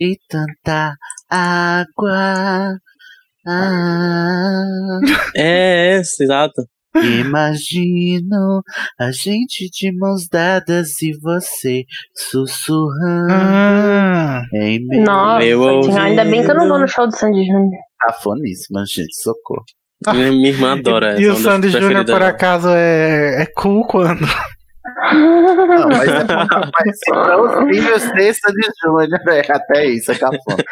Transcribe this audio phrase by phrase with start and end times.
[0.00, 0.94] e tanta
[1.30, 2.78] água.
[3.46, 5.00] Ah,
[5.36, 6.62] É, é, exato.
[6.96, 8.62] imagino
[8.98, 11.84] a gente de mãos dadas e você
[12.14, 15.02] sussurrando Ah, em meu.
[15.02, 15.64] Nossa, Meu
[15.98, 17.80] ainda bem que eu não vou no show do Sandy Júnior.
[18.08, 19.64] Afoníssima, gente, socorro.
[20.12, 24.24] Minha, irmã adora e essa, o Sandy Júnior, por acaso, é, é cool quando?
[24.98, 30.14] Não, mas é bom, mas para os filhos de Sandy Júnior, é, até isso é
[30.16, 30.64] cafona.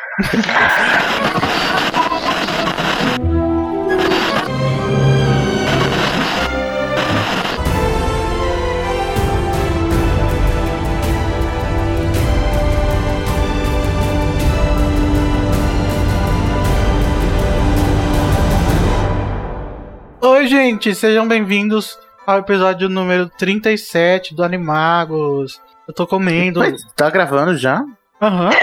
[20.20, 21.96] Oi, gente, sejam bem-vindos
[22.27, 25.61] ao episódio número 37 do Animagos.
[25.87, 26.59] Eu tô comendo.
[26.61, 27.85] Mas tá gravando já?
[28.21, 28.51] Aham.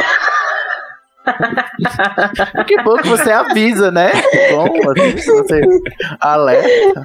[2.67, 4.11] Que bom que você avisa, né?
[4.11, 5.61] Que bom, assim, você
[6.19, 7.03] alerta.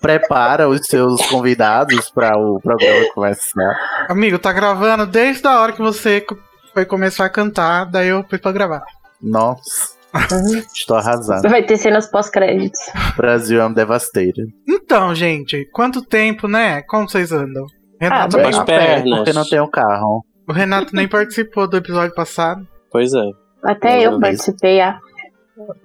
[0.00, 4.06] Prepara os seus convidados para o programa começar.
[4.08, 6.26] Amigo, tá gravando desde a hora que você
[6.74, 8.82] foi começar a cantar, daí eu fui pra gravar.
[9.20, 9.90] Nossa,
[10.74, 11.48] estou arrasado.
[11.48, 12.80] Vai ter cenas pós-créditos.
[13.16, 14.44] Brasil é um devastator.
[14.68, 16.82] Então, gente, quanto tempo, né?
[16.82, 17.64] Como vocês andam?
[18.00, 19.18] Renato, Ah, pé, pernas.
[19.18, 20.24] porque não tem um carro.
[20.48, 22.66] o Renato nem participou do episódio passado.
[22.90, 23.30] Pois é.
[23.64, 24.20] Até eu vez.
[24.20, 24.98] participei, ah.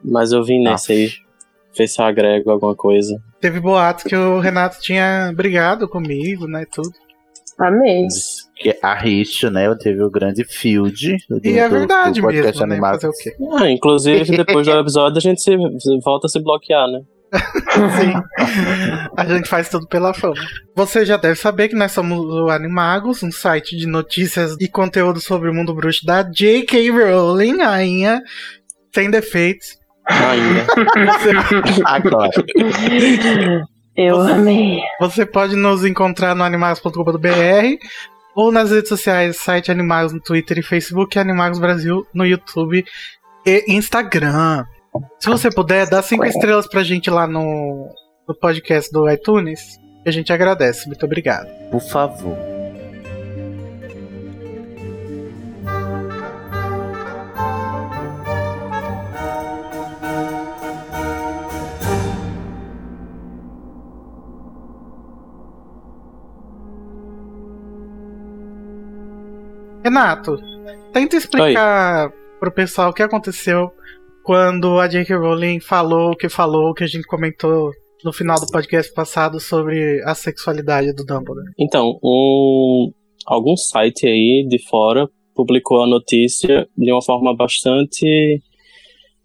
[0.03, 1.09] Mas eu vim nesse aí.
[1.78, 3.22] Ver se eu agrego alguma coisa.
[3.39, 6.66] Teve boatos que o Renato tinha brigado comigo, né?
[6.72, 6.89] Tudo.
[7.59, 8.08] Amei.
[8.55, 9.73] Que a rixa, né?
[9.75, 11.17] Teve o grande field.
[11.30, 12.77] do- E é verdade do mesmo, né?
[12.80, 13.31] Fazer o quê?
[13.59, 17.00] Ah, inclusive, depois do episódio, a gente se, se- volta a se bloquear, né?
[18.00, 18.13] Sim.
[19.17, 20.35] A gente faz tudo pela fama.
[20.75, 25.19] Você já deve saber que nós somos o Animagos, um site de notícias e conteúdo
[25.19, 26.89] sobre o mundo bruxo da J.K.
[26.91, 28.22] Rowling, rainha
[28.95, 29.67] sem defeitos.
[30.08, 30.66] Ainda.
[31.85, 32.30] Agora.
[33.97, 34.80] Eu amei.
[35.00, 36.97] você pode nos encontrar no animagos.com.br
[38.35, 42.86] ou nas redes sociais, site Animagos no Twitter e Facebook, e Animagos Brasil no YouTube
[43.44, 44.63] e Instagram.
[45.19, 47.90] Se você puder, dá cinco estrelas pra gente lá no,
[48.28, 50.88] no podcast do iTunes, a gente agradece.
[50.88, 51.47] Muito obrigado.
[51.72, 52.56] Por favor.
[69.88, 70.38] Renato,
[70.92, 72.12] tenta explicar
[72.42, 73.72] pro pessoal o que aconteceu
[74.22, 75.16] quando a J.K.
[75.16, 77.72] Rowling falou o que falou, o que a gente comentou
[78.03, 81.53] no final do podcast passado sobre a sexualidade do Dumbledore.
[81.58, 82.92] Então, um,
[83.25, 88.42] algum site aí de fora publicou a notícia de uma forma bastante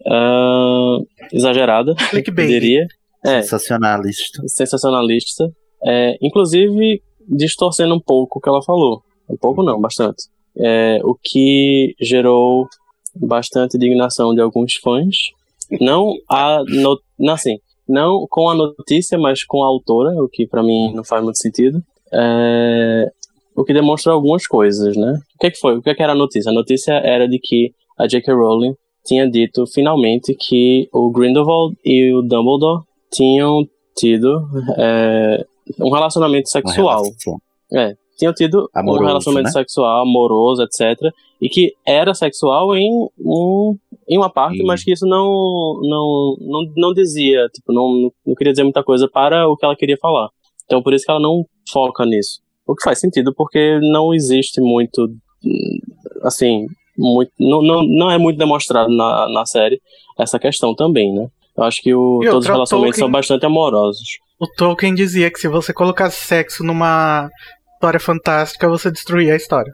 [0.07, 0.99] ah,
[1.33, 2.47] exagerada, Clickbait.
[2.49, 2.87] diria.
[3.25, 4.43] É, Sensacionalista.
[4.47, 5.45] sensacionalista.
[5.85, 9.03] É, inclusive, distorcendo um pouco o que ela falou.
[9.29, 10.31] Um pouco não, bastante.
[10.57, 12.67] É, o que gerou
[13.15, 15.17] bastante indignação de alguns fãs.
[15.81, 17.59] Não a no, não, assim,
[17.89, 21.39] não com a notícia, mas com a autora, o que pra mim não faz muito
[21.39, 21.83] sentido.
[22.13, 23.11] É,
[23.57, 25.19] o que demonstra algumas coisas, né?
[25.35, 25.77] O que, é que foi?
[25.77, 26.51] O que, é que era a notícia?
[26.51, 28.35] A notícia era de que a J.K.
[28.35, 28.75] Rowling
[29.05, 32.83] tinha dito finalmente que o Grindelwald e o Dumbledore
[33.13, 34.43] tinham tido
[34.79, 35.45] é,
[35.81, 37.03] um relacionamento sexual.
[37.03, 37.39] relação.
[38.23, 39.53] Tinham tido Amoroso, um relacionamento né?
[39.53, 40.97] sexual, amoroso, etc.
[41.41, 42.89] E que era sexual em,
[43.19, 43.77] um,
[44.09, 44.65] em uma parte, Sim.
[44.65, 49.09] mas que isso não, não, não, não dizia, tipo, não, não queria dizer muita coisa
[49.13, 50.29] para o que ela queria falar.
[50.65, 52.41] Então por isso que ela não foca nisso.
[52.65, 55.09] O que faz sentido, porque não existe muito,
[56.23, 56.67] assim,
[56.97, 59.81] muito, não, não, não é muito demonstrado na, na série
[60.17, 61.27] essa questão também, né?
[61.57, 64.07] Eu acho que o, todos os relacionamentos Tolkien- são bastante amorosos.
[64.39, 67.29] O Tolkien dizia que se você colocasse sexo numa
[67.83, 69.73] história fantástica, você destruía a história.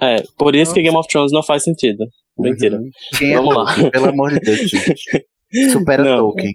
[0.00, 2.06] É, por isso que Game of Thrones não faz sentido.
[2.38, 2.78] Mentira.
[2.78, 2.90] Uhum.
[3.18, 3.64] Quem é Vamos lá.
[3.66, 3.90] Tolkien?
[3.90, 5.26] Pelo amor de Deus, gente.
[5.70, 6.18] Supera Não.
[6.18, 6.54] Tolkien.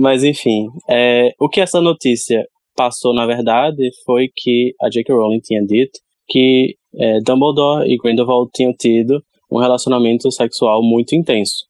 [0.00, 2.44] Mas enfim, é, o que essa notícia
[2.76, 5.14] passou, na verdade, foi que a J.K.
[5.14, 11.66] Rowling tinha dito que é, Dumbledore e Grindelwald tinham tido um relacionamento sexual muito intenso.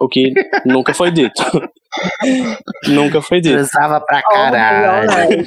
[0.00, 0.32] O que
[0.66, 1.40] nunca foi dito.
[2.88, 3.54] nunca foi dito.
[3.54, 5.46] Transava pra caralho.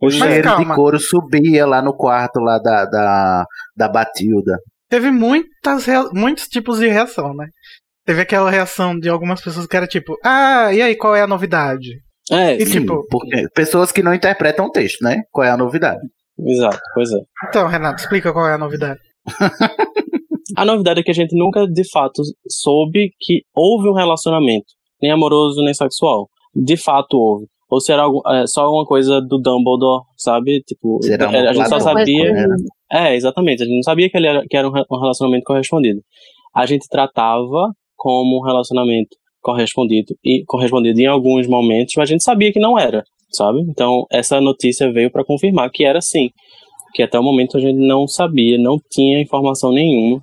[0.00, 0.64] O cheiro calma.
[0.64, 3.44] de couro subia lá no quarto lá da, da,
[3.76, 4.58] da Batilda.
[4.88, 7.46] Teve muitas, muitos tipos de reação, né?
[8.04, 11.26] Teve aquela reação de algumas pessoas que era tipo, ah, e aí, qual é a
[11.26, 11.88] novidade?
[12.30, 15.22] É, E Sim, tipo- porque pessoas que não interpretam o texto, né?
[15.30, 16.00] Qual é a novidade?
[16.46, 17.18] exato, pois é.
[17.48, 18.98] Então, Renato, explica qual é a novidade.
[20.56, 22.20] A novidade é que a gente nunca, de fato,
[22.50, 24.66] soube que houve um relacionamento,
[25.00, 26.28] nem amoroso, nem sexual.
[26.54, 27.46] De fato houve.
[27.72, 30.60] Ou se era algo, é, só uma coisa do Dumbledore, sabe?
[30.66, 32.32] Tipo, Será a gente só sabia.
[32.32, 32.46] né?
[32.92, 33.62] É, exatamente.
[33.62, 36.00] A gente não sabia que, ele era, que era um re- relacionamento correspondido.
[36.54, 42.22] A gente tratava como um relacionamento correspondido e correspondido em alguns momentos, mas a gente
[42.22, 43.60] sabia que não era, sabe?
[43.70, 46.28] Então, essa notícia veio para confirmar que era sim.
[46.94, 50.20] Que até o momento a gente não sabia, não tinha informação nenhuma.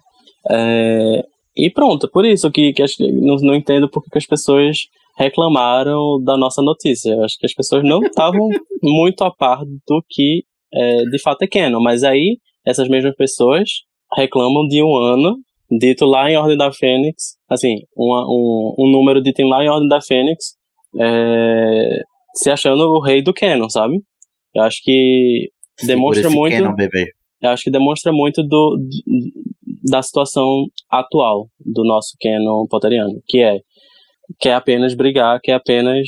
[0.52, 1.24] É,
[1.58, 4.78] E pronto, por isso que, que não, não entendo porque que as pessoas
[5.20, 7.12] reclamaram da nossa notícia.
[7.12, 8.48] Eu acho que as pessoas não estavam
[8.82, 10.44] muito a par do que
[10.74, 11.82] é, de fato é canon.
[11.82, 13.70] Mas aí, essas mesmas pessoas
[14.16, 15.38] reclamam de um ano
[15.80, 19.88] dito lá em Ordem da Fênix, assim, uma- um, um número dito lá em Ordem
[19.88, 20.56] da Fênix,
[21.00, 22.02] é,
[22.34, 24.00] se achando o rei do canon, sabe?
[24.56, 25.50] Eu acho que
[25.86, 27.12] demonstra Segura muito Canon, bebê.
[27.42, 28.78] eu acho que demonstra muito do,
[29.92, 33.60] da situação atual do nosso canon potteriano, que é
[34.38, 36.08] que é apenas brigar, que é apenas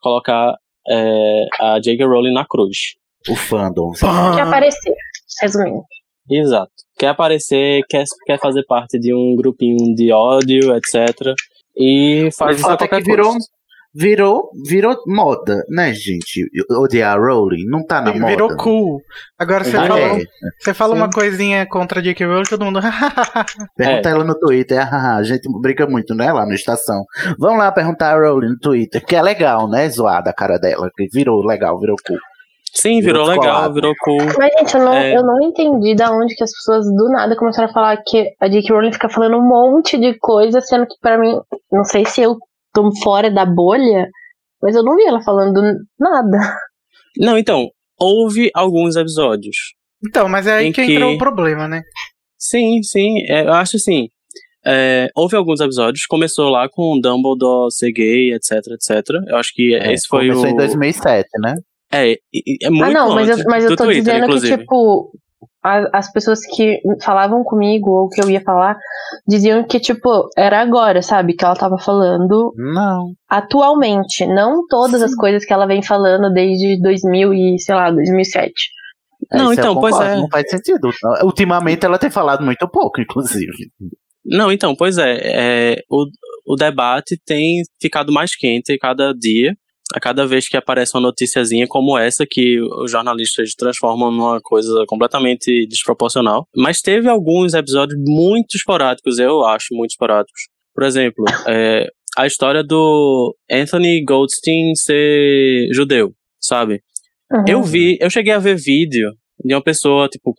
[0.00, 0.54] colocar
[0.88, 2.04] é, a J.K.
[2.06, 2.94] Rowling na cruz.
[3.28, 3.92] O fandom.
[4.00, 4.34] Pã.
[4.34, 4.94] Que aparecer,
[5.42, 5.82] resumindo.
[6.30, 6.72] Exato.
[6.98, 11.34] Quer aparecer, quer, quer fazer parte de um grupinho de ódio, etc.
[11.76, 13.50] E faz Mas isso a até que qualquer virou, custo.
[13.94, 16.46] Virou, virou moda, né, gente?
[16.70, 18.26] Odiar a Rowling não tá na moda.
[18.26, 19.00] Virou cool.
[19.38, 20.22] Agora você Ah, fala, É,
[20.58, 21.00] você fala Sim.
[21.02, 22.26] uma coisinha contra a J.K.
[22.26, 22.80] Rowling, todo mundo.
[23.76, 24.12] pergunta É.
[24.12, 24.94] ela no Twitter.
[24.94, 27.04] A gente brinca muito, né, lá na estação.
[27.38, 30.90] Vamos lá perguntar a Rowling no Twitter, que é legal, né, zoada a cara dela.
[30.96, 32.18] Que virou legal, virou cool.
[32.72, 34.18] Sim, virou virou legal, virou cool.
[34.38, 35.16] Mas, gente, eu não, É.
[35.16, 38.46] eu não entendi da onde que as pessoas do nada começaram a falar que a
[38.48, 38.72] J.K.
[38.72, 41.36] Rowling fica falando um monte de coisa, sendo que pra mim,
[41.72, 42.36] não sei se eu
[42.72, 44.08] tô fora da bolha,
[44.62, 45.60] mas eu não vi ela falando
[45.98, 46.38] nada.
[47.18, 47.68] Não, então,
[47.98, 49.56] houve alguns episódios.
[50.06, 51.82] Então, mas é aí que, que- entrou o problema, né?
[52.38, 53.18] Sim, sim.
[53.28, 54.08] é, eu acho assim.
[54.64, 59.04] é, houve alguns episódios, começou lá com o Dumbledore ser gay, etc, etc.
[59.26, 60.52] Eu acho que É, esse foi começou o.
[60.52, 61.54] em 2007, né?
[61.92, 62.12] É,
[62.62, 64.54] é muito ah, não, mas eu, mas eu tô Twitter, dizendo inclusive.
[64.54, 65.12] que, tipo,
[65.62, 68.76] as pessoas que falavam comigo, ou que eu ia falar,
[69.26, 71.34] diziam que, tipo, era agora, sabe?
[71.34, 73.12] Que ela tava falando Não.
[73.28, 78.52] atualmente, não todas as coisas que ela vem falando desde 2000 e, sei lá, 2007.
[79.30, 80.16] Não, Isso eu então, pois é.
[80.16, 80.90] Não faz sentido.
[81.22, 83.70] Ultimamente ela tem falado muito pouco, inclusive.
[84.24, 85.18] Não, então, pois é.
[85.22, 86.06] é, o,
[86.46, 89.54] o debate tem ficado mais quente cada dia.
[89.94, 94.84] A cada vez que aparece uma noticiazinha como essa, que os jornalistas transformam numa coisa
[94.86, 96.46] completamente desproporcional.
[96.56, 100.42] Mas teve alguns episódios muito esporádicos, eu acho, muito esporádicos.
[100.74, 106.80] Por exemplo, é, a história do Anthony Goldstein ser judeu, sabe?
[107.30, 107.44] Uhum.
[107.46, 109.12] Eu vi, eu cheguei a ver vídeo
[109.44, 110.34] de uma pessoa, tipo,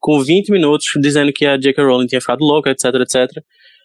[0.00, 1.82] com 20 minutos dizendo que a J.K.
[1.82, 3.42] Rowling tinha ficado louca, etc, etc.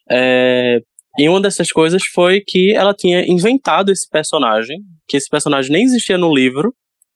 [0.10, 0.80] É,
[1.18, 4.78] e uma dessas coisas foi que ela tinha inventado esse personagem,
[5.08, 6.74] que esse personagem nem existia no livro.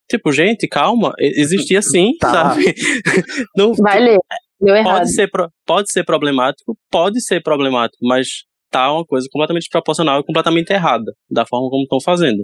[0.10, 2.32] Tipo, gente, calma, existia sim, Tá.
[2.32, 2.74] sabe?
[3.58, 4.18] Não, Vai ler.
[4.60, 4.98] Deu errado.
[5.00, 5.30] pode ser,
[5.66, 8.28] pode ser problemático, pode ser problemático, mas
[8.72, 12.44] tá uma coisa completamente desproporcional e completamente errada, da forma como estão fazendo.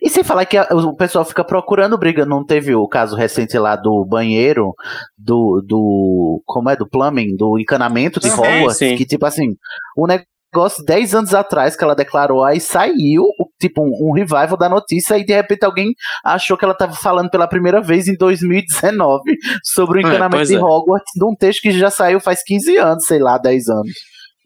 [0.00, 3.58] E sem falar que a- o pessoal fica procurando briga, não teve o caso recente
[3.58, 4.72] lá do banheiro,
[5.18, 5.60] do.
[5.66, 6.76] do como é?
[6.76, 8.96] Do plumbing, do encanamento de Sim, Hogwarts, sim.
[8.96, 9.48] que tipo assim,
[9.96, 10.28] o negócio
[10.86, 13.24] 10 anos atrás que ela declarou, aí saiu,
[13.60, 15.92] tipo, um, um revival da notícia, e de repente alguém
[16.24, 19.20] achou que ela tava falando pela primeira vez em 2019
[19.64, 20.60] sobre o É, encanamento pois de é.
[20.60, 23.88] Hogwarts, de um texto que já saiu faz 15 anos, sei lá, 10 anos.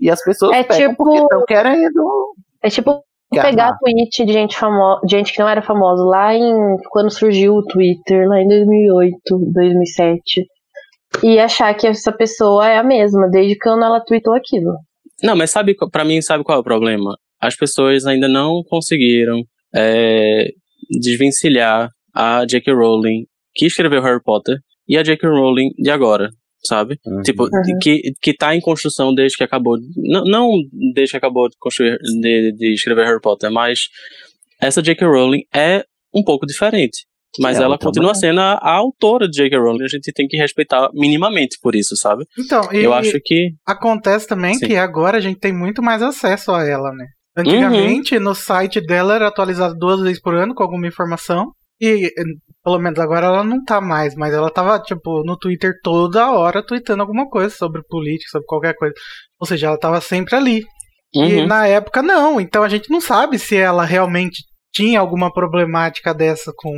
[0.00, 2.32] E as pessoas É pegam tipo- porque estão querendo.
[2.62, 3.50] É tipo Enganar.
[3.50, 7.64] pegar tweet de gente famosa, gente que não era famosa lá em quando surgiu o
[7.64, 9.12] Twitter, lá em 2008,
[9.52, 10.46] 2007,
[11.22, 14.72] e achar que essa pessoa é a mesma desde quando ela tweetou aquilo.
[15.22, 17.16] Não, mas sabe, pra mim, sabe qual é o problema?
[17.40, 19.42] As pessoas ainda não conseguiram
[19.74, 20.48] é,
[21.00, 22.72] desvencilhar a J.K.
[22.72, 24.58] Rowling, que escreveu Harry Potter,
[24.88, 25.28] e a J.K.
[25.28, 26.30] Rowling de agora,
[26.64, 26.98] sabe?
[27.06, 27.22] Uhum.
[27.22, 27.78] Tipo, Uhum.
[27.82, 29.76] que, que tá em construção desde que acabou.
[29.96, 30.50] Não, não
[30.94, 33.88] desde que acabou de construir, de, de escrever Harry Potter, mas
[34.60, 35.06] essa J.K.
[35.06, 35.84] Rowling é
[36.14, 37.06] um pouco diferente.
[37.40, 38.20] Mas Ela ela continua também.
[38.20, 39.58] sendo a, a autora de J.K.
[39.58, 42.24] Rowling, a gente tem que respeitar minimamente por isso, sabe?
[42.38, 43.50] Então, e Eu acho que.
[43.66, 44.66] acontece também Sim.
[44.66, 47.04] que agora a gente tem muito mais acesso a ela, né?
[47.36, 47.42] Uhum.
[47.44, 51.52] Antigamente, no site dela era atualizado duas vezes por ano com alguma informação.
[51.80, 52.10] E eh,
[52.64, 56.60] pelo menos agora ela não tá mais, mas ela tava, tipo, no Twitter toda hora
[56.66, 58.94] tweetando alguma coisa sobre política, sobre qualquer coisa.
[59.38, 60.64] Ou seja, ela tava sempre ali.
[61.14, 61.46] E Uhum.
[61.46, 66.52] na época não, então a gente não sabe se ela realmente tinha alguma problemática dessa
[66.56, 66.72] com,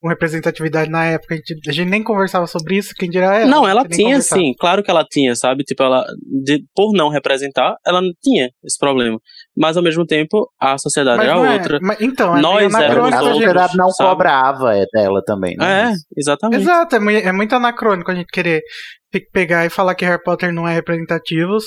[0.00, 1.34] com representatividade na época.
[1.34, 3.50] A gente, a gente nem conversava sobre isso, quem dirá ela.
[3.50, 5.64] Não, ela a gente nem tinha sim, claro que ela tinha, sabe?
[5.64, 6.04] Tipo, ela,
[6.44, 9.18] de- por não representar, ela não tinha esse problema.
[9.56, 11.78] Mas ao mesmo tempo, a sociedade Mas era não é- outra.
[11.82, 13.32] mas- então, é Nós meio éramos A outros, gente.
[13.34, 14.10] sociedade não sabe?
[14.10, 15.90] cobrava é, dela também, né?
[15.90, 16.62] É, exatamente.
[16.62, 18.62] Exato, é mui- é muito anacrônico a gente querer
[19.10, 21.58] pe- pegar e falar que Harry Potter não é representativo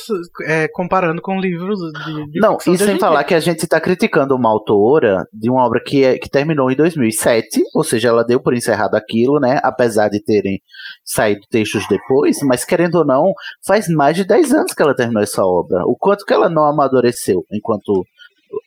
[0.48, 3.80] é, comparando com livros de, de Não, e sem em falar que a gente tá
[3.80, 8.24] criticando uma autora de uma obra que, é, que terminou em 2007, ou seja, ela
[8.25, 9.60] deu por encerrado aquilo, né?
[9.63, 10.60] Apesar de terem
[11.06, 13.32] saído textos depois, mas querendo ou não,
[13.66, 15.86] faz mais de 10 anos que ela terminou essa obra.
[15.86, 18.06] O quanto que ela não amadureceu enquanto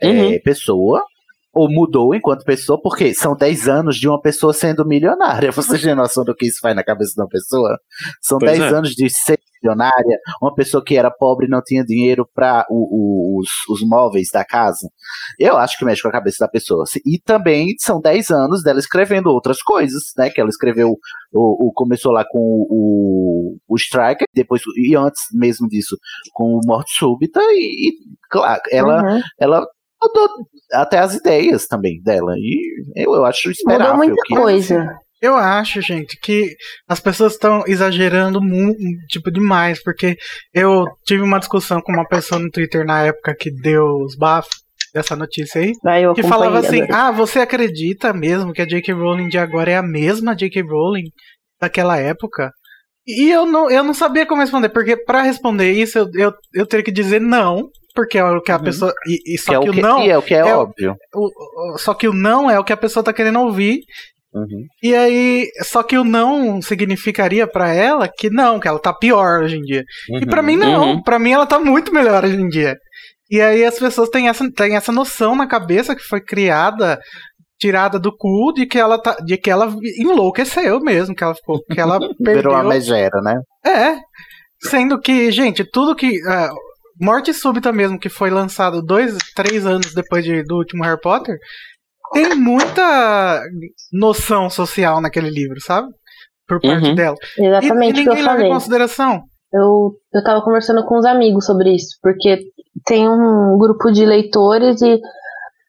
[0.01, 0.41] é, Uhum.
[0.45, 1.05] pessoa,
[1.53, 5.51] ou mudou enquanto pessoa, porque são 10 anos de uma pessoa sendo milionária.
[5.53, 7.79] Você tem noção do que isso faz na cabeça de uma pessoa?
[8.23, 8.77] São Pois 10 é.
[8.77, 13.49] anos de ser milionária, uma pessoa que era pobre e não tinha dinheiro para os,
[13.69, 14.89] os móveis da casa.
[15.37, 16.85] Eu acho que mexe com a cabeça da pessoa.
[17.05, 20.31] E também são 10 anos dela escrevendo outras coisas, né?
[20.31, 20.91] Que ela escreveu,
[21.33, 25.97] o, o- começou lá com o, o Striker, depois, e antes mesmo disso,
[26.33, 27.93] com o Morte Súbita, e, e,
[28.31, 29.21] claro, ela, Uhum.
[29.41, 29.67] ela
[30.03, 30.29] mudou
[30.73, 32.33] até as ideias também dela.
[32.37, 33.95] E eu, eu acho esperável.
[33.95, 34.99] Mudou muita que, coisa.
[35.21, 36.55] Eu acho, gente, que
[36.89, 38.75] as pessoas estão exagerando mu-
[39.09, 40.17] tipo demais, porque
[40.55, 44.55] eu tive uma discussão com uma pessoa no Twitter na época que deu os bafos
[44.95, 47.09] dessa notícia aí, Aí eu que falava assim: agora.
[47.09, 48.93] "Ah, você acredita mesmo que a J.K.
[48.95, 50.63] Rowling de agora é a mesma J.K.
[50.63, 51.11] Rowling
[51.61, 52.51] daquela época?"
[53.07, 56.67] E eu não, eu não sabia como responder, porque pra responder isso eu, eu, eu
[56.67, 58.63] teria que dizer não, porque é o que a Uhum.
[58.63, 60.39] pessoa e, e que só é que, o que, não e é o que é,
[60.39, 60.95] é óbvio.
[61.13, 63.81] o- o- só que o não é o que a pessoa tá querendo ouvir
[64.33, 64.65] Uhum.
[64.83, 69.43] e aí, só que o não significaria pra ela que não, que ela tá pior
[69.43, 69.83] hoje em dia.
[70.23, 71.03] E pra mim não, Uhum.
[71.03, 72.77] pra mim ela tá muito melhor hoje em dia.
[73.31, 77.01] E aí as pessoas têm essa, têm essa noção na cabeça que foi criada,
[77.59, 81.59] tirada do cu, de que ela tá, de que ela enlouqueceu mesmo, que ela ficou,
[81.65, 82.69] que ela Virou uma perdeu.
[82.69, 83.35] megera, né?
[83.67, 83.97] É.
[84.61, 86.21] Sendo que, gente, tudo que.
[86.29, 86.51] ah,
[87.01, 91.37] Morte Súbita mesmo, que foi lançado dois, três anos depois de- do último Harry Potter,
[92.13, 93.43] tem muita
[93.93, 95.89] noção social naquele livro, sabe?
[96.47, 96.95] Por parte Uhum.
[96.95, 97.17] dela.
[97.39, 99.23] E, e Exatamente que eu ninguém leva em consideração.
[99.53, 102.41] Eu, eu tava conversando com uns amigos sobre isso, porque
[102.87, 104.99] tem um grupo de leitores e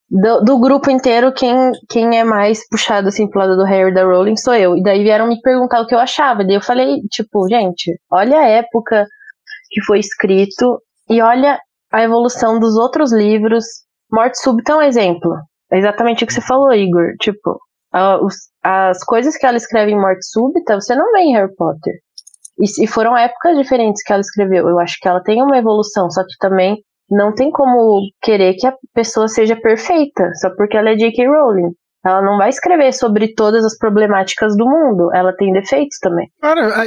[0.09, 3.93] do, do grupo inteiro, quem, quem é mais puxado assim pro lado do Harry e
[3.93, 4.75] da Rowling sou eu.
[4.75, 6.43] E daí vieram me perguntar o que eu achava.
[6.43, 9.05] Daí eu falei, tipo, gente, olha a época
[9.69, 11.59] que foi escrito e olha
[11.91, 13.65] a evolução dos outros livros.
[14.11, 15.31] Morte Súbita é um exemplo.
[15.71, 17.13] É exatamente o que você falou, Igor.
[17.21, 17.59] Tipo,
[17.93, 21.53] a- os- as coisas que ela escreve em Morte Súbita, você não vê em Harry
[21.55, 21.93] Potter.
[22.59, 24.67] E, e foram épocas diferentes que ela escreveu.
[24.67, 26.77] Eu acho que ela tem uma evolução, só que também
[27.09, 31.25] não tem como querer que a pessoa seja perfeita, só porque ela é J.K.
[31.27, 31.71] Rowling.
[32.05, 35.09] Ela não vai escrever sobre todas as problemáticas do mundo.
[35.13, 36.27] Ela tem defeitos também.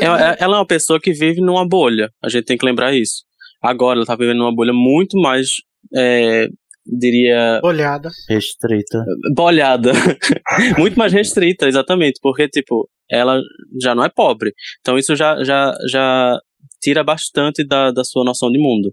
[0.04, 2.08] Ela, ela é uma pessoa que vive numa bolha.
[2.24, 3.22] A gente tem que lembrar isso.
[3.62, 5.48] Agora ela tá vivendo numa bolha muito mais,
[5.94, 6.48] é,
[6.84, 8.10] diria, olhada.
[8.28, 9.04] Restrita.
[9.34, 9.92] bolhada.
[10.78, 12.18] muito mais restrita, exatamente.
[12.20, 13.40] Porque, tipo, ela
[13.80, 14.52] já não é pobre.
[14.80, 16.38] Então isso já, já, já
[16.82, 18.92] tira bastante da, da sua noção de mundo.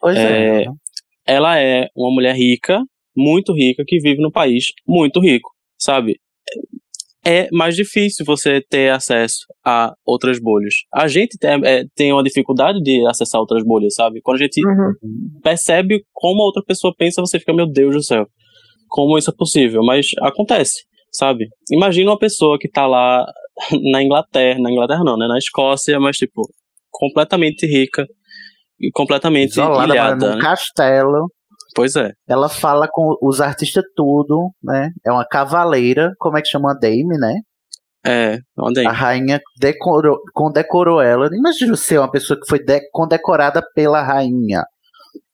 [0.00, 0.62] Pois é.
[0.62, 0.66] É,
[1.26, 2.82] ela é uma mulher rica,
[3.16, 6.18] muito rica, que vive num país muito rico, sabe?
[7.24, 10.74] É mais difícil você ter acesso a outras bolhas.
[10.94, 14.20] A gente tem, é, tem uma dificuldade de acessar outras bolhas, sabe?
[14.22, 14.94] Quando a gente Uhum.
[15.42, 18.26] percebe como a outra pessoa pensa, você fica, meu Deus do céu,
[18.88, 19.82] como isso é possível?
[19.84, 21.46] Mas acontece, sabe?
[21.70, 23.26] Imagina uma pessoa que tá lá
[23.92, 25.26] na Inglaterra, na Inglaterra não, né?
[25.28, 26.42] Na Escócia, mas tipo,
[26.90, 28.06] completamente rica
[28.80, 30.30] e completamente Isolada, ilhada.
[30.30, 30.40] num né?
[30.42, 31.26] castelo.
[31.74, 32.12] Pois é.
[32.28, 34.90] Ela fala com os artistas tudo, né?
[35.04, 37.34] É uma cavaleira, como é que chama a Dame, né?
[38.06, 41.28] É, onde A rainha decorou, condecorou ela.
[41.32, 44.62] Imagina ser uma pessoa que foi de- condecorada pela rainha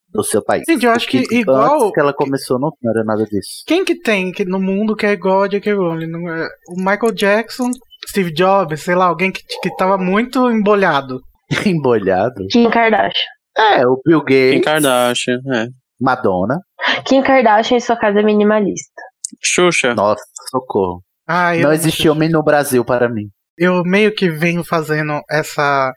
[0.08, 0.64] do seu país.
[0.68, 3.62] Gente, eu acho que igual- Antes que ela começou, não era nada disso.
[3.66, 5.74] Quem que tem que, no mundo que é igual a J.K.
[5.74, 6.08] Rowling?
[6.08, 7.70] Não é- O Michael Jackson,
[8.08, 11.20] Steve Jobs, sei lá, alguém que, que tava muito embolhado.
[11.64, 12.46] Embolhado.
[12.50, 13.30] Kim Kardashian.
[13.56, 15.66] É, o Bill Kim Gates, Kardashian, é.
[16.00, 16.58] Madonna.
[17.04, 19.02] Kim Kardashian em sua casa é minimalista.
[19.42, 19.94] Xuxa.
[19.94, 21.02] Nossa, socorro.
[21.26, 23.24] Ah, Não existe homem no Brasil para mim.
[23.58, 25.90] eu meio que venho fazendo essa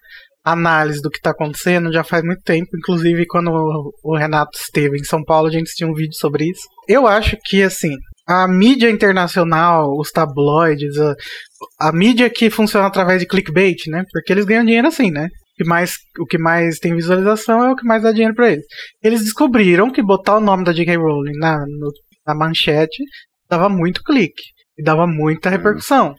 [0.45, 2.67] análise do que tá acontecendo já faz muito tempo.
[2.77, 6.45] Inclusive, quando o- o Renato esteve em São Paulo, a gente tinha um vídeo sobre
[6.49, 6.61] isso.
[6.87, 7.93] Eu acho que, assim,
[8.27, 11.13] a mídia internacional, os tabloides, a,
[11.89, 14.03] a mídia que funciona através de clickbait, né?
[14.11, 15.27] Porque eles ganham dinheiro assim, né?
[15.59, 18.49] O que mais, o que mais tem visualização é o que mais dá dinheiro pra
[18.51, 18.63] eles.
[19.03, 20.95] Eles descobriram que botar o nome da J.K.
[20.95, 21.91] Rowling na, no-
[22.25, 23.03] na manchete
[23.49, 24.41] dava muito clique
[24.77, 26.15] e dava muita repercussão.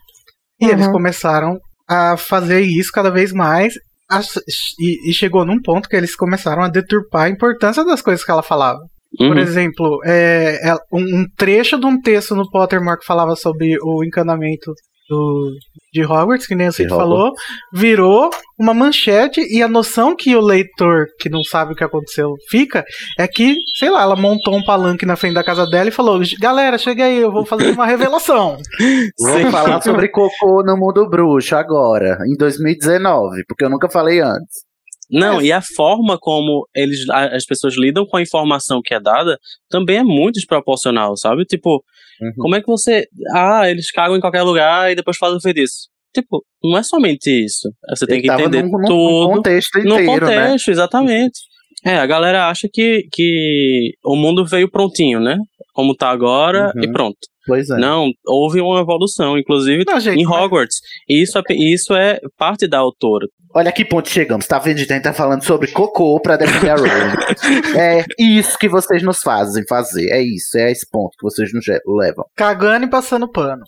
[0.59, 0.71] E Uhum.
[0.71, 1.57] eles começaram
[1.89, 3.73] a fazer isso cada vez mais.
[4.09, 4.35] as-
[4.77, 8.29] E, e chegou num ponto que eles começaram a deturpar a importância das coisas que
[8.31, 8.79] ela falava.
[9.17, 9.37] Por Uhum.
[9.39, 14.03] exemplo, é, é um, um trecho de um texto no Pottermore que falava sobre o
[14.03, 14.71] encanamento
[15.11, 15.51] do,
[15.91, 17.09] de Hogwarts, que nem o Cid Hogwarts.
[17.09, 17.33] falou,
[17.73, 22.33] virou uma manchete e a noção que o leitor que não sabe o que aconteceu
[22.49, 22.85] fica
[23.19, 26.21] é que, sei lá, ela montou um palanque na frente da casa dela e falou:
[26.39, 28.57] Galera, chega aí, eu vou fazer uma revelação.
[29.19, 29.51] Vou Sim.
[29.51, 34.71] falar sobre cocô no mundo bruxo agora, em 2019, porque eu nunca falei antes.
[35.11, 39.37] Não, e a forma como eles, as pessoas lidam com a informação que é dada
[39.69, 41.43] também é muito desproporcional, sabe?
[41.43, 41.83] Tipo,
[42.21, 42.33] Uhum.
[42.37, 43.07] como é que você.
[43.33, 45.89] Ah, eles cagam em qualquer lugar e depois fazem o feitiço.
[46.13, 47.69] Tipo, não é somente isso.
[47.89, 49.29] Você tem Ele que entender num, num- num tudo.
[49.35, 50.45] contexto no inteiro, né?
[50.45, 51.39] contexto, exatamente.
[51.85, 55.37] É, a galera acha que, que o mundo veio prontinho, né?
[55.73, 56.83] Como tá agora Uhum.
[56.83, 57.17] e pronto.
[57.47, 57.77] Pois é.
[57.77, 60.77] Não, houve uma evolução, inclusive Não, gente, em Hogwarts.
[61.09, 63.25] E isso é, isso é parte da autora.
[63.53, 64.47] Olha que ponto chegamos.
[64.47, 64.77] Tá vendo?
[64.77, 67.75] A gente tá falando sobre cocô pra defender a Rowling.
[67.77, 70.09] é isso que vocês nos fazem fazer.
[70.09, 70.57] É isso.
[70.57, 72.23] É esse ponto que vocês nos levam.
[72.35, 73.61] Cagando e passando pano.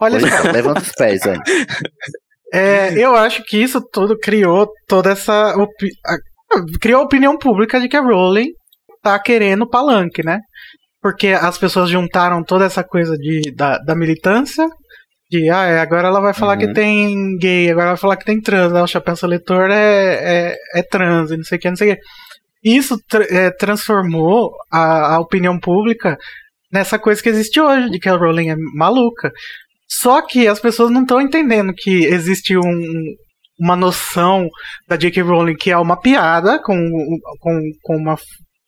[0.00, 0.48] Olha Pois só.
[0.48, 1.38] é, levanta os pés aí.
[2.52, 5.54] É, eu acho que isso tudo criou toda essa.
[5.56, 8.48] opi- a- criou a opinião pública de que a Rowling
[9.02, 10.40] tá querendo palanque, né?
[11.02, 14.66] Porque as pessoas juntaram toda essa coisa de, da, da militância.
[15.30, 16.58] De, ah, é, agora ela vai falar Uhum.
[16.58, 18.82] que tem gay, agora ela vai falar que tem trans, né?
[18.82, 21.94] o chapéu seletor é, é, é trans, e não sei o que, não sei o
[21.96, 22.02] que.
[22.64, 26.18] Isso tra- é, transformou a, a opinião pública
[26.72, 29.30] nessa coisa que existe hoje, de que a Rowling é maluca.
[29.88, 33.14] Só que as pessoas não estão entendendo que existe um,
[33.58, 34.48] uma noção
[34.88, 35.22] da J.K.
[35.22, 36.74] Rowling que é uma piada com,
[37.40, 38.16] com, com uma,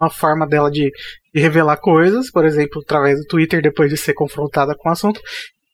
[0.03, 0.91] uma forma dela de,
[1.35, 5.21] de revelar coisas, por exemplo, através do Twitter, depois de ser confrontada com o assunto.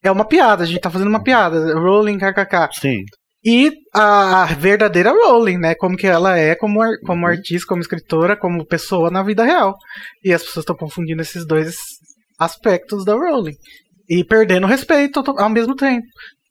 [0.03, 1.73] É uma piada, a gente tá fazendo uma piada.
[1.77, 2.69] Rowling, kkk.
[2.79, 3.03] Sim.
[3.43, 5.73] E a verdadeira Rowling, né?
[5.75, 9.75] Como que ela é como, ar- como artista, como escritora, como pessoa na vida real.
[10.23, 11.75] E as pessoas estão confundindo esses dois
[12.37, 13.55] aspectos da Rowling.
[14.09, 16.05] E perdendo respeito to- ao mesmo tempo.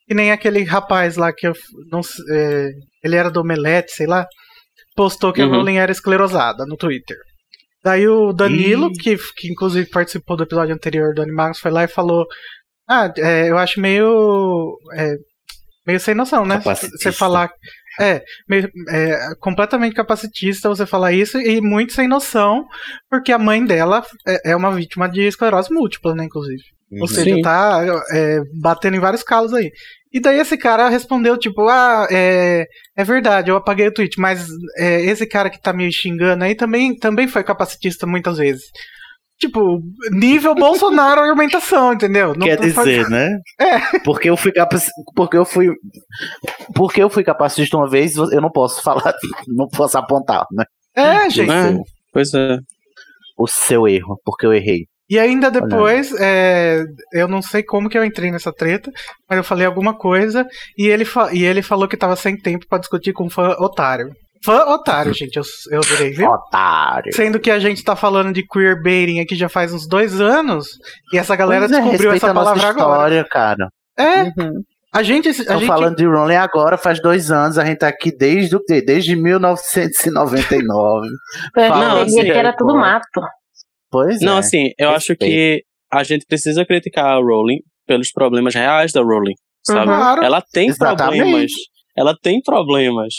[0.06, 1.52] Que nem aquele rapaz lá que eu
[1.90, 2.00] não
[2.32, 2.68] é,
[3.04, 4.26] ele era do Omelete, sei lá,
[4.96, 5.52] postou que Uhum.
[5.52, 7.16] a Rowling era esclerosada no Twitter.
[7.82, 8.98] Daí o Danilo, Ih.
[8.98, 12.26] que, que inclusive participou do episódio anterior do Animagos, foi lá e falou:
[12.88, 14.76] Ah, é, eu acho meio.
[14.94, 15.14] é,
[15.86, 16.60] meio sem noção, né?
[16.60, 17.50] Você falar.
[18.00, 22.64] É, meio, é, completamente capacitista você falar isso e muito sem noção,
[23.10, 26.62] porque a mãe dela é, é uma vítima de esclerose múltipla, né, inclusive.
[26.92, 27.00] Uhum.
[27.00, 27.42] Ou seja, Sim.
[27.42, 29.70] tá é, batendo em vários calos aí.
[30.12, 32.66] E daí esse cara respondeu, tipo, ah, é,
[32.96, 34.46] é verdade, eu apaguei o tweet, mas
[34.78, 38.64] é, esse cara que tá me xingando aí também, também foi capacitista muitas vezes.
[39.38, 42.34] Tipo, nível Bolsonaro argumentação, entendeu?
[42.34, 43.28] Não- Quer não dizer, né?
[43.60, 43.98] É.
[44.00, 44.82] Porque eu fui capac...
[45.14, 45.68] porque eu fui
[46.74, 49.14] porque eu fui capacitista uma vez, eu não posso falar,
[49.46, 50.64] não posso apontar, né?
[50.96, 51.50] É, gente.
[51.50, 51.72] É,
[52.12, 52.58] pois é.
[53.38, 54.86] O seu erro, porque eu errei.
[55.10, 58.90] E ainda depois, é, eu não sei como que eu entrei nessa treta,
[59.28, 62.66] mas eu falei alguma coisa e ele, fa- e ele falou que tava sem tempo
[62.68, 64.10] pra discutir com um fã otário.
[64.44, 66.28] Fã otário, gente, eu, eu virei, viu?
[66.30, 67.12] Otário.
[67.14, 70.66] Sendo que a gente tá falando de queerbaiting aqui já faz uns dois anos
[71.12, 73.22] e essa galera Pois é, descobriu respeita essa a nossa palavra agora.
[73.22, 73.68] história, cara.
[73.98, 74.62] É, Uhum.
[74.94, 75.28] a gente.
[75.30, 78.54] A Tô gente falando de Rowling agora, faz dois anos, a gente tá aqui desde
[78.54, 78.80] o quê?
[78.80, 81.08] Desde 1999.
[81.56, 83.20] Eu Não, assim, que era tudo mato.
[83.90, 84.38] Pois Não, é.
[84.40, 85.18] assim, eu acho respeito.
[85.20, 89.34] que a gente precisa criticar a Rowling pelos problemas reais da Rowling,
[89.66, 89.80] sabe?
[89.90, 89.96] Uhum.
[89.96, 90.22] Claro.
[90.24, 91.18] Ela tem Exatamente.
[91.18, 91.52] problemas.
[91.96, 93.14] Ela tem problemas.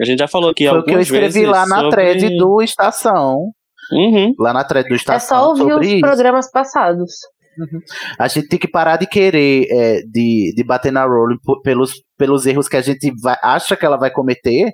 [0.00, 1.90] A gente já falou aqui Foi o que eu algumas escrevi vezes lá na sobre...
[1.90, 3.36] thread do Estação.
[3.92, 4.34] Uhum.
[4.38, 6.00] Lá na thread do É Estação só ouvir sobre os isso.
[6.00, 7.12] programas passados.
[8.18, 12.46] A gente tem que parar de querer é, de, de bater na Rowling pelos, pelos
[12.46, 14.70] erros que a gente vai- acha que ela vai cometer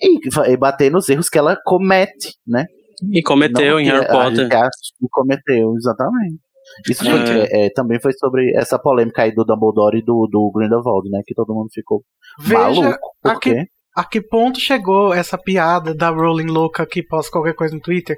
[0.00, 0.18] e,
[0.52, 2.64] e bater nos erros que ela comete, né?
[3.12, 4.48] E cometeu Não em que Harry a Potter.
[4.48, 6.38] que cometeu, exatamente.
[6.90, 7.12] Isso foi,
[7.50, 7.66] É.
[7.66, 11.20] é, também foi sobre essa polêmica aí do Dumbledore e do, do Grindelwald, né?
[11.26, 12.02] Que todo mundo ficou
[12.40, 12.98] veja maluco.
[13.22, 13.64] Por aqui- quê?
[13.96, 18.16] a que ponto chegou essa piada da Rowling louca que posta qualquer coisa no Twitter.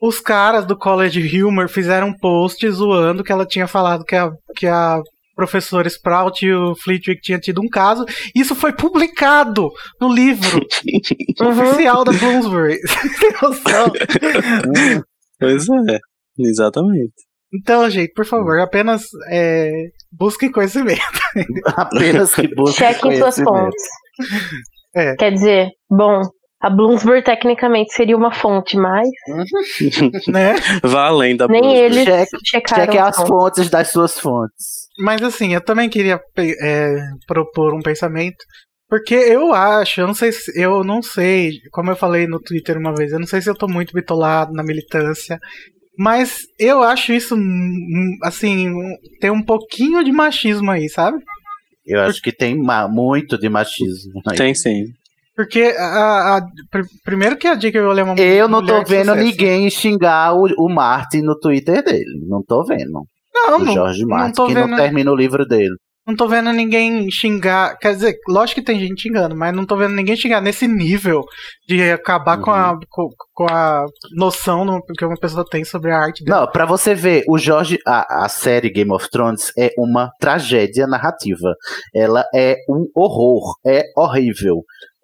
[0.00, 4.30] Os caras do College Humor fizeram um post zoando que ela tinha falado que a,
[4.56, 4.98] que a
[5.40, 8.04] professora Sprout e o Flitwick tinham tido um caso.
[8.34, 10.60] Isso foi publicado no livro
[11.40, 12.78] oficial da Bloomsbury.
[12.86, 13.92] Você tem noção?
[15.40, 15.98] Pois é,
[16.38, 17.14] exatamente.
[17.54, 19.72] Então, gente, por favor, apenas é,
[20.12, 21.00] busquem conhecimento.
[21.64, 23.82] Apenas que busca Chequem suas fontes.
[24.94, 25.16] É.
[25.16, 26.20] Quer dizer, bom,
[26.60, 29.08] A Bloomsbury tecnicamente seria uma fonte, mas
[30.28, 30.56] né?
[30.82, 31.86] Vá além da nem Bloomsbury.
[32.00, 32.84] eles Cheque- checaram.
[32.84, 34.79] Cheque as fontes das suas fontes.
[35.00, 36.20] Mas assim, eu também queria
[36.62, 38.36] é, propor um pensamento.
[38.88, 42.76] Porque eu acho, eu não sei se, eu não sei, como eu falei no Twitter
[42.76, 45.38] uma vez, eu não sei se eu tô muito bitolado na militância,
[45.96, 51.18] mas eu acho isso, hum, assim, um- tem um pouquinho de machismo aí, sabe?
[51.86, 52.56] Eu acho que tem
[52.90, 54.20] muito de machismo.
[54.28, 54.36] aí.
[54.36, 54.84] Tem sim.
[55.36, 57.80] Porque a, a- pr- primeiro que a J.K.
[57.80, 59.24] Rowling é uma Eu não tô vendo sucesso.
[59.24, 62.26] ninguém xingar o, o Martin no Twitter dele.
[62.28, 63.04] Não tô vendo.
[63.34, 64.68] Não, o não, Jorge não Martin, tô que vendo.
[64.68, 65.74] não termina o livro dele.
[66.06, 67.76] Não tô vendo ninguém xingar.
[67.78, 71.22] Quer dizer, lógico que tem gente xingando, mas não tô vendo ninguém xingar nesse nível
[71.68, 73.84] de acabar com, a, com, com a
[74.16, 76.40] noção no- que uma pessoa tem sobre a arte dela.
[76.40, 80.86] Não, pra você ver, o Jorge, a, a série Game of Thrones é uma tragédia
[80.86, 81.54] narrativa.
[81.94, 84.62] Ela é um horror, é horrível.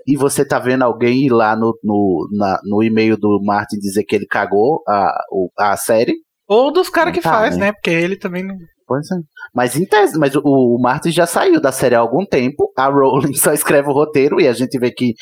[0.09, 4.03] E você tá vendo alguém ir lá no, no, na- no e-mail do Martin dizer
[4.05, 5.13] que ele cagou a,
[5.59, 6.15] a série?
[6.49, 7.67] Ou dos caras que Tá, faz, né?
[7.67, 7.73] né?
[7.73, 8.57] Porque ele também não.
[8.89, 9.17] Pois é.
[9.53, 12.71] Mas em tese, mas o, o Martin já saiu da série há algum tempo.
[12.79, 15.13] A Rowling só escreve o roteiro e a gente vê que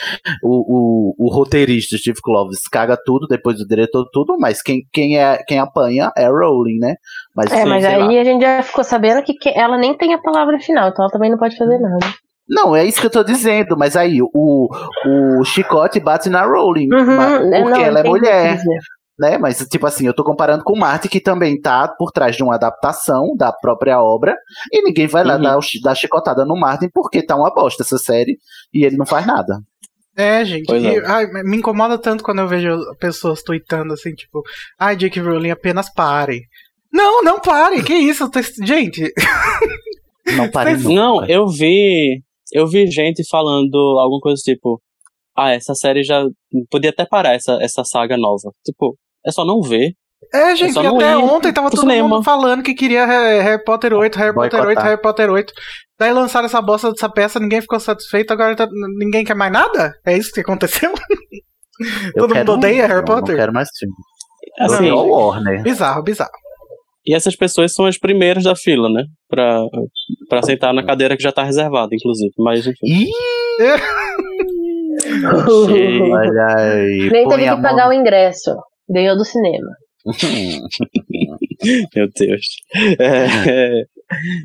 [0.42, 5.16] o, o, o roteirista Steve Kloves caga tudo, depois o diretor tudo, mas quem, quem,
[5.18, 6.96] é, quem apanha é a Rowling, né?
[7.34, 8.08] Mas, É, mas sei lá.
[8.10, 11.02] aí a gente já ficou sabendo que que ela nem tem a palavra final, então
[11.04, 12.06] ela também não pode fazer nada.
[12.46, 14.68] Não, é isso que eu tô dizendo, mas aí o,
[15.06, 18.58] o chicote bate na Rowling, Uhum, é, porque não, ela é mulher.
[19.18, 19.38] Né?
[19.38, 22.42] Mas, tipo assim, eu tô comparando com o Martin, que também tá por trás de
[22.42, 24.36] uma adaptação da própria obra,
[24.72, 25.42] e ninguém vai lá Uhum.
[25.42, 28.38] dar, dar chicotada no Martin porque tá uma bosta essa série,
[28.72, 29.58] e ele não faz nada.
[30.16, 30.72] É, gente.
[30.72, 31.06] E, é.
[31.06, 34.42] ai, me incomoda tanto quando eu vejo pessoas tweetando assim, tipo,
[34.78, 35.20] ai, J.K.
[35.22, 36.42] Rowling, apenas pare.
[36.92, 38.30] Não, não pare, que isso?
[38.30, 39.12] Tô- Gente,
[40.36, 40.76] Não pare.
[40.76, 42.22] Não, eu vi.
[42.52, 44.80] Eu vi gente falando alguma coisa tipo.
[45.36, 46.24] Ah, essa série já.
[46.70, 48.50] Podia até parar essa, essa saga nova.
[48.64, 49.92] Tipo, é só não ver.
[50.32, 52.08] É, gente, só e não até ontem tava todo cinema.
[52.08, 54.84] mundo falando que queria Harry Harry Potter 8, Harry Potter 8, Boicotar.
[54.84, 55.52] Harry Potter 8.
[55.98, 58.66] Daí lançaram essa bosta dessa peça, ninguém ficou satisfeito, agora tá-
[58.98, 59.92] ninguém quer mais nada?
[60.06, 60.92] É isso que aconteceu?
[62.14, 63.34] Eu todo mundo odeia um, Harry eu Potter?
[63.34, 63.94] Não quero mais filme.
[64.60, 65.62] Assim, o Warner.
[65.62, 66.30] Bizarro, bizarro.
[67.04, 69.02] e essas pessoas são as primeiras da fila, né?
[69.28, 69.60] Pra,
[70.28, 72.32] pra sentar na cadeira que já tá reservada, inclusive.
[72.38, 72.76] Mas, enfim.
[72.84, 73.10] Ih,
[75.02, 76.00] Achei.
[76.10, 77.08] olha aí.
[77.10, 78.50] Nem põe teve que mão- pagar o ingresso.
[78.88, 79.70] Ganhou do cinema.
[81.96, 82.46] Meu Deus.
[83.00, 83.84] É,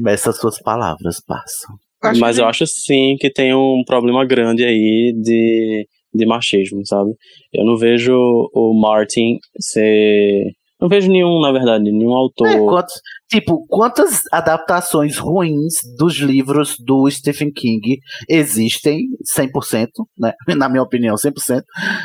[0.07, 1.75] Essas suas palavras passam.
[2.01, 6.85] Acho mas que- eu acho sim que tem um problema grande aí de, de machismo,
[6.85, 7.12] sabe?
[7.53, 8.13] Eu não vejo
[8.53, 10.45] o Martin ser.
[10.81, 12.47] Não vejo nenhum, na verdade, nenhum autor.
[12.47, 17.97] É, quantos- tipo, quantas adaptações ruins dos livros do Stephen King
[18.29, 19.87] existem 100%,
[20.17, 20.33] né?
[20.57, 21.63] Na minha opinião, 100%.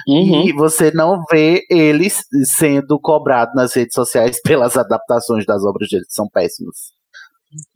[0.08, 0.42] Uhum.
[0.48, 6.06] E você não vê eles sendo cobrados nas redes sociais pelas adaptações das obras deles,
[6.08, 6.92] que são péssimas.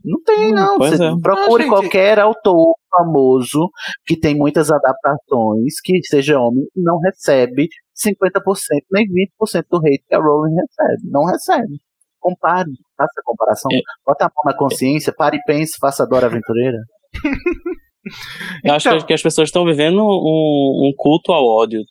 [0.04, 0.76] Não tem, Hum, não.
[0.78, 1.10] pois Você é.
[1.22, 1.68] procure Ah, gente.
[1.80, 3.68] qualquer autor famoso
[4.06, 10.02] que tem muitas adaptações, que seja homem, e não recebe 50%, nem 20% do hate
[10.08, 11.10] que a Rowling recebe.
[11.10, 11.78] Não recebe.
[12.20, 13.70] Compare, faça a comparação.
[13.72, 13.78] É.
[14.06, 16.78] Bota a mão na consciência, pare e pense, faça a Dora Aventureira.
[18.64, 18.98] Eu acho Então.
[19.00, 21.82] que, que as pessoas estão vivendo um, um culto ao ódio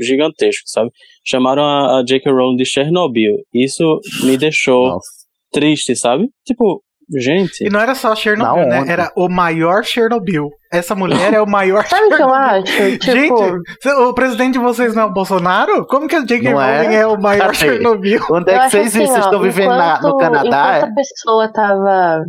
[0.00, 0.90] gigantesco, sabe?
[1.24, 2.30] Chamaram a, a J.K.
[2.30, 3.36] Rowling de Chernobyl.
[3.52, 5.08] Isso me deixou Nossa.
[5.52, 6.28] triste, sabe?
[6.46, 6.82] Tipo,
[7.18, 7.64] gente.
[7.66, 8.84] E não era só Chernobyl, né?
[8.88, 10.48] Era o maior Chernobyl.
[10.72, 12.38] Essa mulher é o maior Sabe o que eu Chernobyl.
[12.38, 12.98] acho?
[12.98, 13.38] Tipo,
[13.82, 15.86] Gente, o presidente de vocês não é o Bolsonaro?
[15.86, 16.48] Como que a J.K.
[16.48, 16.52] É?
[16.82, 17.56] Rowling é o maior Cadê?
[17.58, 18.20] Chernobyl?
[18.30, 19.06] Onde é que vocês assim?
[19.06, 20.76] Vocês ó, estão vivendo na- no enquanto- Canadá?
[20.78, 22.24] Enquanto a pessoa tava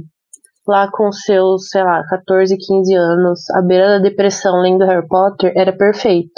[0.67, 5.53] lá com seus, sei lá, 14, 15 anos, à beira da depressão, lendo Harry Potter,
[5.55, 6.31] era perfeito.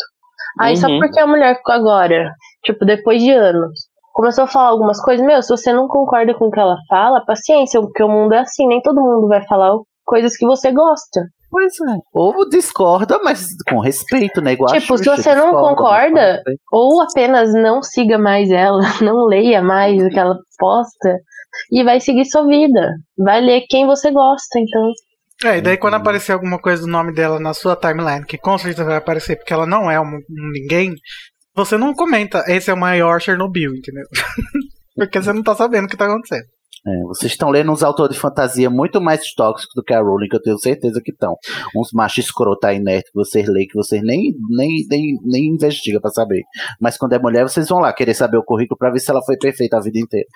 [0.60, 1.00] Aí só Uhum.
[1.00, 2.32] porque a mulher agora,
[2.66, 3.87] tipo, depois de anos,
[4.18, 7.24] começou a falar algumas coisas, meu, se você não concorda com o que ela fala,
[7.24, 11.22] paciência, porque o mundo é assim, nem todo mundo vai falar coisas que você gosta.
[11.52, 11.98] Pois é.
[12.12, 14.54] Ou discorda, mas com respeito, né?
[14.54, 19.62] Igual a Tipo, se você não concorda, ou apenas não siga mais ela, não leia
[19.62, 21.20] mais o que ela posta
[21.72, 22.90] e vai seguir sua vida.
[23.16, 24.92] Vai ler quem você gosta, então.
[25.52, 26.00] É, e daí quando Uhum.
[26.00, 29.54] aparecer alguma coisa do nome dela na sua timeline, que com certeza vai aparecer porque
[29.54, 30.96] ela não é um, um ninguém,
[31.58, 34.06] você não comenta, esse é o maior Chernobyl, entendeu?
[34.96, 36.46] porque você não tá sabendo o que tá acontecendo.
[36.88, 40.30] É, vocês estão lendo uns autores de fantasia muito mais tóxicos do que a Rowling,
[40.30, 41.36] que eu tenho certeza que estão.
[41.76, 46.00] Uns machos escroto aí nerd que vocês leem, que vocês nem, nem, nem, nem investigam
[46.00, 46.44] pra saber.
[46.80, 49.22] Mas quando é mulher, vocês vão lá querer saber o currículo pra ver se ela
[49.26, 50.28] foi perfeita a vida inteira.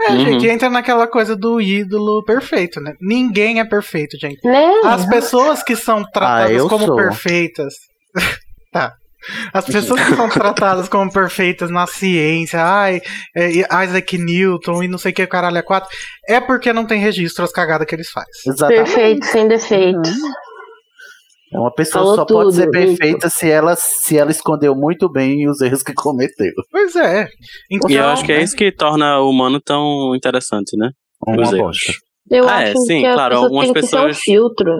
[0.00, 0.20] É, Uhum.
[0.20, 2.92] gente, entra naquela coisa do ídolo perfeito, né?
[3.00, 4.38] Ninguém é perfeito, gente.
[4.46, 4.70] Né?
[4.84, 6.96] As pessoas que são tratadas Ah, como sou.
[6.96, 7.74] perfeitas.
[8.72, 8.94] tá.
[9.52, 13.00] As pessoas que são tratadas como perfeitas na ciência, ai,
[13.36, 13.50] é,
[13.84, 15.88] Isaac Newton e não sei o que, caralho, é quatro,
[16.28, 18.30] é porque não tem registro as cagadas que eles fazem.
[18.46, 18.84] Exatamente.
[18.84, 20.10] Perfeito, sem defeitos.
[21.52, 25.10] É uma pessoa Falou só pode ser tudo, perfeita se ela, se ela escondeu muito
[25.10, 26.52] bem os erros que cometeu.
[26.70, 27.26] Pois é.
[27.70, 30.90] Então, E eu acho que é né, isso que torna o humano tão interessante, né?
[31.26, 31.58] Uma Os erros.
[31.78, 31.92] bosta.
[32.30, 34.72] Eu Ah, é, acho sim, que claro, pessoa algumas ser um pessoas- filtro.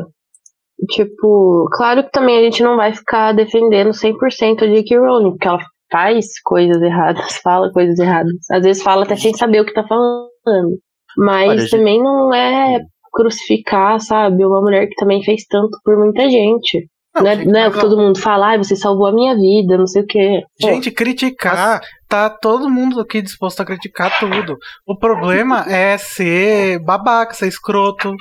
[0.91, 4.99] Tipo, claro que também a gente não vai ficar defendendo 100% a J.K.
[4.99, 5.59] Rowling, porque ela
[5.91, 8.33] faz coisas erradas, fala coisas erradas.
[8.51, 10.79] Às vezes fala até sem saber o que tá falando.
[11.17, 12.81] Mas Olha, gente- também não é
[13.13, 16.87] crucificar, sabe, uma mulher que também fez tanto por muita gente.
[17.17, 19.35] Não, Não, é, gente, não é mas, todo mundo fala, ai, você salvou a minha
[19.35, 20.43] vida, não sei o quê.
[20.61, 24.57] Pô, Gente, criticar, tá todo mundo aqui disposto a criticar tudo.
[24.87, 28.15] O problema é ser babaca, ser escroto,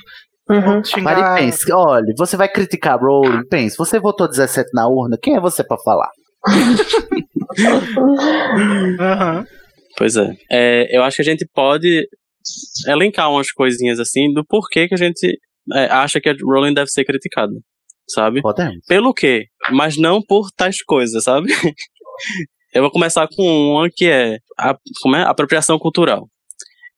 [0.49, 0.83] uhum.
[0.83, 1.19] xingar.
[1.19, 5.39] Mari, pense, olha, você vai criticar Rowling, pense, você votou 17 na urna, quem é
[5.39, 6.09] você pra falar?
[8.99, 9.45] Aham.
[9.97, 10.31] Pois é.
[10.51, 12.07] É, Eu acho que a gente pode
[12.87, 15.39] elencar umas coisinhas assim do porquê que a gente
[15.73, 17.53] é, acha que a Rowling deve ser criticada,
[18.07, 18.41] sabe?
[18.41, 18.85] Podemos.
[18.87, 19.45] Pelo quê?
[19.71, 21.47] Mas não por tais coisas, sabe?
[22.73, 25.23] Eu vou começar com uma que é, a, como é?
[25.23, 26.27] apropriação cultural.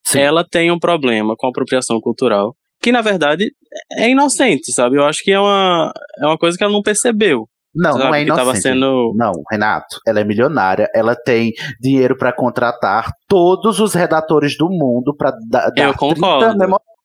[0.06, 0.20] Sim.
[0.20, 3.52] Ela tem um problema com a apropriação cultural, que na verdade
[3.94, 4.98] é inocente, sabe?
[4.98, 7.48] Eu acho que é uma, é uma coisa que ela não percebeu.
[7.76, 8.18] Não, não sabe?
[8.18, 8.62] é que tava inocente.
[8.63, 9.13] sendo.
[9.15, 15.15] Não, Renato, ela é milionária, ela tem dinheiro pra contratar todos os redatores do mundo
[15.15, 16.58] pra da- dar Eu concordo.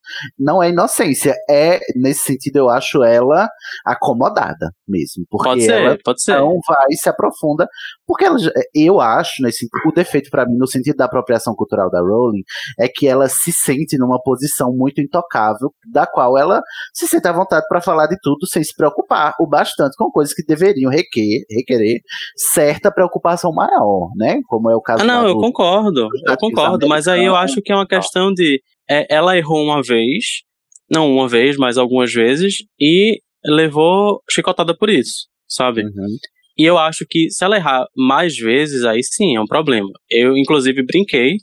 [0.04, 3.48] 30 memo- Não é inocência, é nesse sentido eu acho ela
[3.84, 6.36] acomodada mesmo, porque Pode ser, ela pode ser.
[6.38, 7.66] não vai se aprofunda,
[8.06, 8.36] porque ela,
[8.74, 12.42] eu acho nesse o defeito pra mim no sentido da apropriação cultural da Rowling
[12.78, 16.60] é que ela se sente numa posição muito intocável, da qual ela
[16.92, 20.34] se sente à vontade pra falar de tudo sem se preocupar o bastante com coisas
[20.34, 22.00] que deveriam requer, requerer
[22.36, 24.40] certa preocupação maior, né?
[24.46, 27.60] Como é o caso Ah, não, eu do- concordo, eu concordo, mas aí eu acho
[27.62, 28.60] que é uma questão de.
[28.88, 30.42] É, ela errou uma vez,
[30.90, 35.82] não uma vez, mas algumas vezes, e levou chicotada por isso, sabe?
[35.82, 36.16] Uhum.
[36.56, 39.88] E eu acho que se ela errar mais vezes, aí sim é um problema.
[40.08, 41.36] Eu, inclusive, brinquei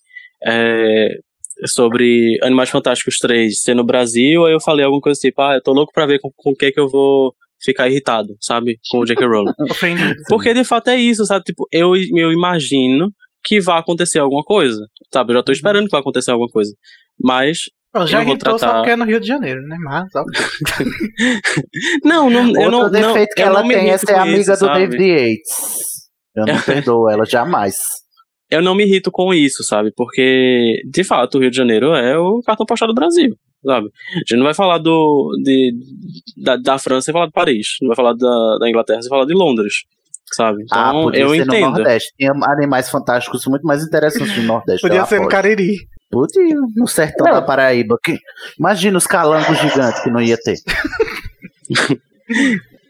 [0.46, 1.10] é,
[1.66, 5.62] sobre Animais Fantásticos 3 ser no Brasil, aí eu falei alguma coisa tipo, ah, eu
[5.62, 8.80] tô louco pra ver com, com o que que eu vou ficar irritado, sabe?
[8.90, 9.26] Com o J.K.
[9.28, 9.54] Rowling.
[10.28, 11.44] Porque de fato é isso, sabe?
[11.44, 13.12] Tipo, eu, eu imagino
[13.44, 14.80] que vai acontecer alguma coisa,
[15.14, 15.32] sabe?
[15.34, 16.74] Eu já tô esperando que vai acontecer alguma coisa.
[17.20, 17.60] Mas,
[18.08, 19.78] já eu vou irritou só tratar- porque é no Rio de Janeiro, né?
[19.82, 20.24] Mas, ó.
[22.04, 22.80] não, não eu Outro não.
[22.84, 24.88] não defeito que ela tem é ser amiga isso, do sabe?
[24.88, 25.92] David Yates.
[26.36, 27.76] Eu não perdoo ela jamais.
[28.50, 29.92] Eu não me irrito com isso, sabe?
[29.96, 33.88] Porque, de fato, o Rio de Janeiro é o cartão postal do Brasil, sabe?
[34.14, 35.74] A gente não vai falar do, de,
[36.38, 37.68] da, da França sem falar de Paris.
[37.82, 39.84] Não vai falar da, da Inglaterra sem falar de Londres,
[40.36, 40.64] sabe?
[40.64, 41.72] Então, ah, podia eu ser no entendo.
[41.72, 42.14] Nordeste.
[42.18, 44.82] Tinha animais fantásticos muito mais interessantes no Nordeste.
[44.82, 45.28] Podia ser no.
[45.28, 45.78] Cariri.
[46.10, 47.34] Podia, no sertão Não.
[47.34, 47.98] da Paraíba.
[48.04, 48.18] Que...
[48.60, 50.56] Imagina os calangos gigantes que não ia ter.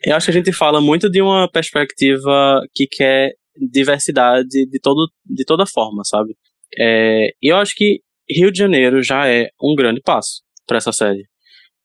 [0.04, 3.34] Eu acho que a gente fala muito de uma perspectiva que quer
[3.72, 6.36] diversidade de, todo, de toda forma, sabe?
[6.78, 10.92] É, e eu acho que Rio de Janeiro já é um grande passo pra essa
[10.92, 11.26] série.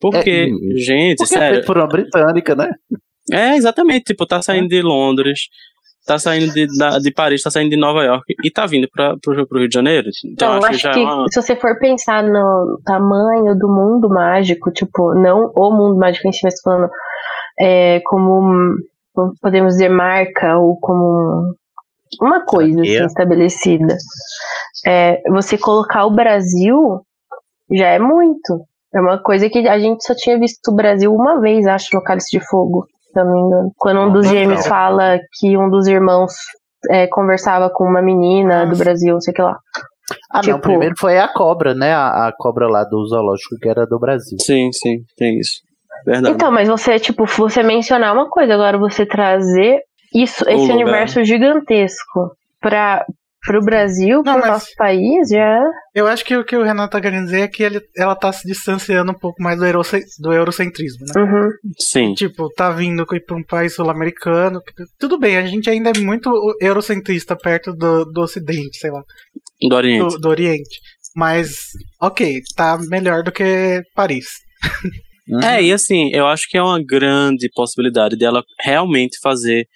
[0.00, 1.54] Porque, É, gente, Porque é sério.
[1.56, 2.70] feito por uma britânica, né?
[3.32, 4.04] É, exatamente.
[4.04, 5.40] Tipo, tá saindo de Londres,
[6.06, 9.16] tá saindo de, da- de Paris, tá saindo de Nova York e tá vindo pra,
[9.20, 10.08] pro, pro Rio de Janeiro.
[10.24, 11.26] Então, Então, eu acho que acho já que é uma.
[11.32, 16.32] se você for pensar no tamanho do mundo mágico, tipo, não o mundo mágico em
[16.32, 16.88] si, mas falando
[17.58, 18.76] é, como,
[19.42, 21.54] podemos dizer, marca ou como
[22.20, 23.96] uma coisa assim, estabelecida.
[24.86, 27.00] É, você colocar o Brasil
[27.72, 28.60] já é muito.
[28.94, 32.02] É uma coisa que a gente só tinha visto o Brasil uma vez, acho, no
[32.02, 32.86] Cálice de Fogo,
[33.22, 33.70] se não me engano.
[33.76, 34.68] Quando um dos Não, gêmeos não.
[34.68, 36.32] fala que um dos irmãos
[36.90, 38.76] é, conversava com uma menina do.
[38.76, 39.56] Brasil, não sei o que lá.
[40.30, 40.40] Ah, não.
[40.42, 41.92] Tipo- Primeiro foi a cobra, né?
[41.92, 44.36] A, a cobra lá do zoológico que era do Brasil.
[44.40, 45.60] Sim, sim, tem isso.
[46.04, 46.34] Verdade.
[46.34, 49.80] Então, mas você, tipo, você mencionar uma coisa, agora você trazer
[50.14, 50.74] isso, esse lugar.
[50.74, 53.04] universo gigantesco para
[53.54, 55.60] o Brasil, Não, para o mas- nosso país, já.
[55.94, 58.32] Eu acho que o que o Renato tá querendo dizer é que ele, ela tá
[58.32, 61.22] se distanciando um pouco mais do, euroce- do eurocentrismo, né?
[61.22, 61.48] Uhum.
[61.78, 62.14] Sim.
[62.14, 64.60] Tipo, tá vindo pra um país sul-americano.
[64.62, 66.30] que- Tudo bem, a gente ainda é muito
[66.60, 69.02] eurocentrista perto do, do ocidente, sei lá,
[69.68, 70.14] Do Oriente.
[70.14, 70.80] do, do oriente.
[71.14, 71.50] Mas,
[72.02, 74.26] ok, tá melhor do que Paris.
[74.64, 74.90] Uhum.
[75.42, 79.66] É, e assim, eu acho que é uma grande possibilidade dela realmente fazer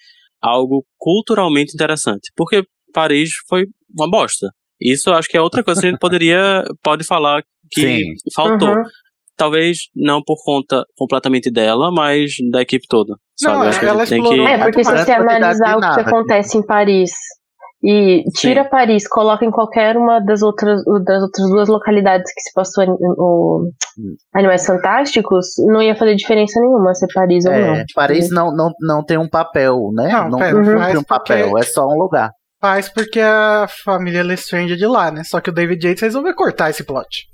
[0.41, 2.31] algo culturalmente interessante.
[2.37, 3.65] Porque Paris foi
[3.97, 4.47] uma bosta.
[4.79, 8.03] Isso eu acho que é outra coisa que a gente poderia pode falar que Sim.
[8.35, 8.69] faltou.
[8.69, 8.83] Uhum.
[9.37, 13.15] talvez não por conta completamente dela, mas da equipe toda.
[13.39, 13.55] Sabe?
[13.57, 14.39] Não, acho que ela tem que.
[14.41, 16.01] É, porque se você analisar o que nada.
[16.01, 17.11] acontece em Paris
[17.83, 22.53] e tira Paris, coloca em qualquer uma das outras, das outras duas localidades que se
[22.53, 22.85] passou
[23.17, 23.71] o
[24.35, 27.75] Animais Fantásticos, não ia fazer diferença nenhuma ser Paris ou não.
[27.75, 30.11] É, Paris não, não, não tem um papel, né?
[30.11, 32.31] Não, Não, pera, cumpre mas um papel, porque- é só um lugar.
[32.61, 35.23] Faz porque a família Lestrange é de lá, né?
[35.25, 37.25] Só que o David Yates resolveu cortar esse plot.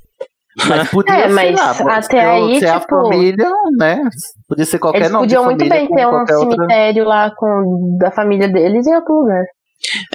[0.68, 4.02] Mas podia É, mas lá, até aí, ser a tipo, família, né?
[4.48, 7.98] Podia ser qualquer Eles nome podiam muito bem ter um qualquer outra- cemitério lá com,
[8.00, 9.44] da família deles em outro lugar.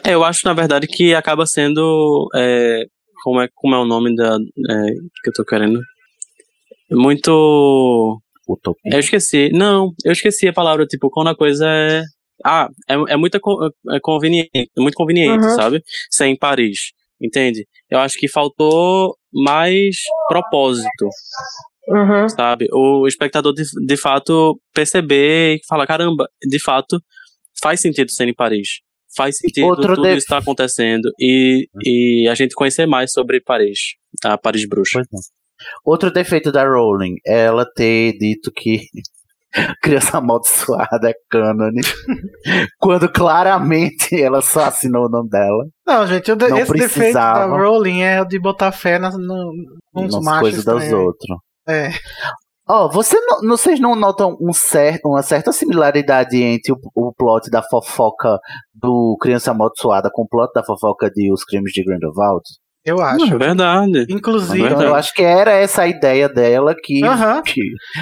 [0.03, 2.27] É, eu acho, na verdade, que acaba sendo.
[2.35, 2.85] é,
[3.23, 4.35] como, é, como é o nome da.
[4.35, 4.87] é,
[5.23, 5.79] que eu tô querendo?
[6.91, 8.21] Muito.
[8.49, 8.93] Utopia.
[8.93, 9.51] Eu esqueci.
[9.53, 12.03] Não, eu esqueci a palavra, tipo, quando a coisa é.
[12.45, 15.55] Ah, é, é, muito, co- é conveniente, é muito conveniente, Uhum.
[15.55, 15.83] sabe?
[16.11, 17.67] Ser em Paris, entende?
[17.91, 19.97] Eu acho que faltou mais
[20.29, 21.09] propósito,
[21.89, 22.29] Uhum.
[22.29, 22.67] sabe?
[22.73, 27.01] O espectador, de, de fato, perceber e falar, caramba, de fato,
[27.63, 28.69] faz sentido ser em Paris.
[29.17, 33.79] Faz sentido Outro tudo isso tá acontecendo e, e a gente conhecer mais sobre Paris,
[34.25, 35.03] a Paris Bruxa.
[35.85, 38.81] Outro defeito da Rowling é ela ter dito que
[39.83, 41.81] Criança Amaldiçoada é cânone,
[42.81, 47.33] quando claramente ela só assinou o nome dela Não, gente, de- Não esse defeito da
[47.33, 47.57] precisava.
[47.57, 49.53] Rowling é o de botar fé nas, no,
[49.95, 51.39] nos nas machos coisas das outras.
[51.69, 51.91] É.
[52.69, 57.51] Ó, você não, vocês não notam um cer uma certa similaridade entre o, o plot
[57.51, 58.39] da fofoca
[58.73, 62.43] do Criança Amaldiçoada com o plot da fofoca de Os Crimes de Grindelwald?
[62.85, 63.39] Eu É acho.
[63.39, 64.07] verdade.
[64.11, 64.75] Inclusive, Verdade.
[64.75, 67.41] Então eu acho que era essa a ideia dela que, Aham.
[67.43, 67.61] que,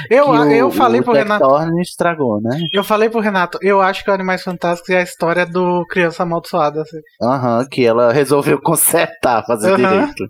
[0.09, 1.47] eu, que o, eu falei o pro Renato.
[1.47, 2.59] Thorne estragou, né?
[2.73, 6.23] Eu falei pro Renato, eu acho que o Animais Fantásticos é a história do Criança
[6.23, 6.81] Amaldiçoada.
[6.83, 6.99] assim.
[7.23, 9.77] Aham, que ela resolveu consertar, fazer Aham.
[9.77, 10.25] direito.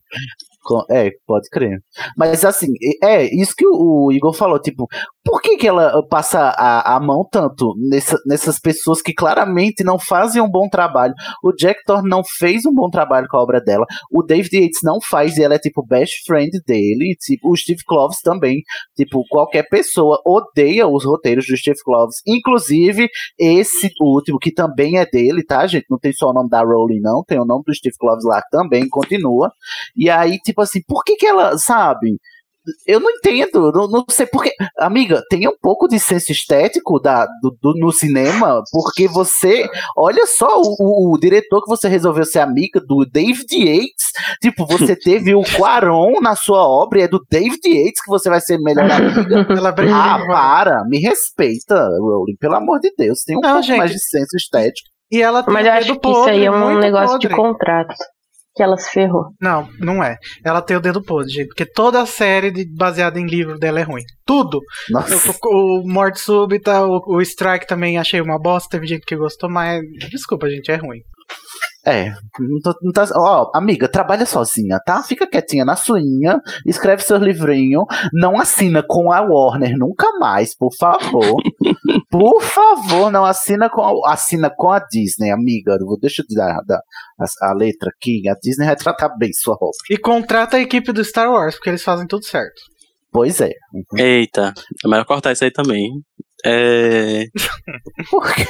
[0.63, 1.79] Com- É, pode crer.
[2.17, 2.69] Mas assim,
[3.03, 4.87] é isso que o o Igor falou, tipo,
[5.25, 9.99] por que, que ela passa a, a mão tanto nessa- nessas pessoas que claramente não
[9.99, 11.15] fazem um bom trabalho?
[11.43, 14.81] O Jack Thorne não fez um bom trabalho com a obra dela, o David Yates
[14.83, 18.63] não faz e ela é tipo best friend dele, tipo, o Steve Kloves também,
[18.97, 25.07] tipo, qualquer pessoa odeia os roteiros do Steve Kloves, inclusive esse último, que também é
[25.07, 25.87] dele, tá, gente?
[25.91, 27.23] Não tem só o nome da Rowling, não.
[27.27, 29.51] Tem o nome do Steve Kloves lá também, continua.
[29.97, 32.19] E aí, tipo assim, por que que ela, sabe?
[32.87, 34.53] Eu não entendo, não, não sei porque.
[34.79, 39.69] Amiga, tenha um pouco de senso estético da, do, do- no cinema, porque você.
[39.97, 44.11] Olha só, o, o- o diretor que você resolveu ser amiga do David Yates.
[44.43, 48.29] Tipo, você teve o Quaron na sua obra e é do David Yates que você
[48.29, 49.47] vai ser melhor amiga.
[49.93, 53.79] Ah, para, me respeita, Rowling, pelo amor de Deus, tem um Não, pouco gente.
[53.79, 54.89] mais de senso estético.
[55.13, 57.43] E ela tem Mas eu acho que podre, isso aí é um negócio de podre.
[57.43, 57.95] contrato.
[58.55, 59.27] Que ela se ferrou.
[59.41, 60.17] Não, não é.
[60.45, 61.47] Ela tem o dedo podre, gente.
[61.49, 64.03] Porque toda a série de- baseada em livro dela é ruim.
[64.27, 64.61] Tudo.
[64.91, 68.69] Nossa, O, o Morte Súbita, o, o Strike também achei uma bosta.
[68.71, 69.81] Teve gente que gostou, mas.
[70.11, 70.99] Desculpa, gente, é ruim.
[71.87, 72.11] é,
[72.41, 75.01] não, tô- não tá, ó, amiga, trabalha sozinha, tá?
[75.05, 80.71] Fica quietinha na suinha, escreve seus livrinhos, não assina com a Warner nunca mais, por
[80.77, 81.37] favor.
[82.11, 85.77] por favor, não assina com a, assina com a Disney, amiga.
[85.81, 86.81] Eu vou- Deixa eu te dar, dar
[87.19, 89.71] a, a letra aqui, a Disney vai tratar bem sua obra.
[89.91, 92.61] E contrata a equipe do Star Wars, porque eles fazem tudo certo.
[93.13, 93.53] Pois é.
[93.97, 95.91] Eita, é melhor cortar isso aí também.
[96.45, 97.25] É...
[98.11, 98.45] Por quê?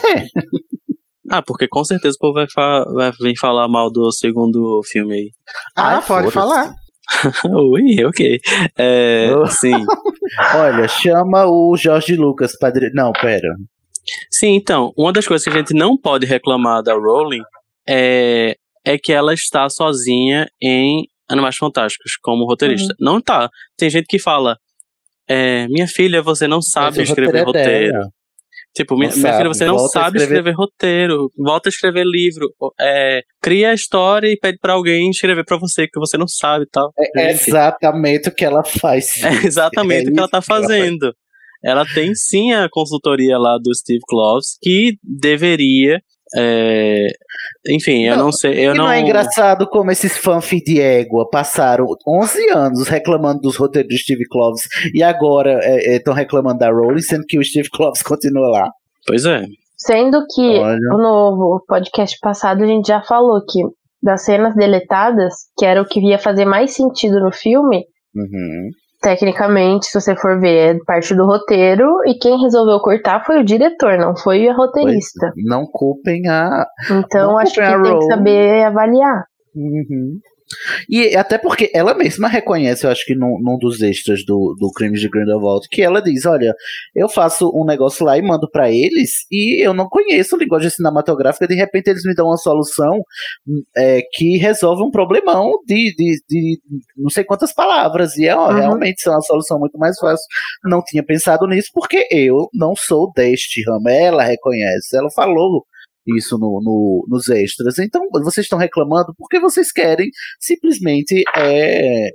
[1.31, 5.15] Ah, porque com certeza o povo vai, fa- vai vir falar mal do segundo filme
[5.15, 5.31] aí.
[5.77, 6.75] Ah, Ai, pode falar.
[7.45, 8.41] Ui, ok.
[8.77, 9.47] É, Oh.
[9.47, 9.75] sim.
[10.55, 12.91] Olha, chama o Jorge Lucas pra dire...
[12.95, 13.49] Não, pera.
[14.31, 17.43] Sim, então, uma das coisas que a gente não pode reclamar da Rowling
[17.89, 22.95] é, é que ela está sozinha em Animais Fantásticos, como roteirista.
[22.99, 23.49] Não tá.
[23.77, 24.57] Tem gente que fala,
[25.29, 28.13] é, minha filha, você não sabe escrever roteiro é roteiro.
[28.75, 31.31] Tipo, minha, minha filha, você não volta sabe escrever- escrever roteiro.
[31.37, 32.49] Volta a escrever livro.
[32.81, 36.65] É, cria a história e pede pra alguém escrever pra você, que você não sabe
[36.65, 36.93] e tal.
[37.17, 39.07] É Gente, exatamente o que ela faz.
[39.25, 40.67] é exatamente É o que ela tá que ela faz.
[40.67, 41.13] fazendo.
[41.65, 46.01] Ela tem sim a consultoria lá do Steve Kloves, que deveria.
[46.37, 47.07] É,
[47.69, 48.53] Enfim, eu Não, não sei.
[48.55, 48.85] Eu e não...
[48.85, 48.93] não.
[48.93, 54.25] é engraçado como esses fanfic de égua passaram 11 anos reclamando dos roteiros do Steve
[54.29, 54.63] Kloves
[54.95, 58.71] e agora estão reclamando da Rowling, sendo que o Steve Kloves continua lá.
[59.07, 59.43] Pois é.
[59.77, 60.79] Sendo que Olha.
[60.91, 63.61] no podcast passado a gente já falou que
[64.03, 68.71] das cenas deletadas, que era o que ia fazer mais sentido no filme, Uhum.
[69.01, 73.45] Tecnicamente, se você for ver, é parte do roteiro, e quem resolveu cortar foi o
[73.45, 75.33] diretor, não foi a roteirista.
[75.33, 76.67] Pois, não culpem a.
[76.91, 79.25] Então acho que tem que saber avaliar.
[79.55, 80.19] Uhum.
[80.89, 84.71] E até porque ela mesma reconhece, eu acho que num, num dos extras do, do
[84.73, 86.55] Crimes de Grindelwald, que ela diz: Olha,
[86.95, 91.47] eu faço um negócio lá e mando para eles, e eu não conheço linguagem cinematográfica,
[91.47, 93.01] de repente eles me dão uma solução
[93.77, 96.61] é, que resolve um problemão de, de, de,
[96.97, 98.17] não sei quantas palavras.
[98.17, 98.57] E é, ó, uhum.
[98.57, 100.25] realmente é uma solução muito mais fácil.
[100.65, 103.89] Não tinha pensado nisso, porque eu não sou deste ramo.
[103.89, 105.65] Ela reconhece, ela falou
[106.17, 107.79] isso no, no, nos extras.
[107.79, 110.09] Então, vocês estão reclamando porque vocês querem
[110.39, 111.23] simplesmente.
[111.37, 112.09] É,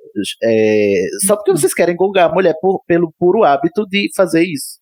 [0.44, 0.94] é,
[1.26, 4.80] só porque vocês querem golgar a mulher por, pelo puro hábito de fazer isso.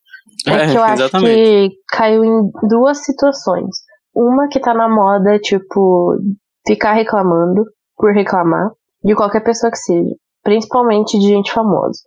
[0.47, 3.70] É que eu acho que caiu em duas situações.
[4.16, 6.18] Uma que tá na moda, tipo,
[6.68, 7.64] ficar reclamando
[7.95, 8.70] por reclamar
[9.03, 11.99] de qualquer pessoa que seja, principalmente de gente famosa.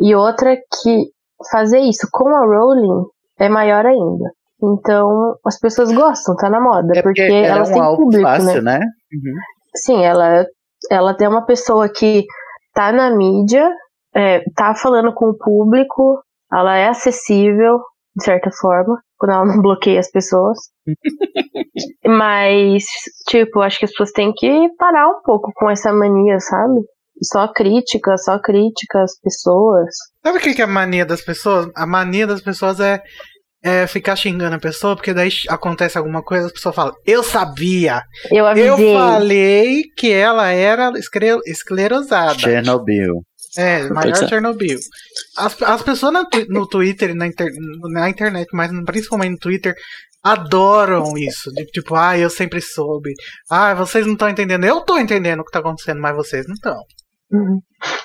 [0.00, 1.10] E outra que
[1.50, 3.04] fazer isso com a Rowling
[3.38, 4.32] é maior ainda.
[4.62, 6.92] Então, as pessoas gostam, tá na moda.
[6.96, 8.78] É porque, porque elas é um têm público, fácil, né?
[8.78, 8.86] né?
[9.12, 9.34] Uhum.
[9.76, 10.46] Sim, ela,
[10.90, 12.24] ela é uma pessoa que
[12.74, 13.68] tá na mídia,
[14.14, 16.20] é, tá falando com o público,
[16.52, 17.78] ela é acessível,
[18.16, 20.58] de certa forma, quando ela não bloqueia as pessoas.
[22.04, 22.84] Mas,
[23.28, 26.80] tipo, acho que as pessoas têm que parar um pouco com essa mania, sabe?
[27.22, 29.88] Só crítica, só crítica às pessoas.
[30.24, 31.68] Sabe o que é a mania das pessoas?
[31.76, 33.02] A mania das pessoas é
[33.62, 38.02] é, ficar xingando a pessoa, porque daí acontece alguma coisa, a pessoa fala, eu sabia.
[38.30, 38.70] Eu avisei.
[38.70, 40.92] Eu falei que ela era
[41.46, 42.38] esclerosada.
[42.38, 43.22] Chernobyl.
[43.56, 44.78] É, maior Chernobyl.
[45.36, 47.50] As, as pessoas no, no Twitter, na, inter,
[47.90, 49.74] na internet, mas principalmente no Twitter,
[50.22, 51.50] adoram isso.
[51.52, 53.12] De, tipo, ah, eu sempre soube.
[53.50, 54.64] Ah, vocês não estão entendendo.
[54.64, 56.76] Eu tô entendendo o que tá acontecendo, mas vocês não estão.
[57.30, 57.60] Uhum.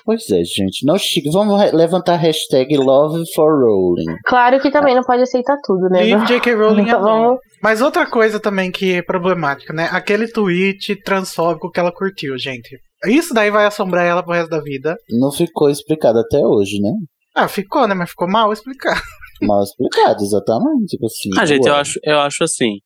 [0.05, 0.85] Pois é, gente.
[0.85, 1.29] Não chique.
[1.31, 4.17] Vamos levantar a hashtag Love for Rowling.
[4.25, 6.03] Claro que também não pode aceitar tudo, né?
[6.03, 6.53] Leave J.K.
[6.53, 7.39] Rowling então, vamos...
[7.61, 9.89] Mas outra coisa também que é problemática, né?
[9.91, 12.77] Aquele tweet transfóbico que ela curtiu, gente.
[13.07, 14.95] Isso daí vai assombrar ela pro resto da vida.
[15.09, 16.91] Não ficou explicado até hoje, né?
[17.35, 17.93] Ah, ficou, né?
[17.95, 19.01] Mas ficou mal explicado.
[19.41, 20.85] Mal explicado, exatamente.
[20.87, 21.29] Tipo assim.
[21.37, 22.77] Ah, gente, eu acho, eu acho assim.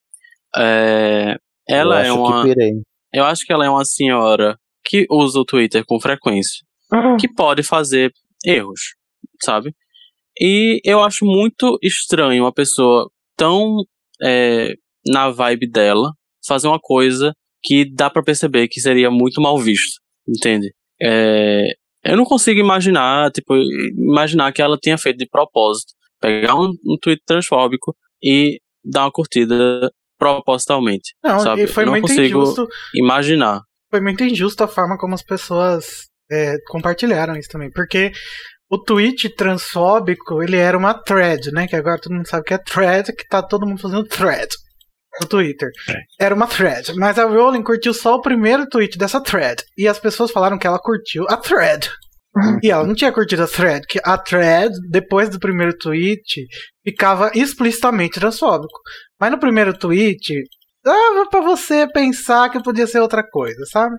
[0.56, 1.36] É...
[1.68, 2.44] Ela eu é uma.
[3.14, 4.56] Eu acho que ela é uma senhora
[4.88, 7.18] que usa o Twitter com frequência, uhum.
[7.18, 8.12] que pode fazer
[8.46, 8.96] erros,
[9.44, 9.76] sabe?
[10.40, 13.84] E eu acho muito estranho uma pessoa tão
[14.24, 14.74] é,
[15.06, 16.12] na vibe dela
[16.48, 20.74] fazer uma coisa que dá para perceber que seria muito mal visto, entende?
[21.02, 21.68] É,
[22.06, 23.56] eu não consigo imaginar, tipo,
[23.98, 29.12] imaginar que ela tenha feito de propósito, pegar um, um tweet transfóbico e dar uma
[29.12, 31.64] curtida propositalmente, não, sabe?
[31.64, 32.68] E foi não muito consigo injusto.
[32.96, 37.72] imaginar foi muito injusto a forma como as pessoas é, compartilharam isso também.
[37.72, 38.12] Porque
[38.70, 41.68] o tweet transfóbico, ele era uma thread, né?
[41.68, 44.50] Que agora todo mundo sabe que é thread, que tá todo mundo fazendo thread
[45.22, 45.70] no Twitter.
[45.90, 46.26] É.
[46.26, 46.94] Era uma thread.
[46.96, 49.64] Mas a Rowling curtiu só o primeiro tweet dessa thread.
[49.78, 51.90] E as pessoas falaram que ela curtiu a thread.
[52.62, 56.46] E ela não tinha curtido a thread, que a thread, depois do primeiro tweet,
[56.86, 58.80] ficava explicitamente transfóbico.
[59.20, 60.44] Mas no primeiro tweet,
[60.88, 63.96] dava para você pensar que podia ser outra coisa, sabe?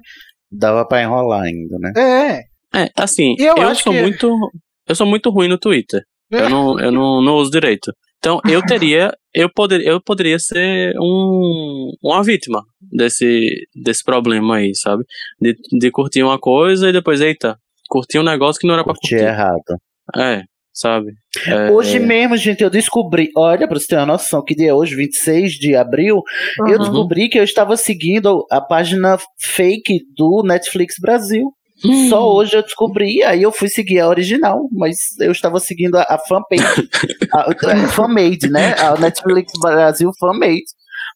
[0.50, 1.92] Dava para enrolar ainda, né?
[1.96, 2.82] É.
[2.84, 4.00] É, assim, eu, eu sou que...
[4.00, 4.50] muito
[4.86, 6.02] eu sou muito ruim no Twitter.
[6.32, 6.42] É.
[6.42, 7.92] Eu não eu não, não uso direito.
[8.18, 14.74] Então, eu teria eu poderia eu poderia ser um uma vítima desse desse problema aí,
[14.74, 15.04] sabe?
[15.40, 17.56] De, de curtir uma coisa e depois eita,
[17.88, 19.16] curtir um negócio que não era para curtir.
[19.16, 19.76] errado.
[20.16, 20.42] É
[20.78, 21.12] sabe?
[21.46, 22.00] É, hoje é...
[22.00, 25.52] mesmo, gente, eu descobri, olha, pra você ter uma noção, que dia é hoje, 26
[25.52, 26.22] de abril,
[26.60, 26.68] uhum.
[26.68, 31.52] eu descobri que eu estava seguindo a página fake do Netflix Brasil.
[31.84, 32.08] Hum.
[32.08, 36.02] Só hoje eu descobri, aí eu fui seguir a original, mas eu estava seguindo a,
[36.02, 36.88] a fanpage,
[37.32, 38.74] a, a fanmade, né?
[38.78, 40.64] A Netflix Brasil fanmade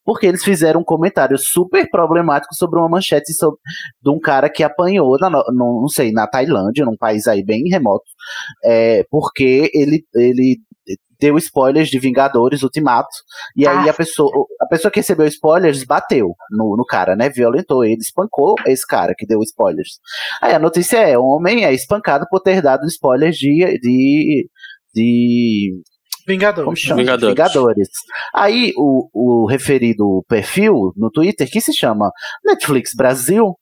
[0.05, 3.59] porque eles fizeram um comentário super problemático sobre uma manchete sobre,
[4.03, 7.65] de um cara que apanhou, na, no, não sei, na Tailândia, num país aí bem
[7.69, 8.05] remoto,
[8.65, 10.59] é, porque ele, ele
[11.23, 13.09] deu spoilers de Vingadores Ultimato,
[13.57, 13.93] e aí ah.
[13.93, 14.29] a pessoa,
[14.61, 19.15] a pessoa que recebeu spoilers bateu no, no cara, né, violentou ele, espancou esse cara
[19.17, 20.01] que deu spoilers.
[20.43, 24.49] Aí a notícia é, o homem é espancado por ter dado spoilers de, de,
[24.93, 25.83] de
[26.27, 26.83] Vingadores.
[26.85, 27.29] Vingadores.
[27.29, 27.89] Vingadores.
[28.35, 32.11] Aí o, o referido perfil no Twitter, que se chama
[32.45, 33.55] Netflix Brasil,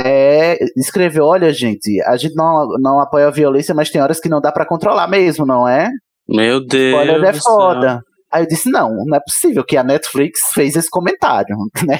[0.00, 4.28] é, escreveu: Olha, gente, a gente não, não apoia a violência, mas tem horas que
[4.28, 5.88] não dá para controlar mesmo, não é?
[6.28, 7.00] Meu Deus.
[7.00, 8.00] Spoiler é foda.
[8.30, 11.56] Aí eu disse, não, não é possível que a Netflix fez esse comentário,
[11.86, 11.98] né?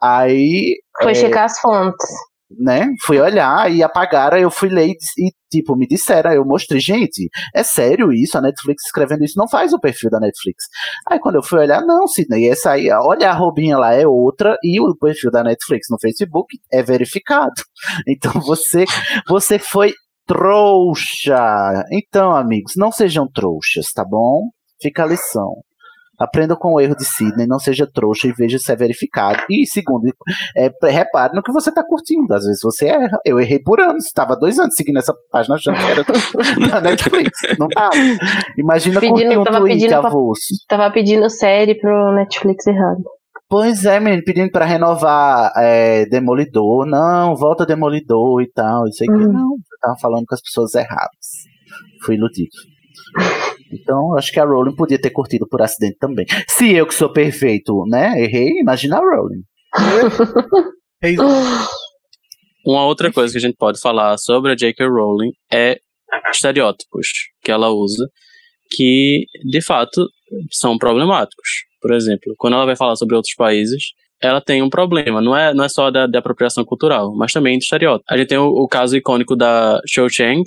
[0.00, 0.76] Aí.
[1.02, 2.06] Foi é, checar as fontes.
[2.58, 2.88] Né?
[3.04, 7.28] Fui olhar e apagaram, eu fui ler e, e, tipo, me disseram, eu mostrei, gente,
[7.54, 8.36] é sério isso?
[8.36, 10.64] A Netflix escrevendo isso não faz o perfil da Netflix.
[11.08, 14.56] Aí quando eu fui olhar, não, Sidney, essa aí, olha a robinha lá é outra
[14.62, 17.54] e o perfil da Netflix no Facebook é verificado.
[18.06, 18.84] Então você,
[19.28, 19.94] você foi
[20.26, 21.84] trouxa.
[21.90, 24.48] Então, amigos, não sejam trouxas, tá bom?
[24.80, 25.54] Fica a lição.
[26.18, 29.42] Aprenda com o erro de Sidney, não seja trouxa e veja se é verificado.
[29.50, 30.04] E segundo,
[30.56, 32.32] é, repare no que você está curtindo.
[32.32, 33.18] Às vezes você erra.
[33.24, 34.06] Eu errei por anos.
[34.06, 36.04] Estava dois anos seguindo essa página achando que era
[36.70, 37.30] da Netflix.
[37.58, 37.94] Não tava.
[38.56, 40.44] Imagina Pedindo- curtir um tweet pedindo pra- avulso.
[40.68, 43.02] Tava pedindo série pro Netflix errado.
[43.48, 46.86] Pois é, menino, pedindo pra renovar é, Demolidor.
[46.86, 48.86] Não, volta Demolidor e tal.
[48.88, 49.12] Isso aqui.
[49.12, 49.32] Uhum.
[49.32, 51.44] Não, eu tava falando com as pessoas erradas.
[52.04, 52.50] Fui iludido.
[53.74, 56.26] Então, acho que a Rowling podia ter curtido por acidente também.
[56.48, 59.42] Se eu que sou perfeito, né, errei, imagina a Rowling.
[61.02, 61.22] É isso.
[62.64, 64.86] Uma outra coisa que a gente pode falar sobre a J.K.
[64.86, 65.78] Rowling é
[66.30, 67.08] estereótipos
[67.42, 68.08] que ela usa,
[68.70, 70.08] que de fato
[70.50, 71.48] são problemáticos.
[71.80, 75.20] Por exemplo, quando ela vai falar sobre outros países, ela tem um problema.
[75.20, 78.06] Não é, não é só da, da apropriação cultural, mas também de estereótipo.
[78.08, 80.42] A gente tem o, o caso icônico da Xiao Chang,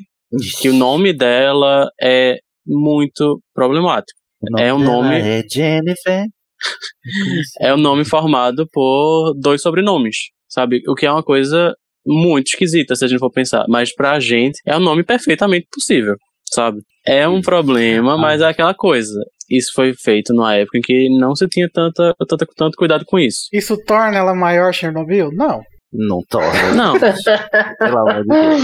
[0.59, 4.18] que o nome dela é muito problemático.
[4.57, 6.26] É um nome- É Jennifer.
[7.61, 10.15] É um nome formado por dois sobrenomes,
[10.49, 10.82] sabe?
[10.88, 11.74] O que é uma coisa
[12.05, 13.65] muito esquisita se a gente for pensar.
[13.70, 16.15] Mas pra gente é um nome perfeitamente possível,
[16.51, 16.80] sabe?
[17.05, 19.13] É um problema, mas é aquela coisa.
[19.49, 23.18] Isso foi feito numa época em que não se tinha tanta, tanta, tanto cuidado com
[23.20, 23.47] isso.
[23.53, 25.30] Isso torna ela maior Chernobyl?
[25.34, 25.61] Não.
[25.93, 26.74] Não torna.
[26.74, 28.61] Não, Pelo amor de Deus.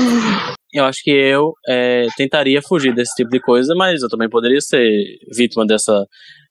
[0.73, 4.59] eu acho que eu é, tentaria fugir desse tipo de coisa, mas eu também poderia
[4.59, 4.89] ser
[5.35, 6.05] vítima dessa,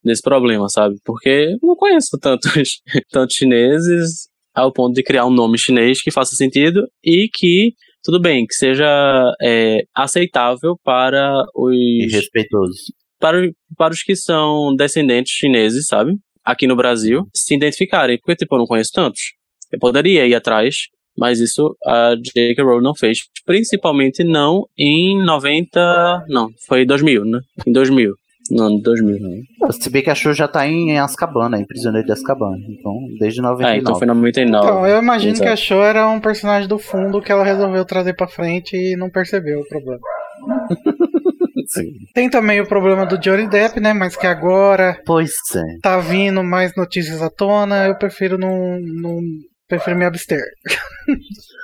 [0.04, 0.94] desse problema, sabe?
[1.04, 6.10] Porque eu não conheço tantos, tantos chineses ao ponto de criar um nome chinês que
[6.10, 8.86] faça sentido e que, tudo bem, que seja
[9.42, 11.42] é, aceitável para
[11.72, 12.74] E os, respeitoso.
[13.18, 13.38] para,
[13.76, 16.12] para os que são descendentes chineses, sabe?
[16.44, 18.18] Aqui no Brasil, se identificarem.
[18.18, 19.20] Porque, tipo, eu não conheço tantos.
[19.72, 20.74] Eu poderia ir atrás,
[21.16, 22.62] mas isso a J.K.
[22.62, 23.18] Rowling não fez.
[23.44, 26.24] Principalmente não em 90...
[26.28, 27.40] Não, foi em 2000, né?
[27.66, 28.12] Em 2000.
[28.50, 29.18] No ano de 2000.
[29.70, 32.56] Se bem que a Show já tá em Azkaban, em Prisioneiro de Azkaban.
[32.68, 33.64] Então, desde 99.
[33.64, 34.66] É, então foi em 99.
[34.66, 35.46] Então, eu imagino Exato.
[35.46, 38.96] que a Show era um personagem do fundo que ela resolveu trazer pra frente e
[38.96, 40.00] não percebeu o problema.
[41.68, 41.92] Sim.
[42.12, 43.92] Tem também o problema do Johnny Depp, né?
[43.94, 45.78] Mas que agora Pois é.
[45.80, 48.78] tá vindo mais notícias à tona, eu prefiro não.
[48.80, 49.20] não
[49.78, 50.40] prefiro me abster.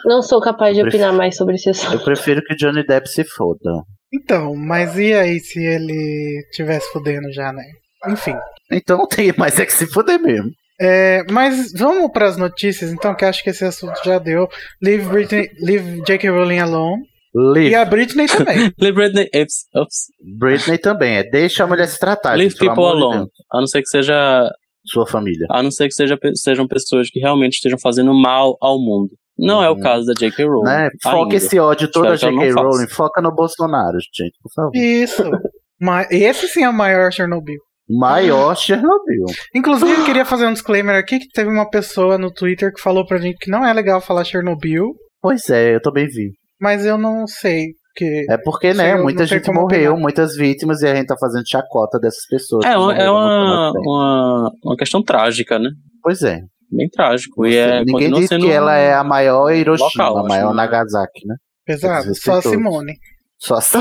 [0.04, 1.94] Não sou capaz de prefiro- opinar mais sobre esse assunto.
[1.94, 3.82] Eu prefiro que Johnny Depp se foda.
[4.12, 7.64] Então, mas e aí se ele tivesse fudendo já, né?
[8.08, 8.34] Enfim.
[8.72, 10.50] Então não tem mais é que se foder mesmo.
[10.80, 14.48] É, mas vamos para as notícias, então, que acho que esse assunto já deu.
[14.80, 16.30] Leave, Britney, leave J.K.
[16.30, 17.02] Rowling alone.
[17.34, 17.70] Leave.
[17.70, 18.72] E a Britney também.
[18.80, 19.24] Leave Britney...
[19.42, 20.06] Ups, ups.
[20.38, 21.16] Britney também.
[21.18, 22.34] É deixa a mulher se tratar.
[22.34, 23.16] Leave gente, people de alone.
[23.18, 23.30] Deus.
[23.52, 24.48] A não ser que seja
[24.90, 25.46] Sua família.
[25.50, 29.10] a não ser que seja, sejam pessoas que realmente estejam fazendo mal ao mundo.
[29.38, 29.80] Não é o Uhum.
[29.80, 30.44] caso da J.K.
[30.46, 30.64] Rowling.
[30.64, 30.88] Né?
[31.02, 31.36] Foca ainda.
[31.36, 32.62] esse ódio todo a Espero que ela J.K.
[32.62, 32.88] Rowling.
[32.88, 34.70] Foca no Bolsonaro, gente, por favor.
[34.74, 35.22] Isso.
[35.80, 37.58] Mas esse sim é o maior Chernobyl.
[37.88, 39.24] Maior Chernobyl.
[39.54, 43.06] Inclusive, eu queria fazer um disclaimer aqui que teve uma pessoa no Twitter que falou
[43.06, 44.86] pra gente que não é legal falar Chernobyl,
[45.22, 46.32] Pois é, eu também vi.
[46.60, 47.66] mas eu não sei.
[47.98, 48.26] Que...
[48.30, 50.00] É porque, né, muita gente morreu, opinar.
[50.00, 52.64] muitas vítimas, e a gente tá fazendo chacota dessas pessoas.
[52.64, 55.70] É, que uma, é uma, uma, uma questão trágica, né?
[56.00, 56.40] Pois é.
[56.70, 57.44] Bem trágico.
[57.44, 60.56] E é, Ninguém sendo que ela é a maior Hiroshima, local, a acho, maior né?
[60.62, 61.34] Nagasaki, né?
[61.66, 62.14] Pesado.
[62.14, 62.42] Só a.
[62.42, 62.92] Simone.
[63.38, 63.78] Só assim.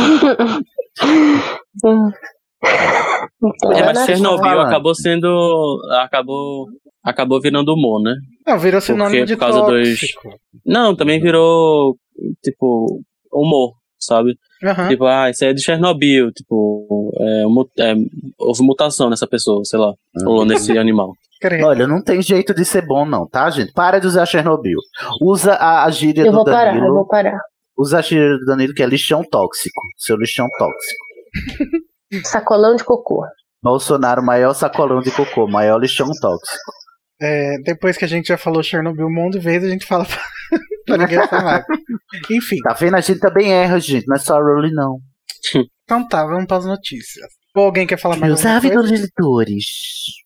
[3.74, 4.06] É, mas?
[4.06, 5.80] Chernobyl acabou sendo.
[6.02, 6.66] Acabou.
[7.04, 8.16] Acabou virando humor, né?
[8.46, 10.30] Não, virou sinônimo Porque de por causa dos- tóxico.
[10.66, 11.96] Não, também virou.
[12.44, 13.02] Tipo.
[13.32, 14.38] Humor, sabe?
[14.64, 14.88] Aham.
[14.90, 16.32] Tipo, ah, isso aí é de Chernobyl.
[16.32, 17.44] Tipo, é,
[17.92, 17.96] é,
[18.40, 19.94] houve mutação nessa pessoa, sei lá.
[20.26, 21.12] Ou nesse animal.
[21.64, 23.72] Olha, não tem jeito de ser bom, não, tá, gente?
[23.72, 24.80] Para de usar Chernobyl.
[25.22, 26.96] Usa a, a gíria Eu do vou parar, eu Danilo.
[26.96, 27.40] vou parar.
[27.78, 29.80] Usa a gíria do Danilo, que é lixão tóxico.
[29.98, 31.06] Seu lixão tóxico.
[32.26, 33.24] Sacolão de cocô.
[33.62, 36.72] Bolsonaro, maior sacolão de cocô, maior lixão tóxico.
[37.22, 40.06] É, depois que a gente já falou Chernobyl um monte de vezes, a gente fala
[40.88, 41.64] pra, ninguém falar.
[42.32, 42.96] Enfim, Tá vendo?
[42.96, 44.08] A gente também erra, gente.
[44.08, 44.98] Não é só a Rowling, não.
[45.84, 47.28] então tá, vamos pras notícias.
[47.56, 49.66] Ou alguém quer falar mais Meus ávidos leitores.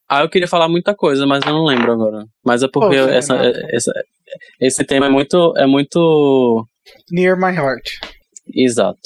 [0.10, 2.26] Ah, eu queria falar muita coisa, mas eu não lembro agora.
[2.46, 3.60] Mas é porque Poxa, essa, Renato.
[3.72, 3.94] essa-
[4.60, 5.54] esse tema é muito.
[5.58, 6.68] É muito.
[7.10, 7.90] Near My Heart.
[8.54, 9.00] Exato.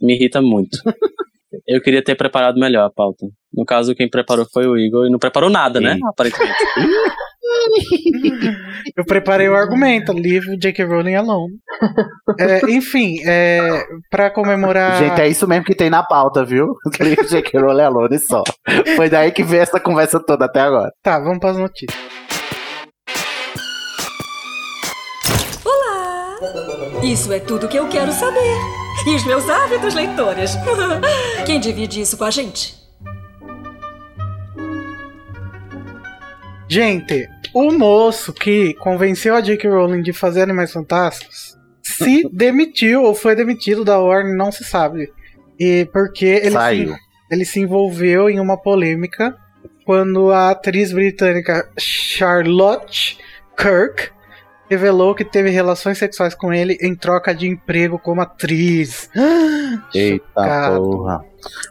[0.00, 0.78] Me irrita muito.
[1.66, 3.26] eu queria ter preparado melhor a pauta.
[3.54, 5.94] No caso, quem preparou foi o Igor e não preparou nada, né?
[5.94, 6.00] Sim.
[6.06, 6.54] Aparentemente.
[8.96, 10.84] Eu preparei o argumento, leave J.K.
[10.84, 11.54] Rowling alone.
[12.38, 14.98] É, enfim, é, pra comemorar.
[14.98, 16.74] Gente, é isso mesmo que tem na pauta, viu?
[17.28, 17.60] J.K.
[17.60, 18.42] Rowling alone só.
[18.96, 20.90] Foi daí que veio essa conversa toda até agora.
[21.02, 21.98] Tá, vamos para as notícias.
[25.64, 26.36] Olá!
[27.02, 28.56] Isso é tudo que eu quero saber.
[29.06, 30.56] E os meus ávidos leitores.
[31.46, 32.81] Quem divide isso com a gente?
[36.72, 39.68] Gente, o moço que convenceu a J.K.
[39.68, 45.12] Rowling de fazer Animais Fantásticos se demitiu ou foi demitido da Warner, não se sabe.
[45.60, 46.96] E porque ele se,
[47.30, 49.36] ele se envolveu em uma polêmica
[49.84, 53.18] quando a atriz britânica Charlotte
[53.54, 54.10] Kirk
[54.70, 59.10] revelou que teve relações sexuais com ele em troca de emprego como atriz.
[59.94, 60.80] Eita Chocado.
[60.80, 61.24] porra.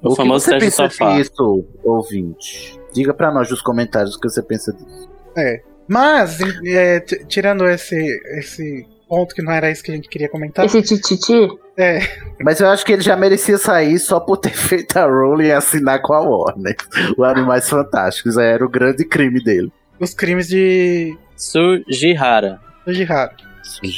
[0.04, 2.80] O que famoso você teste pensa disso, ouvinte?
[2.94, 5.10] Diga pra nós nos comentários o que você pensa disso.
[5.38, 5.62] É.
[5.88, 7.96] Mas, é, tirando esse,
[8.38, 10.66] esse ponto que não era isso que a gente queria comentar.
[10.66, 11.50] Esse tititi?
[11.78, 12.00] É,
[12.44, 15.52] Mas eu acho que ele já merecia sair só por ter feito a Rowling e
[15.52, 16.76] assinar com a Warner.
[17.18, 19.72] O Animais Fantásticos aí era o grande crime dele.
[20.00, 22.60] os crimes de Sujihara.
[22.86, 23.32] do Jihad.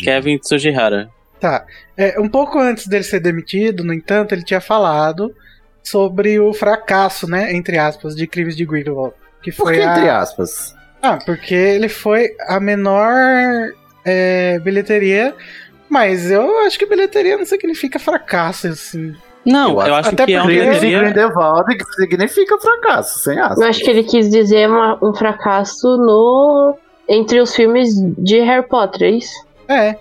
[0.04, 1.10] Kevin Sujihara.
[1.39, 1.66] Tá.
[1.98, 5.34] É, um pouco antes dele ser demitido, no entanto, ele tinha falado
[5.84, 9.13] sobre o fracasso, né, entre aspas, de crimes de Grindelwald.
[9.41, 9.91] Que Por foi que, a...
[9.97, 10.73] entre aspas?
[11.01, 13.11] Ah, porque ele foi a menor
[14.05, 15.36] é, bilheteria.
[15.89, 19.13] Mas eu acho que bilheteria não significa fracasso, assim.
[19.45, 20.99] Não, Eu eu, acho- até que é Crimes de bilheteria.
[21.01, 23.59] Grindelwald que significa fracasso, sem aspas.
[23.59, 26.75] Eu acho que ele quis dizer uma- um fracasso no
[27.07, 29.34] entre os filmes de Harry Potter, é isso?
[29.67, 29.97] É.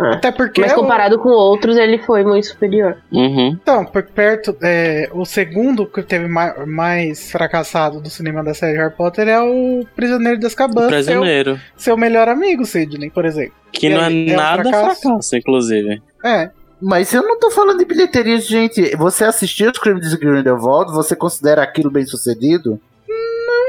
[0.00, 0.14] Ah.
[0.14, 0.60] Até porque.
[0.60, 2.98] Mas o- comparado com outros, ele foi muito superior.
[3.10, 3.56] Uhum.
[3.60, 8.76] Então, por perto, é, o segundo que teve ma- mais fracassado do cinema da série
[8.78, 11.60] Harry Potter é o Prisioneiro de Azkaban, seu, Prisioneiro.
[11.76, 13.54] seu melhor amigo, Sidney, por exemplo.
[13.72, 15.00] Que E não é é um nada fracasso?
[15.02, 16.02] fracasso, inclusive.
[16.24, 16.50] É,
[16.84, 18.96] Mas eu não tô falando de bilheteria, gente.
[18.96, 20.90] Você assistiu os crimes de Grindelwald?
[20.92, 22.80] Você considera aquilo bem sucedido?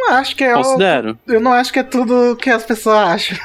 [0.06, 1.18] não acho que é o, Considero.
[1.28, 3.38] Eu não acho que é tudo que as pessoas acham.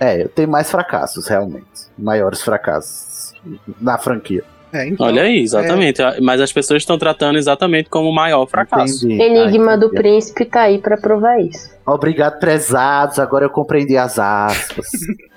[0.00, 1.64] É, tem mais fracassos, realmente.
[1.98, 3.32] Maiores fracassos
[3.80, 4.42] na franquia.
[4.72, 6.02] É, então, Olha aí, exatamente.
[6.20, 9.06] Mas as pessoas estão tratando exatamente como o maior fracasso.
[9.06, 9.22] Entendi.
[9.22, 9.90] Enigma Ah, do.
[9.90, 11.70] Príncipe tá aí pra provar isso.
[11.86, 13.18] Obrigado, prezados.
[13.20, 14.86] Agora eu compreendi as aspas.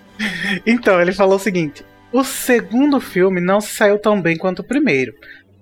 [0.66, 4.64] Então, ele falou o seguinte: o segundo filme não se saiu tão bem quanto o
[4.64, 5.14] primeiro.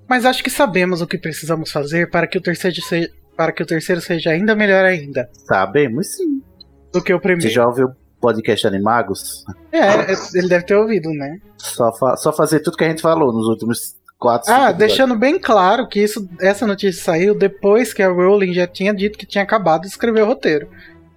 [0.08, 3.62] Mas acho que sabemos o que precisamos fazer para que o terceiro seja, para que
[3.62, 6.42] o terceiro seja ainda melhor ainda Sabemos sim.
[6.94, 7.52] do que o Você primeiro.
[7.52, 7.90] já ouviu
[8.26, 9.46] podcast Animagos?
[9.72, 11.38] É, ele deve ter ouvido, né?
[11.58, 15.40] Só, fa- só fazer tudo que a gente falou nos últimos quatro Ah, deixando bem
[15.40, 19.44] claro que isso, essa notícia saiu depois que a Rowling já tinha dito que tinha
[19.44, 20.68] acabado de escrever o roteiro.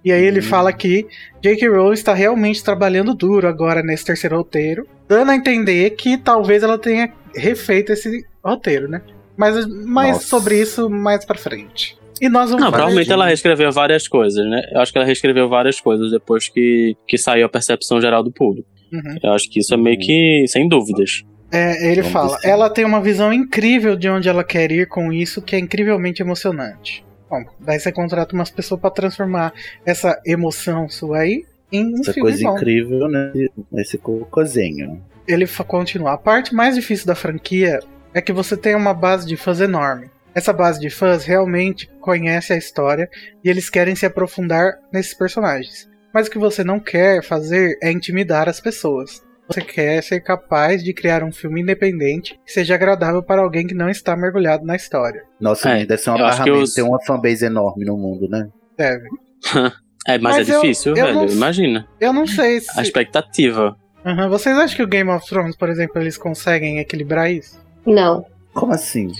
[0.05, 0.43] E aí ele Hum.
[0.43, 1.07] fala que
[1.41, 1.67] J.K.
[1.69, 6.77] Rowling está realmente trabalhando duro agora nesse terceiro roteiro, dando a entender que talvez ela
[6.77, 9.01] tenha refeito esse roteiro, né?
[9.35, 11.98] Mas mais sobre isso mais pra frente.
[12.21, 14.61] E nós vamos Não, provavelmente ela reescreveu várias coisas, né?
[14.73, 18.31] Eu acho que ela reescreveu várias coisas depois que, que saiu a percepção geral do
[18.31, 18.67] público.
[18.91, 19.17] Uhum.
[19.23, 21.23] Eu acho que isso é meio que sem dúvidas.
[21.51, 24.87] É, ele Vamos fala, se- ela tem uma visão incrível de onde ela quer ir
[24.87, 27.03] com isso, que é incrivelmente emocionante.
[27.29, 29.53] Bom, daí você contrata umas pessoas pra transformar
[29.85, 32.55] essa emoção sua aí em um Essa filme coisa bom.
[32.55, 33.31] incrível, né?
[33.75, 35.01] Esse cocôzinho.
[35.27, 36.13] Ele continua.
[36.13, 37.79] A parte mais difícil da franquia
[38.13, 40.09] é que você tem uma base de fãs enorme.
[40.35, 43.09] Essa base de fãs realmente conhece a história
[43.43, 45.89] e eles querem se aprofundar nesses personagens.
[46.13, 49.21] Mas o que você não quer fazer é intimidar as pessoas.
[49.47, 53.73] Você quer ser capaz de criar um filme independente que seja agradável para alguém que
[53.73, 55.23] não está mergulhado na história.
[55.39, 58.47] Nossa, É, deve ser uma eu barramento os- ter uma fanbase enorme no mundo, né?
[58.77, 59.07] Deve.
[60.07, 61.13] É, mas, Mas é eu- difícil, eu velho.
[61.13, 61.85] não- Imagina.
[61.99, 62.79] Eu não sei se.
[62.79, 63.75] A expectativa.
[64.03, 67.59] Aham, Vocês acham que o Game of Thrones, por exemplo, eles conseguem equilibrar isso?
[67.85, 68.25] Não.
[68.53, 69.11] Como assim?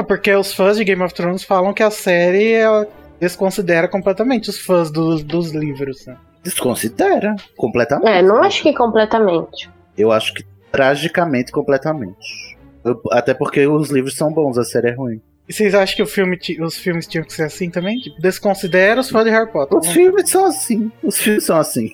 [0.00, 2.86] É porque os fãs de Game of Thrones falam que a série ela
[3.20, 6.06] desconsidera completamente os fãs dos, dos livros.
[6.06, 6.16] Né?
[6.42, 8.08] Desconsidera completamente.
[8.08, 9.68] É, não acho que completamente.
[9.98, 10.42] Eu acho que
[10.72, 12.56] tragicamente completamente.
[12.82, 15.20] Eu- até porque os livros são bons, a série é ruim.
[15.46, 17.98] E vocês acham que o filme ti- os filmes tinham que ser assim também?
[17.98, 19.76] Tipo, desconsidera os fãs de Harry Potter.
[19.76, 20.90] Os filmes são assim.
[21.02, 21.90] Os filmes são assim.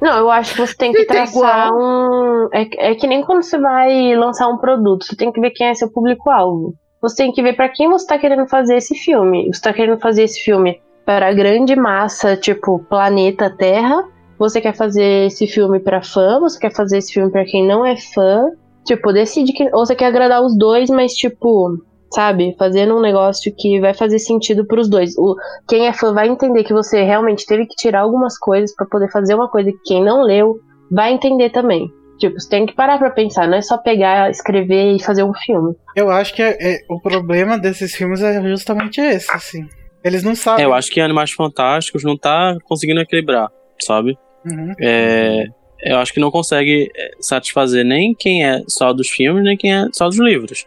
[0.00, 1.78] Não, eu acho que você tem que Tem traçar igual.
[1.78, 2.48] um.
[2.52, 5.66] É, é que nem quando você vai lançar um produto, você tem que ver quem
[5.66, 6.74] é seu público-alvo.
[7.04, 9.52] Você tem que ver pra quem você tá querendo fazer esse filme.
[9.52, 14.08] Você tá querendo fazer esse filme para a grande massa, tipo planeta Terra.
[14.38, 17.84] Você quer fazer esse filme pra fã, você quer fazer esse filme pra quem não
[17.84, 18.46] é fã.
[18.86, 19.64] Tipo, decide que.
[19.74, 21.76] Ou você quer agradar os dois, mas tipo.
[22.10, 22.56] sabe?
[22.58, 25.14] Fazendo um negócio que vai fazer sentido pros dois.
[25.18, 25.36] O,
[25.68, 29.12] quem é fã vai entender que você realmente teve que tirar algumas coisas para poder
[29.12, 30.58] fazer uma coisa que quem não leu
[30.90, 31.86] vai entender também.
[32.18, 35.32] Tipo, você tem que parar pra pensar, não é só pegar, escrever e fazer um
[35.34, 35.74] filme.
[35.96, 39.66] Eu acho que é- é- o problema desses filmes é justamente esse, assim.
[40.04, 40.64] Eles não sabem.
[40.64, 43.48] É, eu acho que Animais Fantásticos não tá conseguindo equilibrar,
[43.80, 44.16] sabe?
[44.44, 44.72] Uhum.
[44.80, 45.44] É,
[45.82, 49.74] eu acho que não consegue é, satisfazer nem quem é só dos filmes, nem quem
[49.74, 50.66] é só dos livros.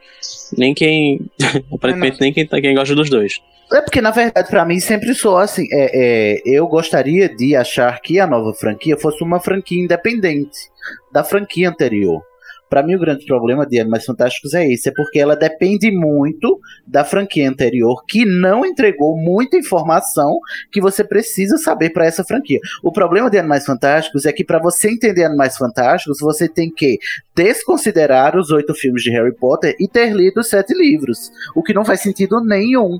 [0.57, 1.21] Nem quem.
[1.73, 3.39] aparentemente, nem quem, tá- quem gosta dos dois.
[3.71, 5.67] É porque, na verdade, pra mim sempre sou assim.
[5.71, 10.69] É, é, eu gostaria de achar que a nova franquia fosse uma franquia independente
[11.11, 12.21] da franquia anterior.
[12.69, 16.59] Pra mim, o grande problema de Animais Fantásticos é esse, é porque ela depende muito
[16.85, 20.37] da franquia anterior, que não entregou muita informação
[20.71, 22.59] que você precisa saber pra essa franquia.
[22.83, 26.97] O problema de Animais Fantásticos é que pra você entender Animais Fantásticos, você tem que
[27.33, 31.73] desconsiderar os oito filmes de Harry Potter e ter lido os sete livros, o que
[31.73, 32.97] não faz sentido nenhum.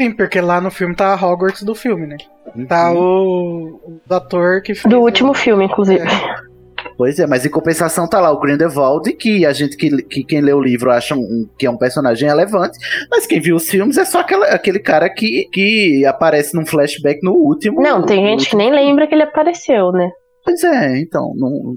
[0.00, 2.16] Sim, porque lá no filme tá a Hogwarts do filme, né?
[2.66, 4.90] Tá o, o ator que fez.
[4.90, 6.00] Do o- último filme, inclusive.
[6.02, 6.50] É.
[6.96, 10.40] Pois é, mas em compensação tá lá o Grindelwald, que a gente que, que quem
[10.40, 12.78] lê o livro acha um, que é um personagem relevante,
[13.10, 17.20] mas quem viu os filmes é só aquela, aquele cara que, que aparece num flashback
[17.22, 17.82] no último.
[17.82, 20.10] Não, tem gente que nem lembra que ele apareceu, né?
[20.50, 21.32] Pois é, então,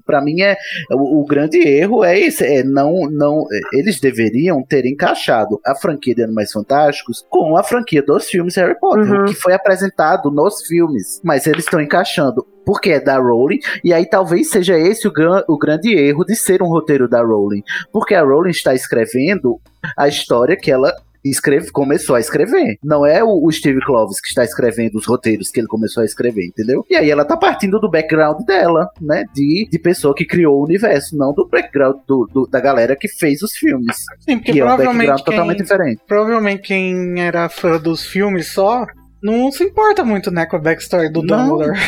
[0.05, 0.57] pra mim é
[0.91, 5.75] o, o grande erro é esse, é não, não, é, eles deveriam ter encaixado a
[5.75, 9.25] franquia de Animais Fantásticos com a franquia dos filmes Harry Potter, Uhum.
[9.25, 14.05] que foi apresentado nos filmes, mas eles estão encaixando porque é da Rowling, e aí
[14.05, 17.61] talvez seja esse o, gran- o grande erro de ser um roteiro da Rowling,
[17.91, 19.59] porque a Rowling está escrevendo
[19.97, 20.91] a história que ela
[21.29, 22.77] escreve, começou a escrever.
[22.83, 26.05] Não é o, o Steve Kloves que está escrevendo os roteiros que ele começou a
[26.05, 26.85] escrever, entendeu?
[26.89, 29.23] E aí ela tá partindo do background dela, né?
[29.33, 33.07] De, de pessoa que criou o universo, não do background do, do- da galera que
[33.07, 33.97] fez os filmes.
[34.19, 36.01] Sim, porque Que é um provavelmente background totalmente quem, diferente.
[36.07, 38.85] provavelmente quem era fã dos filmes só
[39.21, 41.47] não se importa muito, né, com a backstory do Não.
[41.49, 41.79] Dumbledore.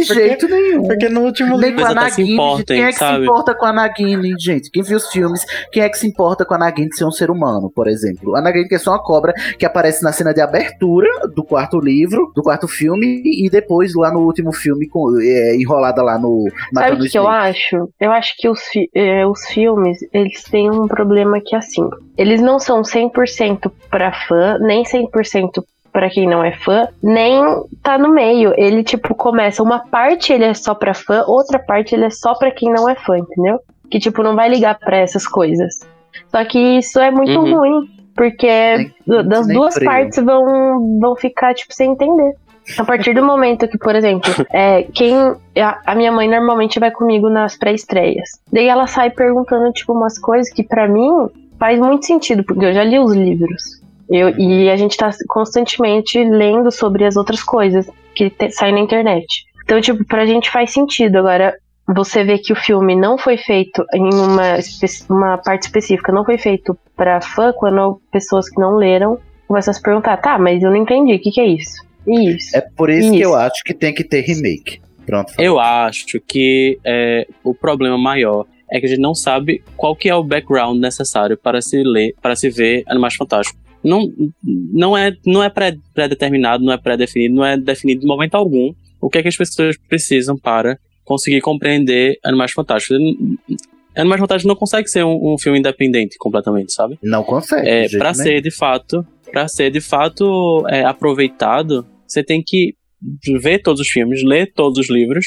[0.00, 0.82] De Porque- jeito nenhum.
[0.82, 1.84] Porque no último Nem livro.
[1.84, 3.16] com a Nagini, importem, quem é que sabe?
[3.18, 4.70] se importa com a Nagini, gente?
[4.70, 7.30] Quem viu os filmes, quem é que se importa com a Nagini ser um ser
[7.30, 8.36] humano, por exemplo?
[8.36, 11.78] A Nagini que é só uma cobra que aparece na cena de abertura do quarto
[11.78, 16.44] livro, do quarto filme, e depois lá no último filme com, é, enrolada lá no
[16.74, 17.88] Sabe o que, eu acho?
[18.00, 22.40] Eu acho que os, fi- eh, os filmes, eles têm um problema que, assim, eles
[22.40, 25.62] não são 100% pra fã, nem 100%
[25.96, 27.42] pra quem não é fã, nem
[27.82, 28.52] tá no meio.
[28.58, 32.34] Ele, tipo, começa, uma parte ele é só pra fã, outra parte ele é só
[32.34, 33.58] pra quem não é fã, entendeu?
[33.90, 35.80] Que, tipo, não vai ligar pra essas coisas.
[36.30, 37.56] Só que isso é muito Uhum.
[37.58, 39.90] ruim, porque Nem- das nem duas freio.
[39.90, 42.34] partes vão, vão ficar, tipo, sem entender.
[42.78, 45.14] A partir do momento que, por exemplo, é, quem.
[45.58, 48.28] A, a minha mãe normalmente vai comigo nas pré-estreias.
[48.52, 51.08] Daí ela sai perguntando, tipo, umas coisas que pra mim
[51.58, 53.75] faz muito sentido, porque eu já li os livros.
[54.10, 58.80] Eu, e a gente tá constantemente lendo sobre as outras coisas que te- saem na
[58.80, 59.26] internet.
[59.64, 61.16] Então, tipo, pra gente faz sentido.
[61.18, 61.54] Agora,
[61.94, 64.58] você vê que o filme não foi feito em uma,
[65.08, 69.74] uma parte específica, não foi feito pra fã, quando pessoas que não leram começam a
[69.74, 71.84] se perguntar, tá, mas eu não entendi, o que, que é isso?
[72.06, 72.56] Isso.
[72.56, 73.24] É por isso, que Isso.
[73.24, 74.80] eu acho que tem que ter remake.
[75.04, 75.32] Pronto.
[75.38, 80.08] Eu acho que é, o problema maior é que a gente não sabe qual que
[80.08, 83.60] é o background necessário para se ler, para se ver Animais Fantásticos.
[83.86, 84.12] Não,
[84.72, 88.72] não é, não é pré- pré-determinado, não é pré-definido, não é definido de momento algum
[89.00, 92.98] o que é que as pessoas precisam para conseguir compreender Animais Fantásticos.
[93.96, 96.98] Animais Fantásticos não consegue ser um, um filme independente completamente, sabe?
[97.02, 97.68] Não consegue.
[97.68, 102.74] É, para ser de fato, para ser de fato é, aproveitado, você tem que
[103.40, 105.26] ver todos os filmes, ler todos os livros.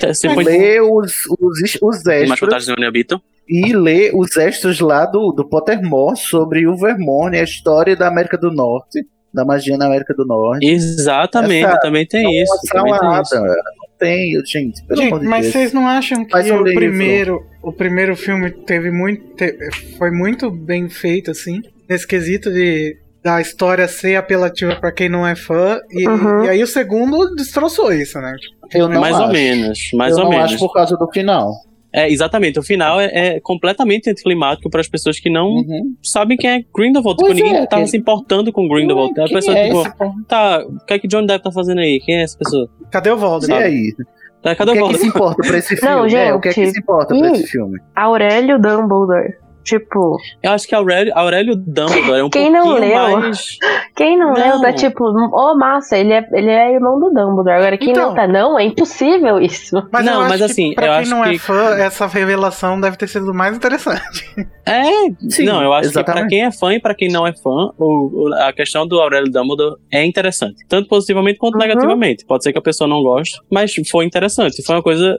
[0.00, 3.20] Você foi Ler os, os, os extras vantagens onde habitam.
[3.50, 8.38] E ler os extras lá do, do Pottermore sobre o Vermont, a história da América
[8.38, 9.00] do Norte,
[9.34, 10.64] da magia na América do Norte.
[10.66, 12.52] Exatamente, Essa- também tem Não isso.
[12.72, 13.22] Também tem nada.
[13.22, 13.34] isso.
[13.36, 15.52] Não tem, gente, pelo amor Gente, de mas Deus.
[15.52, 16.74] vocês não acham que Faz o livro.
[16.74, 19.56] primeiro, o primeiro filme teve muito, te-
[19.98, 25.26] foi muito bem feito assim, nesse quesito de da história ser apelativa pra quem não
[25.26, 26.44] é fã e, Uhum.
[26.46, 28.34] e aí o segundo destroçou isso, né?
[28.40, 29.24] Tipo, Eu não mais acho.
[29.26, 30.52] ou menos, mais eu ou não menos.
[30.52, 31.52] acho por causa do final.
[31.92, 35.94] É, exatamente, o final é, é completamente anticlimático para as pessoas que não Uhum.
[36.02, 37.16] sabem quem é Grindelwald.
[37.18, 39.12] Tipo, ninguém é, tava quem- se importando com Grindelwald.
[39.18, 41.80] Ué, a pessoa, é tipo, esse, tá, o que é que Johnny Depp tá fazendo
[41.80, 41.98] aí?
[42.00, 42.68] Quem é essa pessoa?
[42.90, 43.62] cadê o E Voldemort?
[43.62, 43.94] aí?
[44.42, 45.16] Tá, O cadê que o é que se Voldemort?
[45.16, 45.94] importa pra esse filme?
[45.94, 46.72] Não, É, o que é que gente.
[46.74, 47.32] se importa pra Ih.
[47.32, 47.78] esse filme?
[47.94, 49.34] Aurélio Dumbledore.
[49.62, 53.18] Tipo, Eu acho que Aurélio, Aurélio Dumbledore é um Quem não leu?
[53.18, 53.58] mais.
[53.94, 54.60] quem não, leu Não.
[54.62, 57.56] tá tipo, ô massa, ele é, ele é irmão do Dumbledore.
[57.56, 58.08] Agora, quem Então.
[58.08, 59.76] não tá, não, é impossível isso.
[59.92, 61.74] Mas Não, eu acho mas que assim, pra eu quem acho não é que- fã,
[61.76, 64.24] essa revelação deve ter sido mais interessante.
[64.66, 64.82] É,
[65.28, 66.20] Sim, não, eu acho que exatamente.
[66.22, 68.98] pra quem é fã e pra quem não é fã, o- o- a questão do
[69.00, 70.64] Aurélio Dumbledore é interessante.
[70.68, 71.60] Tanto positivamente quanto Uhum.
[71.60, 72.24] negativamente.
[72.24, 74.62] Pode ser que a pessoa não goste, mas foi interessante.
[74.64, 75.18] Foi uma coisa,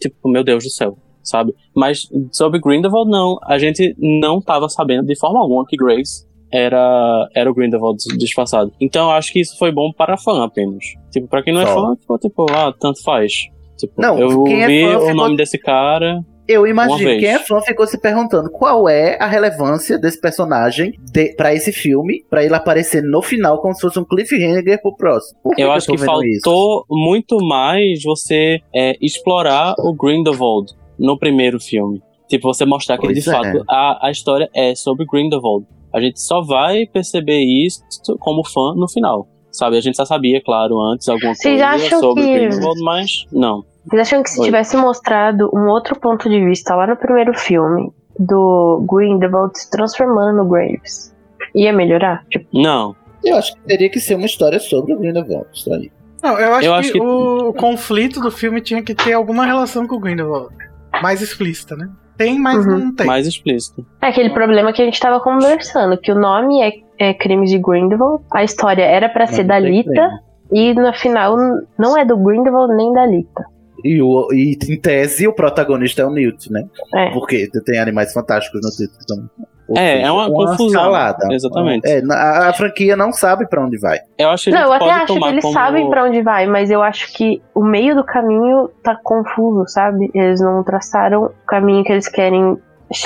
[0.00, 1.54] tipo, meu Deus do céu, sabe?
[1.74, 3.38] Mas sobre Grindelwald, não.
[3.44, 8.72] A gente não tava sabendo de forma alguma que Grace era, era o Grindelwald disfarçado.
[8.80, 10.84] Então eu acho que isso foi bom para fã apenas.
[11.10, 11.74] Tipo, pra quem não é Só.
[11.74, 13.32] fã, ficou tipo, ah, tanto faz.
[13.78, 16.20] Tipo, Não, eu quem é vi fã o ficou- nome desse cara.
[16.48, 21.34] Eu imagino, quem é fã ficou se perguntando qual é a relevância desse personagem de,
[21.36, 25.38] para esse filme, pra ele aparecer no final como se fosse um cliffhanger pro próximo.
[25.40, 26.84] Por Eu que acho tô que faltou isso?
[26.90, 32.00] muito mais você é, explorar o Grindelwald no primeiro filme.
[32.28, 33.32] Tipo, você mostrar que Pois de é.
[33.32, 35.66] fato a, a história é sobre Grindelwald.
[35.92, 37.82] A gente só vai perceber isso
[38.18, 39.28] como fã no final.
[39.50, 43.26] Sabe, a gente já sabia, claro, antes alguma Vocês coisa acham sobre que- Grindelwald, mas
[43.30, 43.62] não.
[43.84, 44.46] Vocês acham que se Oi.
[44.46, 50.38] tivesse mostrado um outro ponto de vista lá no primeiro filme do Grindelwald se transformando
[50.38, 51.14] no Graves,
[51.54, 52.24] ia melhorar?
[52.30, 52.96] Tipo, Não.
[53.24, 55.46] Eu acho que teria que ser uma história sobre o Grindelwald.
[55.52, 55.92] Isso aí.
[56.22, 59.12] Não, eu acho, Eu que, acho que- O, o conflito do filme tinha que ter
[59.12, 60.54] alguma relação com o Grindelwald.
[61.00, 61.88] Mais explícita, né?
[62.16, 62.78] Tem, mas Uhum.
[62.78, 63.06] não tem.
[63.06, 63.84] Mais explícito.
[64.00, 66.72] é aquele problema que a gente tava conversando, que o nome é,
[67.10, 70.70] é Crimes de Grindelwald, a história era pra ser da Lita, crime.
[70.70, 71.36] e no final
[71.78, 73.44] não é do Grindelwald nem da Lita.
[73.84, 76.62] E, o, e em tese o protagonista é o Newt, né?
[76.94, 77.10] É.
[77.10, 79.30] Porque tem animais fantásticos no título também.
[79.72, 80.68] Ou É, seja, é uma confusão.
[80.82, 81.26] salada.
[81.32, 81.86] Exatamente.
[81.88, 83.98] É, a, a franquia não sabe pra onde vai.
[84.18, 85.54] Eu acho que Não, eu até acho que eles como...
[85.54, 90.10] sabem pra onde vai, mas eu acho que o meio do caminho tá confuso, sabe?
[90.14, 92.56] Eles não traçaram o caminho que eles querem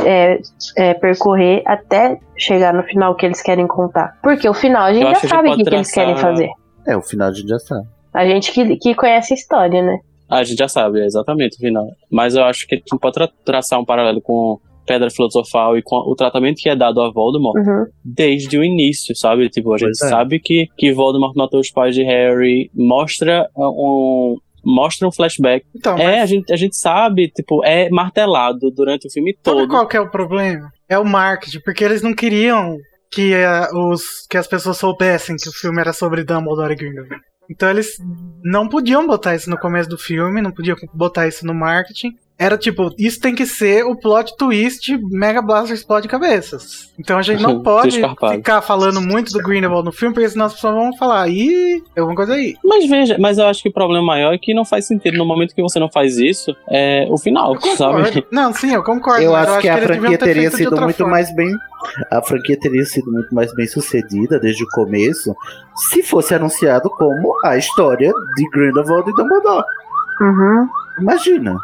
[0.04, 0.40] é,
[0.76, 4.16] é, percorrer até chegar no final que eles querem contar.
[4.22, 6.50] Porque o final a gente Eu já sabe o que, que eles querem fazer.
[6.86, 7.86] É, o final a gente já sabe.
[8.12, 9.98] A gente que, que conhece a história, né?
[10.28, 11.86] A gente já sabe, é exatamente o final.
[12.10, 15.82] Mas eu acho que a gente pode tra- traçar um paralelo com Pedra Filosofal e
[15.82, 17.84] com o tratamento que é dado a Voldemort Uhum.
[18.04, 19.48] desde o início, sabe?
[19.50, 20.14] Tipo, a gente Pois é.
[20.14, 24.36] sabe que, que Voldemort matou os pais de Harry, mostra um.
[24.68, 25.64] Mostra um flashback.
[25.76, 29.58] Então, É, mas a gente, a gente sabe, tipo, é martelado durante o filme sabe
[29.58, 29.68] todo.
[29.68, 30.70] qual que é o problema?
[30.88, 32.76] É o marketing, porque eles não queriam
[33.12, 37.22] que, eh, os, que as pessoas soubessem que o filme era sobre Dumbledore e Grindelwald.
[37.48, 37.96] Então eles
[38.42, 42.10] não podiam botar isso no começo do filme, não podiam botar isso no marketing.
[42.38, 46.92] Era tipo, isso tem que ser o plot twist Mega Blaster explode cabeças.
[46.98, 47.98] Então a gente não pode
[48.32, 52.14] ficar falando muito do Grindelwald no filme, porque senão as pessoas vão falar, ih, alguma
[52.14, 52.54] coisa aí.
[52.62, 55.16] Mas veja, mas eu acho que o problema maior é que não faz sentido.
[55.16, 58.26] No momento que você não faz isso, é o final, sabe?
[58.30, 59.22] Não, sim, eu concordo.
[59.22, 61.12] Eu acho que a eles deviam franquia ter teria sido muito forma.
[61.12, 61.54] mais bem.
[62.10, 65.34] A franquia teria sido muito mais bem sucedida desde o começo
[65.88, 69.64] se fosse anunciado como a história de Grindelwald e Dumbledore.
[70.20, 70.68] Uhum.
[71.00, 71.56] Imagina.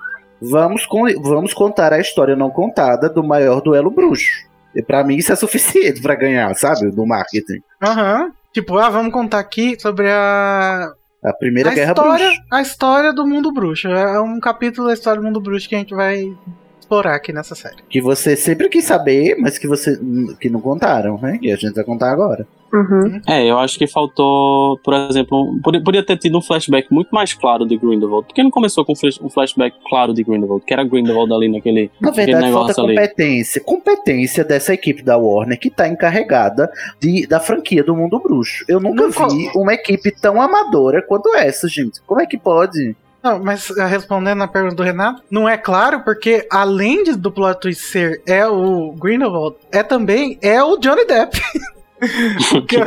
[0.51, 4.27] Vamos, con- vamos contar a história não contada do maior duelo bruxo.
[4.75, 6.91] E pra mim isso é suficiente pra ganhar, sabe?
[6.91, 7.61] Do marketing.
[7.83, 8.33] Aham.
[8.53, 10.91] Tipo, ah, vamos contar aqui sobre a,
[11.25, 12.43] A primeira a guerra história, bruxa.
[12.51, 13.89] a história do mundo bruxo.
[13.89, 16.35] É um capítulo da história do mundo bruxo que a gente vai
[16.93, 17.77] explorar aqui nessa série.
[17.89, 19.99] Que você sempre quis saber, mas que você
[20.39, 21.39] que não contaram, né?
[21.41, 22.47] E a gente vai contar agora.
[22.73, 23.21] Uhum.
[23.29, 27.35] É, eu acho que faltou, por exemplo, podia, podia ter tido um flashback muito mais
[27.35, 28.27] claro de Grindelwald.
[28.27, 30.65] Por que não começou com um flash- flashback claro de Grindelwald?
[30.65, 32.95] Que era Grindelwald ali naquele, Na verdade, falta negócio ali.
[32.95, 33.61] competência.
[33.63, 38.65] Competência dessa equipe da Warner que tá encarregada de, da franquia do Mundo Bruxo.
[38.67, 42.01] Eu nunca Não vi uma equipe tão amadora quanto essa, gente.
[42.07, 42.97] Como é que pode?
[43.23, 47.31] Não, mas eh, respondendo a pergunta do Renato, não é claro porque além de, do
[47.31, 51.41] plot twist ser é o Grindelwald, é também é o Johnny Depp.
[52.57, 52.83] o, que é,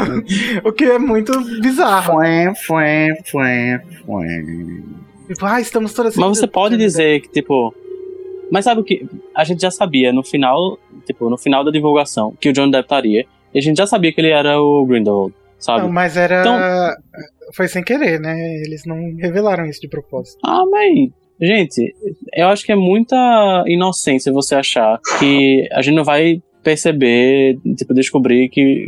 [0.63, 2.13] o que é muito bizarro.
[2.13, 4.83] Fuém, fuém, fuém, fuém.
[5.27, 7.73] Tipo, ah, estamos todas Mas você pode dizer que, tipo.
[8.51, 9.07] Mas sabe o que?
[9.33, 12.86] A gente já sabia no final, tipo, no final da divulgação, que o John Depp
[12.86, 13.25] estaria.
[13.53, 15.81] E a gente já sabia que ele era o Grindelwald, sabe?
[15.81, 16.41] Não, mas era.
[16.41, 16.59] Então-
[17.53, 18.35] Foi sem querer, né?
[18.65, 20.39] Eles não revelaram isso de propósito.
[20.43, 21.09] Ah, mas.
[21.39, 21.93] Gente,
[22.33, 23.15] eu acho que é muita
[23.67, 28.87] inocência você achar que a gente não vai perceber, tipo, descobrir que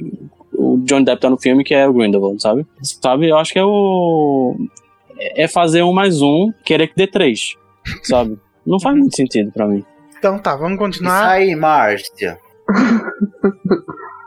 [0.54, 2.66] o John Depp tá no filme que é o Grindelwald, sabe?
[2.82, 3.30] Sabe?
[3.30, 4.56] Eu acho que é o.
[5.36, 7.56] É fazer um mais um, querer que dê três,
[8.04, 8.38] sabe?
[8.66, 9.84] Não faz muito sentido pra mim.
[10.18, 11.30] Então tá, vamos Isso continuar.
[11.30, 12.40] aí, Márcia.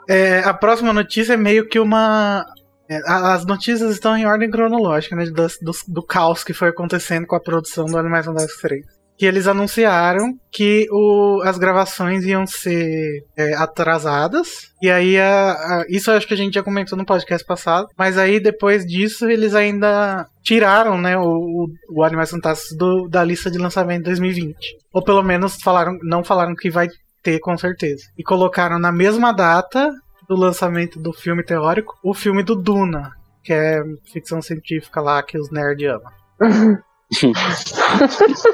[0.08, 2.44] É, a próxima notícia é meio que uma.
[2.91, 5.24] É, as notícias estão em ordem cronológica, né?
[5.26, 8.84] Do, do, do caos que foi acontecendo com a produção do Animais Fantásticos 3.
[9.16, 14.70] que eles anunciaram que o, as gravações iam ser é, atrasadas.
[14.82, 17.86] E aí, a, a- isso acho que a gente já comentou no podcast passado.
[17.99, 23.22] Mas aí, depois disso, eles ainda tiraram né, o, o, o Animais Fantásticos do- da
[23.22, 24.55] lista de lançamento de 2020.
[24.93, 26.88] Ou pelo menos falaram, não falaram que vai
[27.22, 28.05] ter, com certeza.
[28.18, 29.91] E colocaram na mesma data
[30.30, 33.10] do lançamento do filme teórico o filme do Duna,
[33.42, 36.78] que é ficção científica lá que os nerds amam.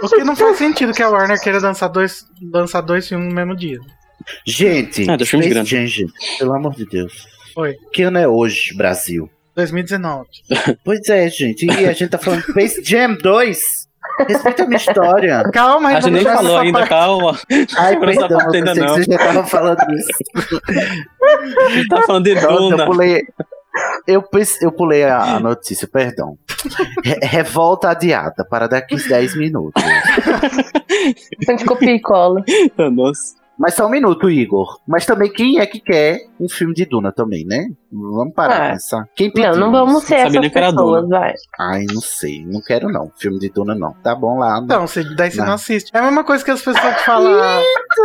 [0.02, 3.34] O que não faz sentido que a Warner queira lançar dois, lançar dois filmes no
[3.34, 3.78] mesmo dia.
[4.46, 5.52] Gente, Ah, Space.
[5.66, 7.26] Jam, gente, pelo amor de Deus.
[7.54, 7.74] Oi.
[7.92, 9.28] Que ano é hoje, Brasil?
[9.54, 10.26] 2019.
[10.82, 11.66] Pois é, gente.
[11.66, 13.85] E a gente tá falando Space Jam 2.
[14.28, 15.42] Respeita a minha história.
[15.52, 16.88] Calma, A gente nem vamos falou ainda, parte.
[16.88, 17.38] calma.
[17.78, 18.94] Ai, perdão, eu ainda pensei que não.
[18.94, 20.08] você já tava falando isso.
[21.66, 22.86] A gente tá falando de Nossa, eu Duna.
[22.86, 23.22] pulei.
[24.06, 24.24] Eu,
[24.62, 26.38] eu pulei a a notícia, perdão.
[27.04, 29.82] Re- revolta adiada para daqui a 10 minutos.
[31.46, 32.42] A gente copia e cola.
[32.90, 33.34] Nossa.
[33.58, 34.78] Mas só um minuto, Igor.
[34.86, 37.68] Mas também quem é que quer um filme de Duna também, né?
[37.90, 38.58] Vamos parar Ah.
[38.58, 39.08] pra pensar.
[39.16, 41.32] Quem pediu Não, não vamos ser essas que pessoas, vai.
[41.58, 42.44] Ai, não sei.
[42.44, 43.10] Não quero não.
[43.18, 43.94] Filme de Duna não.
[44.02, 44.60] Tá bom lá.
[44.62, 45.46] Então, você, daí você não.
[45.46, 45.54] Não.
[45.54, 45.90] assiste.
[45.94, 47.32] É a mesma coisa que as pessoas que falam.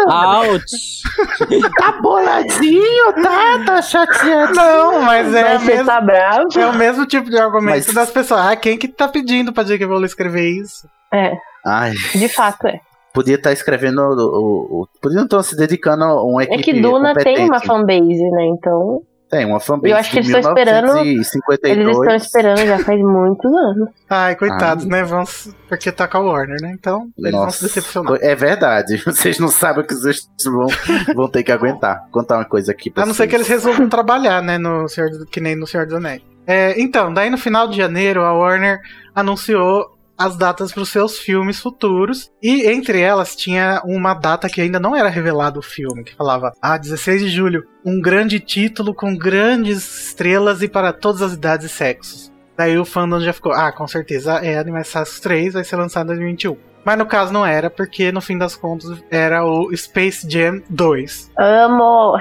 [0.08, 1.02] Ouch!
[1.78, 3.64] Tá boladinho, tá?
[3.66, 4.54] Tá chateado.
[4.54, 6.48] Não, mas é, Mas você mesma- tá bravo?
[6.60, 8.42] é o mesmo tipo de argumento Mas- das pessoas.
[8.42, 9.86] Ah, quem que tá pedindo pra J.K.
[9.86, 10.88] Rowling escrever isso?
[11.14, 11.34] É,
[11.66, 12.80] Ai, de fato é.
[13.14, 14.00] Podia estar escrevendo.
[14.00, 16.64] O, o, o- podia não estar se dedicando a uma É equipe.
[16.64, 17.50] que Duna tem competente.
[17.50, 18.46] uma fanbase, né?
[18.48, 19.92] Então, Tem uma fanbase.
[19.92, 21.78] Eu acho que eles estão esperando- 1952.
[21.78, 23.90] eles estão esperando já faz muitos anos.
[24.10, 24.88] Ai, coitados, Ah.
[24.90, 25.04] né?
[25.04, 26.72] Vão, se- porque tá com a Warner, né?
[26.78, 28.18] Então, eles vão se Nossa, decepcionar.
[28.22, 28.98] É verdade.
[29.06, 30.68] Vocês não sabem o que vocês vão,
[31.16, 32.06] vão ter que aguentar.
[32.12, 34.58] Contar uma coisa aqui pra A não ser que eles resolvam trabalhar, né?
[34.58, 36.22] No Senhor, do- que nem no Senhor dos Anéis.
[36.46, 38.82] É, então, daí no final de janeiro, a Warner
[39.16, 39.86] anunciou
[40.26, 42.32] as datas para os seus filmes futuros.
[42.42, 46.54] E entre elas tinha uma data que ainda não era revelado o filme, que falava:
[46.62, 51.66] Ah, 16 de julho, um grande título com grandes estrelas e para todas as idades
[51.66, 52.32] e sexos.
[52.58, 56.06] Daí o fandom já ficou: Ah, com certeza é Animais Fantásticos 3, vai ser lançado
[56.06, 56.71] em 2021.
[56.84, 61.32] Mas no caso não era, porque no fim das contas era o Space Jam 2.
[61.38, 62.18] Amo.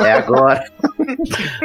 [0.00, 0.62] É agora.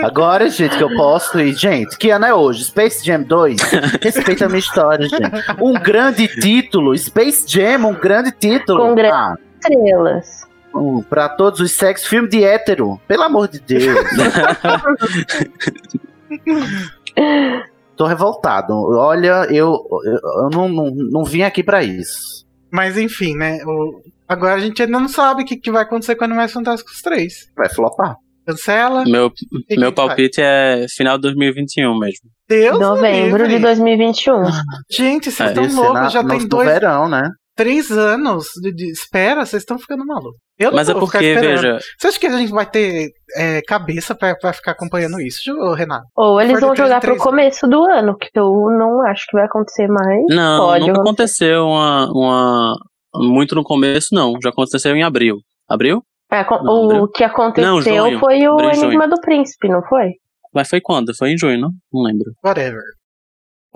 [0.03, 2.63] Agora, gente, que eu posto e, gente, que ano é hoje?
[2.65, 3.57] Space Jam 2?
[4.01, 5.21] Respeita a minha história, gente.
[5.61, 8.79] Um grande título, Space Jam, um grande título.
[8.87, 10.47] Com gran- Ah, estrelas.
[10.73, 12.99] um, pra todos os sexos, filme de hétero.
[13.07, 13.97] Pelo amor de Deus.
[17.97, 18.73] Tô revoltado.
[18.73, 19.73] Olha, eu,
[20.05, 22.45] eu, eu não, não, não vim aqui pra isso.
[22.71, 23.57] Mas enfim, né?
[23.65, 27.01] o- Agora a gente ainda não sabe o que, que vai acontecer com Animais Fantásticos
[27.01, 27.33] 3.
[27.55, 28.15] Vai flopar.
[28.45, 29.03] Cancela.
[29.05, 29.31] Meu,
[29.69, 30.07] e meu que faz?
[30.09, 32.29] palpite é final de 2021 mesmo.
[32.47, 33.55] Deus Novembro livre.
[33.57, 34.43] de 2021.
[34.91, 36.11] Gente, vocês É, estão Esse loucos.
[36.13, 37.23] Já tem dois, verão, né?
[37.57, 39.45] Três anos de, de espera.
[39.45, 40.39] Vocês estão ficando malucos.
[40.57, 44.15] Eu não Mas é porque, veja, Você acha que a gente vai ter é, cabeça
[44.15, 46.05] pra, pra ficar acompanhando isso, Renato?
[46.15, 49.87] Ou eles vão jogar pro começo do ano, que eu não acho que vai acontecer
[49.87, 50.23] mais.
[50.29, 51.53] não, Pode nunca acontecer.
[51.53, 52.75] aconteceu uma, uma.
[53.15, 54.33] Muito no começo, não.
[54.41, 55.37] Já aconteceu em abril.
[55.69, 56.01] Abril?
[56.31, 57.07] É, Não, o abril.
[57.09, 58.19] que aconteceu Não, junho.
[58.19, 58.85] foi o Abril e junho.
[58.87, 60.11] Enigma do Príncipe, não foi?
[60.53, 61.15] Mas foi quando?
[61.15, 61.69] Foi em junho, não?
[61.93, 62.31] Não lembro.
[62.43, 62.81] Whatever.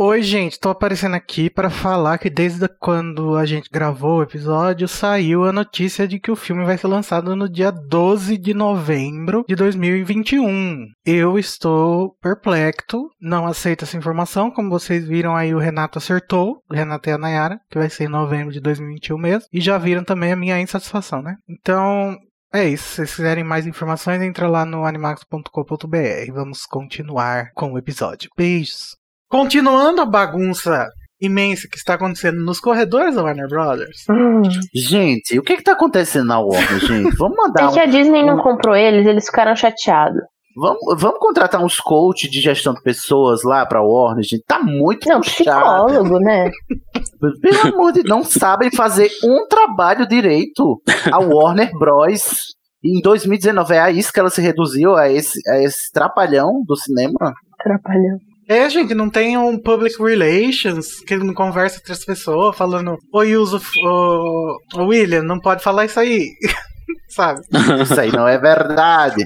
[0.04, 4.88] Oi, gente, tô aparecendo aqui para falar que desde quando a gente gravou o episódio,
[4.88, 9.45] saiu a notícia de que o filme vai ser lançado no dia 12 de novembro
[9.47, 10.88] de 2021.
[11.06, 16.74] Eu estou perplexo, não aceito essa informação, como vocês viram aí o Renato acertou, o
[16.74, 20.04] Renato e a Nayara, que vai ser em novembro de 2021 mesmo, e já viram
[20.04, 21.36] também a minha insatisfação, né?
[21.47, 22.18] Então,
[22.52, 22.86] é isso.
[22.86, 26.34] Se vocês quiserem mais informações, entra lá no animax.com.br.
[26.34, 28.32] Vamos continuar com o episódio.
[28.36, 28.99] Beijos.
[29.32, 30.88] Continuando a bagunça
[31.22, 34.04] imensa que está acontecendo nos corredores da Warner Brothers.
[34.10, 34.42] Hum.
[34.76, 37.16] Gente, o que que tá acontecendo na Warner, gente?
[37.16, 40.20] Vamos mandar É que um, a Disney não um- comprou eles, eles ficaram chateados.
[40.58, 44.44] vamos, vamos contratar uns coaches de gestão de pessoas lá pra Warner, gente.
[44.48, 45.60] Tá muito Não, puxado.
[45.62, 46.50] psicólogo, né?
[47.42, 50.82] Pelo amor de Deus, não sabem fazer um trabalho direito.
[51.12, 52.48] A Warner Bros.
[52.84, 56.76] Em 2019 é a isso que ela se reduziu a esse, a esse trapalhão do
[56.76, 57.32] cinema.
[57.60, 58.18] Atrapalhou.
[58.52, 63.38] É, gente, não tem um public relations que não conversa entre as pessoas falando, oi,
[63.38, 66.34] uso o, William, não pode falar isso aí.
[67.08, 67.39] Sabe?
[67.82, 69.26] Isso aí não é verdade.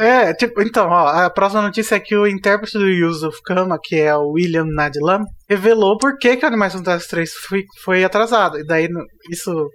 [0.00, 4.00] É, tipo, então, ó, a próxima notícia é que o intérprete do Yusuf Kama, que
[4.00, 8.58] é o William Nadlam, revelou por que, que o Animais Fantásticos 3 foi, foi atrasado.
[8.58, 8.88] E daí,
[9.30, 9.68] isso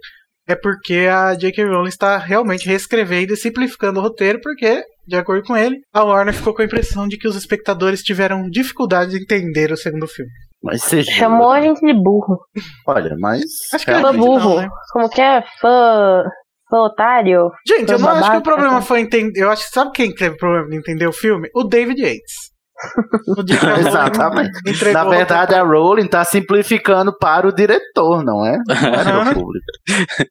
[0.46, 1.64] é porque a J.K.
[1.64, 6.34] Rowling está realmente reescrevendo e simplificando o roteiro, porque, de acordo com ele, a Warner
[6.34, 10.30] ficou com a impressão de que os espectadores tiveram dificuldade de entender o segundo filme.
[10.62, 11.02] Mas jura?
[11.02, 12.38] Chamou a gente de burro.
[12.86, 13.42] Olha, mas.
[13.72, 14.60] Acho que é Fã Realmente não, burro.
[14.60, 14.68] né?
[14.92, 15.42] Como que é?
[15.60, 16.22] Fã.
[16.70, 17.50] Fã otário?
[17.66, 19.42] Gente, eu não acho que babaca, o problema foi entender.
[19.42, 21.48] Eu acho que sabe quem teve problema de entender o filme?
[21.54, 22.51] O David Yates.
[23.86, 24.50] Exatamente.
[24.92, 28.58] Na verdade, a Rowling tá simplificando para o diretor, não é?
[28.66, 29.66] Não é para o público.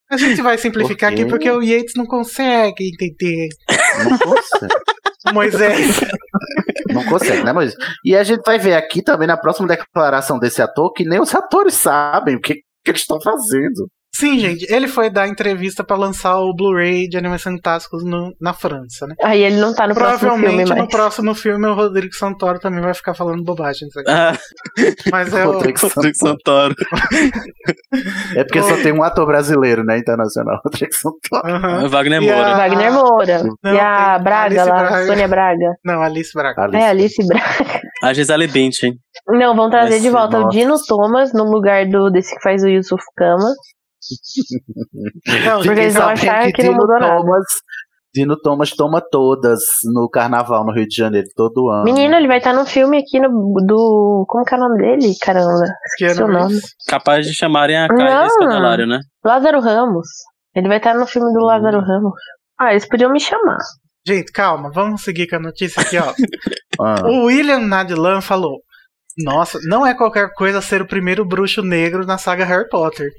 [0.10, 3.50] A gente vai simplificar aqui porque o Yates não consegue entender.
[4.04, 4.74] Não consegue.
[5.34, 6.02] Moisés.
[6.90, 7.74] Não consegue, né, mas
[8.04, 11.34] E a gente vai ver aqui também na próxima declaração desse ator que nem os
[11.34, 13.88] atores sabem o que, que eles estão fazendo.
[14.22, 18.54] Sim, gente, ele foi dar entrevista pra lançar o Blu-ray de Animais Fantásticos no- na
[18.54, 19.16] França, né?
[19.24, 22.82] Aí ele não tá no próximo filme Provavelmente no próximo filme o Rodrigo Santoro também
[22.82, 23.88] vai ficar falando bobagem.
[23.88, 24.10] isso aqui.
[24.12, 24.38] Ah,
[25.12, 25.54] Mas é o.
[25.54, 26.76] Rodrigo Rodrigo Santoro.
[28.36, 30.60] É porque só tem um ator brasileiro, né, internacional.
[30.66, 31.54] Rodrigo Santoro.
[31.54, 31.88] Aham.
[31.88, 32.56] Wagner E a- Moura.
[32.56, 33.44] Wagner Moura.
[33.64, 35.06] Não, e a Braga Alice lá, Braga.
[35.08, 35.74] Sônia Braga.
[35.84, 36.62] Não, Alice Braga.
[36.64, 36.78] Alice.
[36.84, 37.82] É, Alice Braga.
[38.04, 38.94] A Gisele Bündchen.
[39.28, 40.58] Não, vão trazer Esse, de volta o nossa.
[40.58, 43.50] Dino Thomas no lugar do desse que faz o Yusuf Kama.
[45.46, 47.18] Não, Porque eles vão achar que não mudou nada.
[47.18, 47.46] Thomas,
[48.14, 49.60] Dino Thomas toma todas
[49.94, 51.84] no carnaval no Rio de Janeiro todo ano.
[51.86, 53.30] Menino, ele vai estar no filme aqui no,
[53.66, 54.26] do.
[54.28, 55.16] Como que é o nome dele?
[55.22, 55.66] Caramba.
[55.98, 56.54] Keanu seu nome.
[56.54, 56.76] Reeves.
[56.88, 57.88] Capaz de chamarem a.
[57.88, 59.00] Caia Escandalário, né?
[59.24, 60.08] Lázaro Ramos.
[60.54, 62.14] Ele vai estar no filme do Lázaro Ramos.
[62.60, 63.60] Ah, eles podiam me chamar.
[64.06, 66.14] Gente, calma, vamos seguir com a notícia aqui, ó.
[66.80, 68.60] Ah, o William Nadlan falou:
[69.18, 73.10] Nossa, não é qualquer coisa ser o primeiro bruxo negro na saga Harry Potter.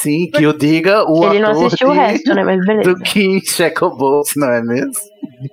[0.00, 2.42] sim, que o diga o ele não ator assistiu o de- resto, né?
[2.44, 2.94] Mas beleza.
[2.94, 4.90] do King Shacklebolt, não é mesmo?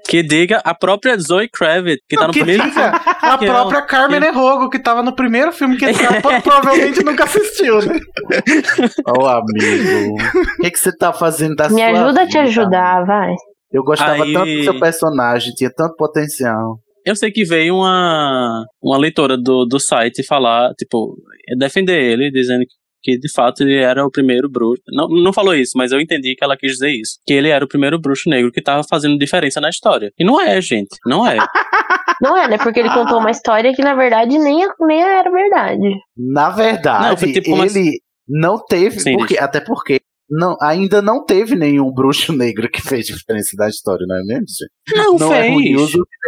[0.08, 2.88] Que diga a própria Zoe Kravitz, que tá Não, no que primeiro diga
[3.22, 5.94] a Que própria não, Carmen que- Erogo, que tava no primeiro filme que ele
[6.44, 8.00] provavelmente nunca assistiu, né?
[9.20, 10.16] Ô, amigo.
[10.60, 13.34] O que, que você tá fazendo da Me sua ajuda a te ajudar, vai.
[13.72, 16.78] Eu gostava Aí- tanto do seu personagem, tinha tanto potencial.
[17.06, 21.16] Eu sei que veio uma, uma leitora do, do site falar, tipo,
[21.58, 22.64] defender ele, dizendo
[23.04, 24.82] que de fato ele era o primeiro bruxo.
[24.88, 27.20] Não, não falou isso, mas eu entendi que ela quis dizer isso.
[27.28, 30.12] Que ele era o primeiro bruxo negro que tava fazendo diferença na história.
[30.18, 30.98] E não é, gente.
[31.06, 31.38] Não é.
[32.22, 32.58] Não é, né?
[32.58, 35.96] Porque ele contou uma história que na verdade nem, nem era verdade.
[36.16, 40.00] Na verdade, Não, foi tipo ele não teve, Sim, porque, até porque
[40.30, 44.46] não, ainda não teve nenhum bruxo negro que fez diferença da história, não é mesmo?
[44.48, 44.96] gente?
[44.96, 45.66] Não, Não é fez.
[45.66, 46.28] Yuzo que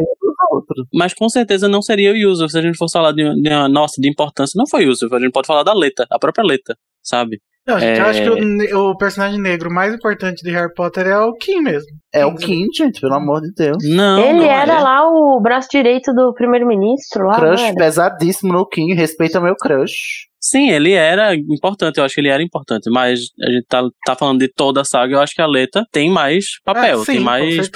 [0.52, 0.86] outros.
[0.94, 2.52] Mas com certeza não seria o Yusuf.
[2.52, 5.14] Se a gente fosse falar de, de uma- nossa, de importância, não foi Yusuf.
[5.16, 7.40] A gente pode falar da Leta, a própria Leta, sabe?
[7.68, 8.10] Não, gente, eu É.
[8.10, 11.62] acho que o, ne- o personagem negro mais importante de Harry Potter é o Kim
[11.62, 11.88] mesmo.
[12.14, 13.78] É o Kim, gente, pelo amor de Deus.
[13.84, 14.20] Não.
[14.20, 14.80] ele não era é.
[14.80, 17.36] lá o braço direito do primeiro-ministro lá.
[17.40, 20.28] crush pesadíssimo no Kim, respeita meu crush.
[20.48, 24.16] Sim, ele era importante, eu acho que ele era importante, mas a gente tá, tá
[24.16, 27.14] falando de toda a saga, eu acho que a Leta tem mais papel, Ah, sim,
[27.14, 27.68] tem mais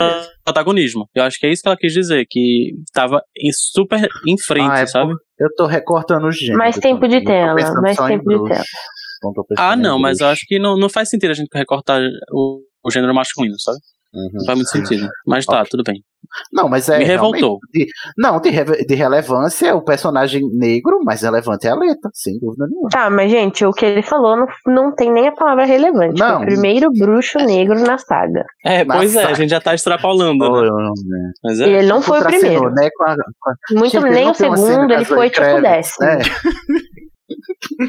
[0.43, 1.07] protagonismo.
[1.15, 4.69] Eu acho que é isso que ela quis dizer, que tava em super em frente,
[4.69, 5.13] Ah, é sabe?
[5.39, 6.59] Eu tô recortando os gêneros.
[6.59, 8.63] Mais tempo de tela, mais tempo de tela.
[9.23, 11.99] Não Ah, não, mas eu acho que não, não faz sentido a gente recortar
[12.31, 13.79] o, o gênero masculino, sabe?
[14.13, 14.29] Uhum.
[14.33, 15.07] Não faz muito sentido.
[15.27, 15.67] Mas tá, Ok.
[15.71, 16.03] tudo bem.
[16.53, 16.99] Não, mas é.
[16.99, 17.57] Me revoltou.
[17.73, 17.87] de-
[18.17, 18.51] não, de,
[18.85, 22.89] de relevância é o personagem negro, mas relevante é a letra, sem dúvida nenhuma.
[22.89, 26.19] Tá, mas gente, o que ele falou não, não tem nem a palavra relevante.
[26.19, 26.41] Não.
[26.41, 28.43] o primeiro bruxo negro na saga.
[28.63, 29.33] É, Na pois é, saga.
[29.33, 30.69] a gente já tá extrapolando, Oh, né?
[30.69, 31.31] né?
[31.43, 31.67] Mas E é.
[31.79, 32.69] ele não foi o primeiro.
[32.71, 36.05] Né, com a- com a- Muito Gente, nem o segundo, ele foi tipo décimo.
[36.05, 36.17] né?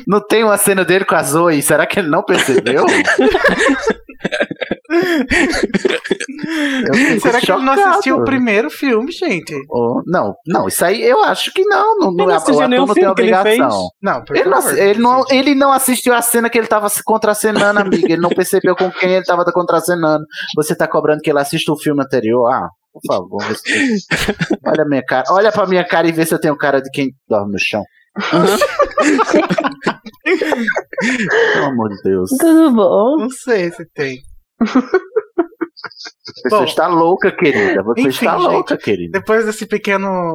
[0.07, 2.85] Não tem uma cena dele com a Zoe, será que ele não percebeu?
[7.21, 7.91] Será que ele não chocado.
[7.91, 9.55] assistiu o primeiro filme, gente?
[9.71, 11.97] Oh, não, não, isso aí eu acho que não.
[11.99, 13.89] não, não é- assistiu o ator não tem obrigação.
[14.03, 14.79] Não, Ele não, favor.
[14.79, 18.07] ele, não, ele não assistiu a cena que ele tava se contracenando, amiga.
[18.13, 20.25] Ele não percebeu com quem ele tava contracenando.
[20.57, 22.51] Você tá cobrando que ele assista o filme anterior?
[22.51, 23.43] Ah, por favor.
[24.67, 25.25] Olha a minha cara.
[25.31, 27.83] Olha pra minha cara e vê se eu tenho cara de quem dorme no chão.
[31.53, 32.31] Pelo amor de Deus.
[32.39, 33.17] Tudo bom?
[33.19, 34.19] Não sei se tem.
[36.43, 37.83] Você Bom, está louca, querida.
[37.83, 38.47] Você enfim, está gente.
[38.47, 39.19] louca, querida.
[39.19, 40.35] Depois desse pequeno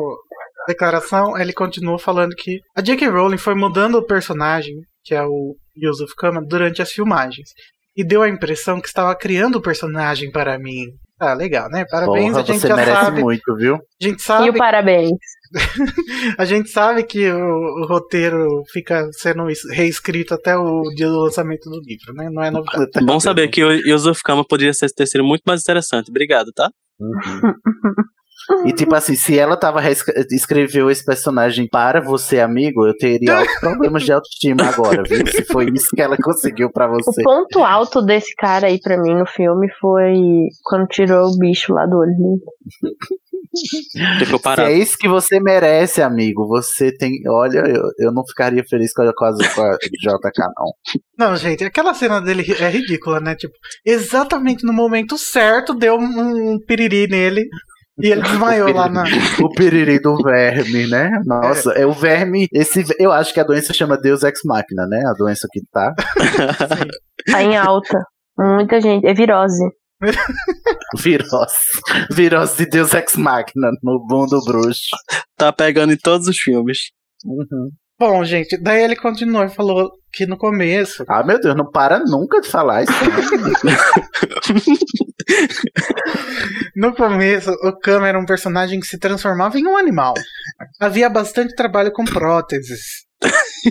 [0.67, 3.07] declaração, ele continuou falando que a J.K.
[3.09, 4.73] Rowling foi mudando o personagem,
[5.03, 7.49] que é o Yusuf Kama, durante as filmagens.
[7.95, 10.86] E deu a impressão que estava criando o personagem para mim.
[11.19, 11.86] Ah, legal, né?
[11.89, 13.21] Parabéns, Porra, a gente você já merece sabe.
[13.21, 13.76] muito, viu?
[13.76, 15.11] A gente E sabe, o parabéns.
[16.38, 17.38] a gente sabe que o,
[17.84, 22.30] o roteiro fica sendo es- reescrito até o dia do lançamento do livro, né?
[22.32, 22.91] Não é novidade.
[23.06, 26.09] Bom saber que o Yusuf Kama poderia ser- ter sido muito mais interessante.
[26.09, 26.70] Obrigado, tá?
[27.00, 27.12] Uhum.
[28.66, 29.82] E tipo assim, se ela tava
[30.32, 35.26] escreveu esse personagem para você, amigo, eu teria altos problemas de autoestima agora, viu?
[35.28, 37.24] Se foi isso que ela conseguiu pra O você.
[37.24, 40.16] ponto alto desse cara aí pra mim no filme foi
[40.63, 42.42] quando tirou o bicho lá do olho dele.
[44.20, 44.70] Ficou Se parado.
[44.70, 47.12] é isso que você merece, amigo, você tem.
[47.28, 50.72] Olha, eu, eu não ficaria feliz com a, com a, com a JK, não.
[51.30, 53.34] Não, gente, aquela cena dele é ridícula, né?
[53.36, 53.54] Tipo,
[53.86, 57.47] exatamente no momento certo deu um, um piriri nele
[57.97, 59.04] e ele desmaiou lá na.
[59.42, 61.09] O piriri do verme, né?
[61.26, 61.86] Nossa, é.
[61.86, 62.47] o verme.
[62.51, 65.01] Esse, eu acho que a doença chama Deus Ex Machina, né?
[65.08, 65.93] A doença que tá.
[67.32, 67.97] Tá em alta.
[68.38, 69.08] Muita gente.
[69.08, 69.63] É virose.
[71.01, 71.55] Virose.
[72.12, 74.96] Virose de Deus Ex Machina no mundo bruxo.
[75.38, 76.92] Tá pegando em todos os filmes.
[77.26, 77.70] Uhum.
[77.97, 81.05] Bom, gente, daí ele continuou e falou que no começo.
[81.08, 82.92] Ah, meu Deus, não para nunca de falar isso.
[86.76, 90.13] No começo, o Kama era um personagem que se transformava em um animal.
[90.80, 93.05] Havia bastante trabalho com próteses,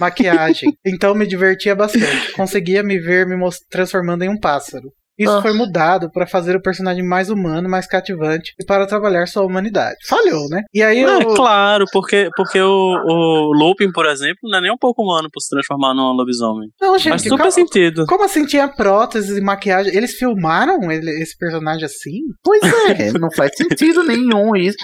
[0.01, 2.33] maquiagem, então me divertia bastante.
[2.33, 3.37] Conseguia me ver me
[3.71, 4.91] transformando em um pássaro.
[5.19, 5.41] Isso Ah.
[5.43, 9.97] foi mudado para fazer o personagem mais humano, mais cativante e para trabalhar sua humanidade.
[10.09, 10.63] Falhou, né?
[10.75, 14.73] E aí É, eu, claro, porque, porque o, o Lupin, por exemplo, não é nem
[14.73, 16.69] um pouco humano pra se transformar num lobisomem.
[16.81, 18.07] não, Faz gente, super calma- sentido.
[18.07, 19.95] como assim tinha próteses e maquiagem?
[19.95, 22.21] Eles filmaram ele- esse personagem assim?
[22.43, 24.77] Pois é, não faz sentido nenhum isso.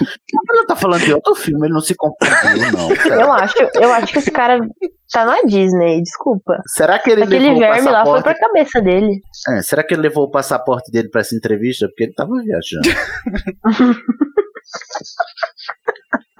[0.49, 2.89] Ela tá falando de outro filme, ele não se confundiu, não.
[3.19, 4.59] Eu acho, eu acho que esse cara
[5.11, 6.57] tá na Disney, desculpa.
[6.67, 8.23] Será que ele Aquele levou o verme lá foi passaporte?
[8.23, 9.21] pra cabeça dele.
[9.49, 11.87] É, será que ele levou o passaporte dele pra essa entrevista?
[11.87, 12.89] Porque ele tava viajando.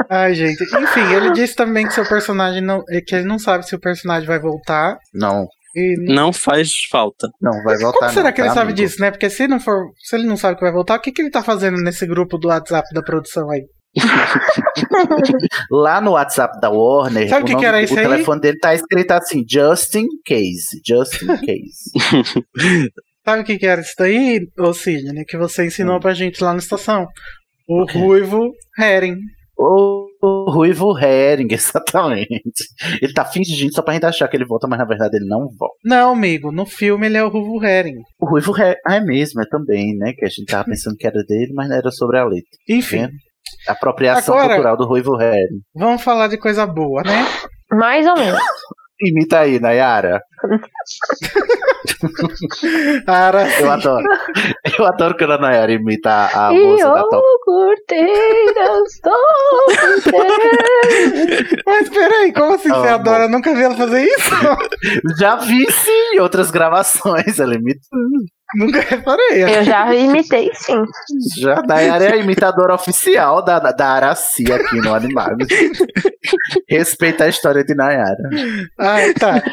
[0.10, 0.64] Ai, gente.
[0.64, 2.84] Enfim, ele disse também que seu personagem não.
[3.08, 4.98] que ele não sabe se o personagem vai voltar.
[5.14, 7.28] Não, E Não faz falta.
[7.42, 8.00] não vai voltar.
[8.00, 8.78] Como será não, que ele tá, sabe amigo?
[8.78, 9.10] disso, né?
[9.12, 11.32] Porque se não for, se ele não sabe que vai voltar, o que, que ele
[11.32, 13.64] tá fazendo nesse grupo do WhatsApp da produção aí?
[15.70, 18.06] Lá no WhatsApp da Warner, Sabe o o, que nome- que era o isso aí?
[18.06, 20.82] telefone dele tá escrito assim: Justin Case.
[20.86, 21.92] Justin Case.
[23.26, 26.54] Sabe o que, que era isso daí, ô Sidney, que você ensinou pra gente lá
[26.54, 27.06] na estação?
[27.68, 27.86] O Hum.
[27.86, 27.98] quê?
[28.00, 29.18] ruivo Herring.
[29.58, 32.66] o, o Ruivo Herring, exatamente.
[33.02, 35.48] Ele tá fingindo só pra gente achar que ele volta, mas na verdade ele não
[35.58, 35.76] volta.
[35.86, 38.00] Não, amigo, no filme ele é o ruivo Herring.
[38.20, 38.76] O Ruivo Herring.
[38.88, 40.14] Ah, é mesmo, é também, né?
[40.14, 42.50] Que a gente tava pensando que era dele, mas não era sobre a letra.
[42.68, 43.10] Enfim, É.
[43.68, 45.62] Apropriação Agora- cultural do Ruivo Herring.
[45.76, 47.26] vamos falar de coisa boa, né?
[47.72, 48.40] Mais ou menos.
[49.04, 50.22] Imita aí, Nayara.
[53.08, 54.06] Ara, Eu adoro.
[54.78, 57.26] Eu adoro quando a Nayara imita a, a e moça da eu Top.
[61.66, 63.24] mas peraí, como assim você Ah, adora?
[63.24, 64.32] Eu nunca vi ela fazer isso?
[65.20, 67.40] Já vi sim em outras gravações.
[67.40, 67.80] Ela imita.
[68.56, 69.44] Nunca reparei.
[69.44, 70.84] Eu já imitei, sim.
[71.40, 75.48] Já a Nayara é a imitadora oficial da, da Araci aqui no Animagos.
[76.70, 78.30] Respeita a história de Nayara.
[78.80, 79.44] Ah, tá.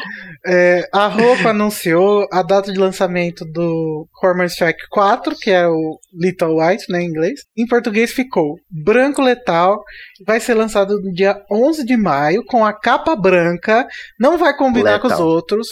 [0.45, 5.99] É, a roupa anunciou a data de lançamento do Corman Strike 4, que é o
[6.13, 7.41] Little White, né, em inglês.
[7.57, 9.83] Em português ficou Branco Letal.
[10.25, 13.87] Vai ser lançado no dia 11 de maio com a capa branca.
[14.19, 15.27] Não vai combinar com os Letal.
[15.27, 15.67] outros.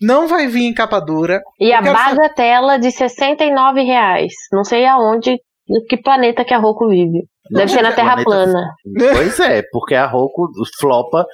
[0.00, 1.40] Não vai vir em capa dura.
[1.58, 4.32] E a bagatela de 69 reais.
[4.52, 5.36] Não sei aonde,
[5.88, 7.24] que planeta que a Roku vive.
[7.50, 8.70] Deve Não, ser na é Terra planeta- plana.
[9.16, 10.48] Pois é, porque a Roku
[10.78, 11.26] flopa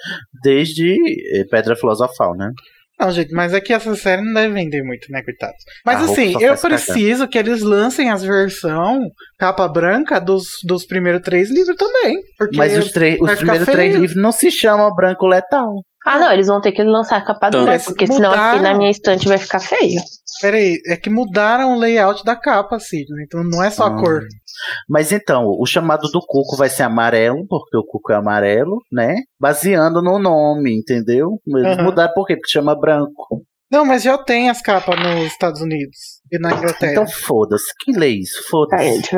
[0.43, 2.51] desde eh, Pedra Filosofal, né?
[2.99, 5.63] Não, gente, mas é que essa série não deve vender muito, né, coitados.
[5.85, 6.61] Mas A assim, eu cagar.
[6.61, 8.99] preciso que eles lancem as versão
[9.39, 12.17] capa branca dos, dos primeiros três livros também.
[12.39, 15.75] Porque Mas os, três- os primeiros três livros não se chamam Branco Letal.
[16.07, 18.61] Ah, não, eles vão ter que lançar a capa Então, dura, mas porque senão aqui
[18.63, 20.01] na minha estante vai ficar feio.
[20.41, 23.25] Peraí, é que mudaram o layout da capa, Sidney.
[23.25, 24.01] Então não é só a Ah.
[24.01, 24.21] cor.
[24.89, 29.17] Mas então, o chamado do Cuco vai ser amarelo, porque o Cuco é amarelo, né?
[29.41, 31.41] Baseando no nome, entendeu?
[31.47, 31.85] Eles Aham.
[31.85, 32.35] mudaram por quê?
[32.37, 33.45] Porque chama branco.
[33.71, 35.97] Não, mas já tem as capas nos Estados Unidos
[36.31, 36.93] e na Inglaterra.
[36.93, 37.67] Então foda-se.
[37.81, 38.41] Quem lê isso?
[38.43, 39.11] Tá, Foda-se.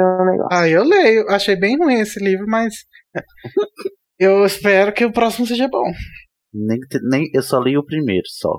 [0.51, 1.29] Ah, eu leio.
[1.29, 2.73] Achei bem ruim esse livro, mas.
[4.19, 5.85] eu espero que o próximo seja bom.
[6.67, 6.79] Nem,
[7.11, 8.51] nem, eu só li o primeiro, só.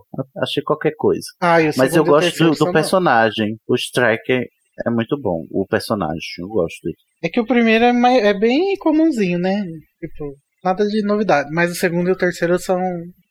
[0.42, 1.26] Achei qualquer coisa.
[1.42, 3.58] Ah, e o Mas eu gosto do, do personagem.
[3.68, 4.44] O Striker
[4.86, 5.44] é muito bom.
[5.52, 6.96] O personagem, eu gosto dele.
[7.24, 9.62] É que o primeiro é, mai- é bem comumzinho, né?
[10.00, 11.50] Tipo, nada de novidade.
[11.52, 12.80] Mas o segundo e o terceiro são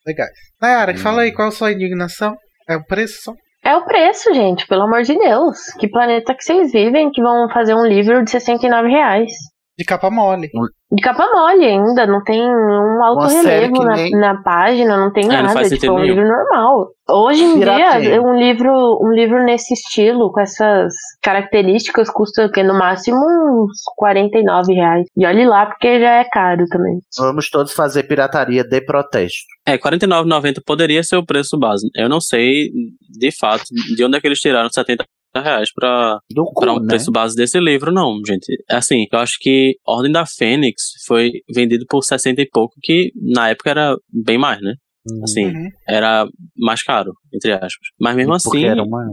[0.07, 0.31] legais.
[0.61, 0.99] Nayara, Hum.
[0.99, 2.37] fala aí qual a sua indignação?
[2.69, 3.33] É o preço só?
[3.65, 5.59] É o preço, gente, pelo amor de Deus.
[5.81, 9.33] Que planeta que vocês vivem que vão fazer um livro de 69 reais?
[9.79, 10.51] De capa mole.
[10.91, 15.25] De capa mole ainda, não tem um alto relevo na, nem- na página, não tem
[15.27, 16.89] É, não nada, faz tipo, é um livro normal.
[17.09, 18.01] Hoje em Pirateia.
[18.01, 20.93] dia, um livro, um livro nesse estilo, com essas
[21.23, 22.63] características, custa o quê?
[22.65, 25.07] no máximo uns 49 reais.
[25.17, 26.99] E olhe lá, porque já é caro também.
[27.17, 29.47] Vamos todos fazer pirataria de protesto.
[29.67, 31.89] É, R$ 49,90 poderia ser o preço base.
[31.95, 32.71] Eu não sei,
[33.19, 33.63] de fato,
[33.95, 35.05] de onde é que eles tiraram 70
[35.37, 36.87] reais pra, Do cu, pra um né?
[36.89, 38.47] preço base desse livro, não, gente.
[38.71, 43.49] Assim, eu acho que Ordem da Fênix foi vendido por 60 e pouco, que na
[43.51, 44.75] época era bem mais, né?
[45.23, 45.69] Assim, Uhum.
[45.89, 46.27] era
[46.57, 47.71] mais caro, entre aspas.
[47.99, 49.05] Mas mesmo Porque assim, era uma...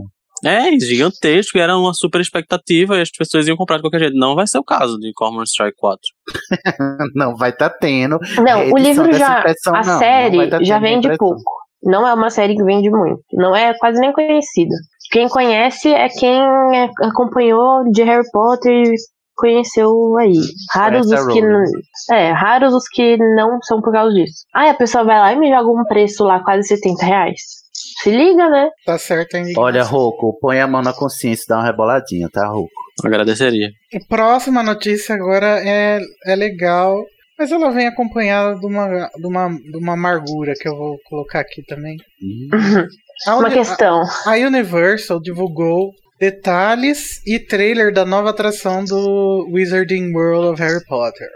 [0.44, 4.16] é gigantesco, era uma super expectativa e as pessoas iam comprar de qualquer jeito.
[4.18, 5.98] Não vai ser o caso de Cormoran Strike 4.
[7.14, 8.18] Não, vai tá tendo.
[8.44, 9.38] Não, o livro já.
[9.38, 11.40] impressão, a não, não série vai tá já vende pouco.
[11.82, 13.20] Não é uma série que vende muito.
[13.32, 14.74] Não é quase nem conhecida.
[15.10, 16.40] Quem conhece é quem
[17.02, 18.94] acompanhou de Harry Potter e
[19.34, 20.32] conheceu aí.
[20.72, 21.40] Raros Conhece os que.
[21.40, 21.52] Rowling.
[21.54, 21.70] n-
[22.12, 24.44] É, raros os que não são por causa disso.
[24.54, 27.40] Aí a pessoa vai lá e me joga um preço lá, quase 70 reais.
[28.02, 28.70] Se liga, né?
[28.84, 29.52] Tá certo ainda.
[29.60, 32.70] Olha, Roco, põe a mão na consciência e dá uma reboladinha, tá, Roco?
[33.04, 33.68] Agradeceria.
[33.94, 36.96] A próxima notícia agora é, é legal,
[37.38, 41.40] mas ela vem acompanhada de uma, de, uma, de uma amargura que eu vou colocar
[41.40, 41.96] aqui também.
[42.22, 42.48] Ih,
[43.26, 44.02] A, Uma questão.
[44.26, 45.90] a Universal divulgou
[46.20, 51.28] detalhes e trailer da nova atração do Wizarding World of Harry Potter.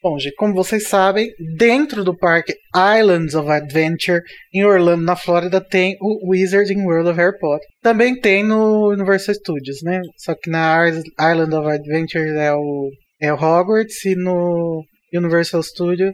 [0.00, 2.54] Bom, gente, como vocês sabem, dentro do parque
[3.00, 4.20] Islands of Adventure,
[4.54, 7.66] em Orlando, na Flórida, tem o Wizarding World of Harry Potter.
[7.82, 10.00] Também tem no Universal Studios, né?
[10.16, 12.90] Só que na Is- Island of Adventure é o,
[13.20, 16.12] é o Hogwarts e no Universal Studios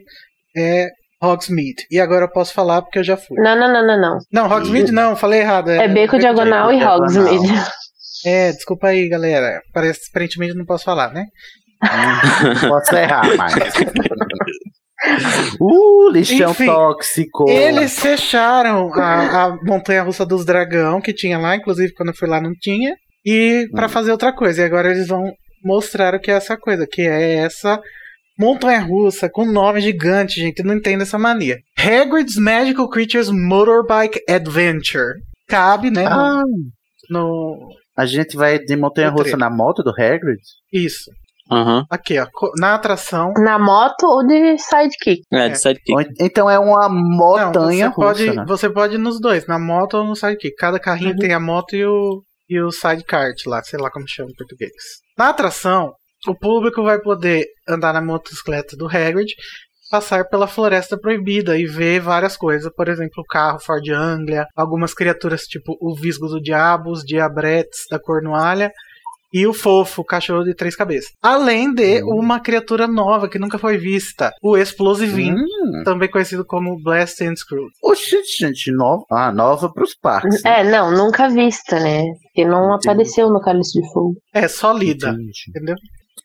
[0.57, 0.89] é
[1.23, 1.87] Hogsmeade.
[1.91, 3.41] E agora eu posso falar porque eu já fui.
[3.41, 4.19] Não, não, não, não, não.
[4.33, 5.71] Não, Hogsmeade não, falei errado.
[5.71, 6.85] É Beco Diagonal e.
[6.85, 7.65] Hogsmeade.
[8.27, 9.61] É, desculpa aí, galera.
[9.73, 11.27] Parece, aparentemente não posso falar, né?
[12.63, 13.55] Não posso errar mais.
[15.61, 17.49] uh, lixão Enfim, tóxico.
[17.49, 22.29] Eles fecharam a, a montanha russa dos dragão que tinha lá, inclusive quando eu fui
[22.29, 24.63] lá não tinha, e pra fazer outra coisa.
[24.63, 25.33] E agora eles vão
[25.63, 27.81] mostrar o que é essa coisa, que é essa
[28.39, 30.63] montanha russa com nome gigante, gente.
[30.63, 31.59] Não entendo essa mania.
[31.79, 35.15] Hagrid's Magical Creatures Motorbike Adventure.
[35.49, 36.05] Cabe, né?
[36.05, 36.43] no- Ah,
[37.11, 40.41] no, a gente vai de montanha-russa na moto do Hagrid?
[40.73, 41.11] isso.
[41.53, 41.85] Aham.
[41.91, 42.27] Aqui, ó.
[42.59, 43.31] Na atração.
[43.37, 45.21] Na moto ou de sidekick?
[45.31, 45.49] É, É.
[45.51, 46.11] de sidekick.
[46.19, 48.41] Então é uma Não, montanha você pode, russa.
[48.41, 48.45] né?
[48.49, 50.55] você pode ir nos dois, na moto ou no sidekick.
[50.57, 51.19] Cada carrinho Uhum.
[51.19, 54.73] tem a moto e o, e o sidecart lá, sei lá como chama em português.
[55.19, 55.93] Na atração,
[56.29, 59.33] o público vai poder andar na motocicleta do Hagrid,
[59.91, 62.73] passar pela Floresta Proibida e ver várias coisas.
[62.75, 67.81] Por exemplo, o carro Ford Anglia, algumas criaturas tipo o Visgo do Diabo, os Diabretes
[67.91, 68.73] da Cornualha
[69.33, 71.11] e o Fofo, o cachorro de três cabeças.
[71.21, 72.21] Além de Hum.
[72.21, 75.83] uma criatura nova que nunca foi vista, o Explosivinho, Hum.
[75.85, 77.67] também conhecido como Blast and Screw.
[77.83, 79.05] Oxe, gente, nova.
[79.11, 80.41] Ah, nova pros parques.
[80.45, 80.61] né?
[80.61, 82.03] É, não, nunca vista, né?
[82.23, 82.89] Porque não Entendi.
[82.91, 84.15] apareceu no Cálice de Fogo.
[84.33, 85.33] É, só lida, Entendi.
[85.49, 85.75] entendeu?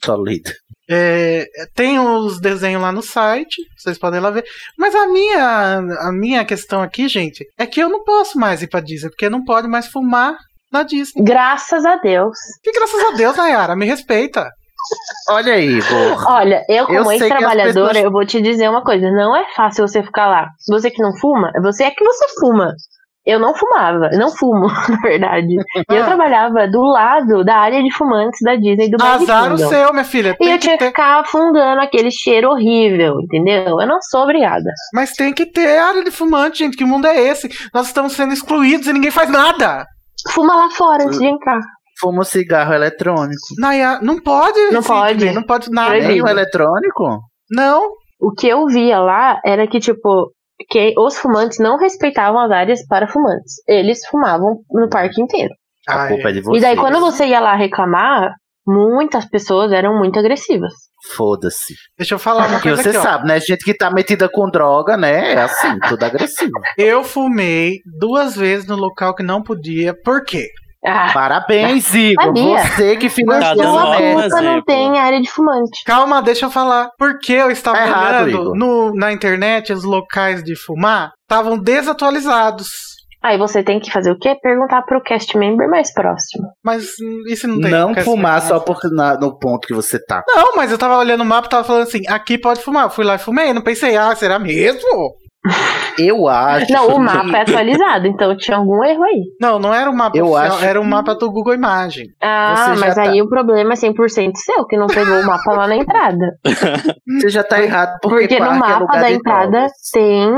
[0.03, 0.51] Sólida.
[0.91, 1.45] É,
[1.75, 4.43] tem os desenhos lá no site, vocês podem lá ver.
[4.77, 8.67] Mas a minha, a minha questão aqui, gente, é que eu não posso mais ir
[8.67, 10.35] pra Disney, porque não pode mais fumar
[10.71, 11.23] na Disney.
[11.23, 12.35] Graças a Deus.
[12.65, 14.49] E graças a Deus, Nayara, me respeita.
[15.29, 16.25] Olha aí, Igor.
[16.31, 19.11] Olha, eu como que ex-trabalhadora, pessoas- eu vou te dizer uma coisa.
[19.11, 20.47] Não é fácil você ficar lá.
[20.67, 22.73] Você que não fuma, você é que você fuma.
[23.29, 25.53] Eu não fumava, eu não fumo, na verdade.
[25.89, 26.05] E eu Ah.
[26.05, 30.03] trabalhava do lado da área de fumantes da Disney do Magic Azar o seu, minha
[30.03, 30.35] filha.
[30.39, 33.79] E eu que tinha que ter, ficar fungando aquele cheiro horrível, entendeu?
[33.79, 34.69] Eu não sou obrigada.
[34.93, 36.75] mas tem que ter área de fumante, gente.
[36.77, 37.49] Que mundo é esse?
[37.73, 39.85] Nós estamos sendo excluídos e ninguém faz nada.
[40.31, 41.59] Fuma lá fora antes de entrar.
[41.99, 43.35] Fuma um cigarro eletrônico.
[43.59, 44.59] Nayara, não pode.
[44.71, 45.31] Não pode.
[45.31, 45.93] Não pode nada.
[45.99, 47.19] Nem o eletrônico?
[47.51, 47.89] Não.
[48.21, 50.31] O que eu via lá era que, tipo,
[50.69, 53.55] que os fumantes não respeitavam as áreas para fumantes.
[53.67, 55.53] Eles fumavam no parque inteiro.
[55.87, 56.57] A Ai, culpa é de vocês.
[56.57, 58.33] E daí, quando você ia lá reclamar,
[58.67, 60.73] muitas pessoas eram muito agressivas.
[61.15, 61.73] Foda-se.
[61.97, 63.01] Deixa eu falar uma Porque coisa você aqui, ó.
[63.01, 63.39] sabe, né?
[63.39, 65.33] Gente que tá metida com droga, né?
[65.33, 66.51] É assim, tudo agressivo.
[66.77, 69.93] Eu fumei duas vezes no local que não podia.
[70.03, 70.47] Por quê?
[70.85, 72.25] Ah, Parabéns, Igor.
[72.25, 72.59] Sabia.
[72.59, 75.83] Você que Tá financiou sua a culpa não tem área de fumante.
[75.85, 76.89] Calma, deixa eu falar.
[76.97, 82.67] Porque eu estava Tá errado, olhando no, na internet os locais de fumar estavam desatualizados.
[83.21, 84.33] Aí você tem que fazer o quê?
[84.41, 86.47] Perguntar pro cast member mais próximo.
[86.63, 86.85] Mas
[87.27, 87.69] isso não tem.
[87.69, 90.23] Não fumar só porque na- no ponto que você tá.
[90.25, 92.85] Não, mas eu tava olhando o mapa e tava falando assim: aqui pode fumar.
[92.85, 93.51] Eu fui lá e fumei.
[93.51, 94.87] Não pensei, ah, será mesmo?
[95.97, 96.71] Eu acho.
[96.71, 99.23] Não, o mapa é atualizado, então tinha algum erro aí.
[99.39, 102.05] Não, não era um mapa Eu oficial, acho era um que- mapa do Google Imagem.
[102.21, 105.67] Ah, mas tá- aí o problema é 100% seu, que não pegou o mapa lá
[105.67, 106.37] na entrada.
[107.19, 110.29] Você já tá errado porque, Porque no é mapa lugar da entrada tem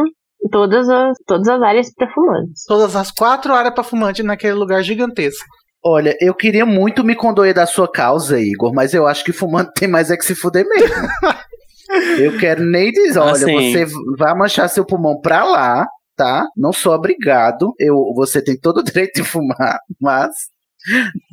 [0.51, 2.63] todas as, todas as áreas para fumantes.
[2.67, 5.45] Todas as quatro áreas pra fumante naquele lugar gigantesco.
[5.83, 9.71] Olha, eu queria muito me condoer da sua causa, Igor, mas eu acho que fumando
[9.77, 10.95] tem mais é que se fuder mesmo.
[12.19, 13.73] eu quero nem dizer, olha, Assim.
[13.73, 13.85] você
[14.17, 15.85] vai manchar seu pulmão pra lá,
[16.15, 16.47] tá?
[16.55, 17.73] Não sou obrigado.
[17.79, 20.29] Eu, você tem todo o direito de fumar, mas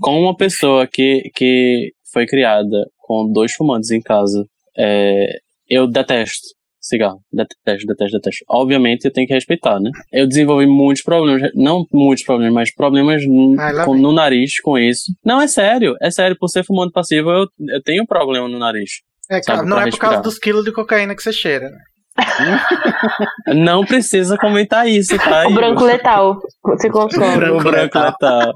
[0.01, 4.45] Com uma pessoa que, que foi criada com dois fumantes em casa,
[4.77, 7.21] é, eu detesto cigarro.
[7.33, 8.45] Detesto, detesto, detesto.
[8.49, 9.91] Obviamente eu tenho que respeitar, né?
[10.13, 13.23] Eu desenvolvi muitos problemas, não muitos problemas, mas problemas
[13.59, 15.13] Ai, com, no nariz com isso.
[15.25, 16.37] Não, é sério, é sério.
[16.39, 19.03] Por ser fumante passivo, eu, eu tenho um problema no nariz.
[19.31, 21.69] É, Sabe, não é por causa dos quilos de cocaína que você cheira.
[21.71, 21.79] né?
[23.55, 25.47] Não precisa comentar isso, tá?
[25.47, 26.41] O branco letal.
[26.65, 27.51] Você consome.
[27.51, 28.53] O branco letal.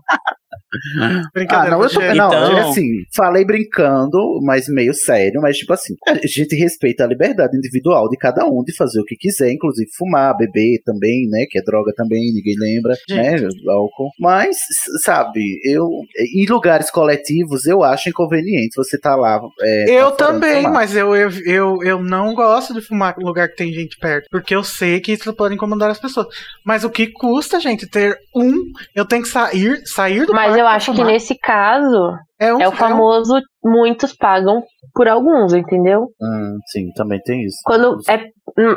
[1.00, 1.76] Ah, Brincadeira.
[1.76, 5.72] não, eu tô, você- não, Então- é assim, falei brincando, mas meio sério, mas tipo
[5.72, 9.52] assim, a gente respeita a liberdade individual de cada um de fazer o que quiser,
[9.52, 13.36] inclusive fumar, beber também, né, que é droga também, ninguém lembra, né,
[13.68, 14.10] álcool.
[14.18, 14.56] Mas,
[15.04, 15.86] sabe, eu,
[16.34, 19.40] em lugares coletivos, eu acho inconveniente você tá lá.
[19.60, 23.48] é, Eu fora também, mas eu, eu, eu, eu não gosto de fumar em lugar
[23.48, 24.26] que tem gente perto.
[24.30, 26.26] Porque eu sei que isso pode incomodar as pessoas.
[26.64, 28.52] Mas o que custa, gente, ter um.
[28.94, 32.60] Eu tenho que sair, sair do Mas parque eu acho que nesse caso é, um,
[32.60, 34.62] é o famoso muitos pagam
[34.94, 36.08] por alguns, entendeu?
[36.20, 37.58] Hum, sim, também tem isso.
[37.64, 38.24] Quando é,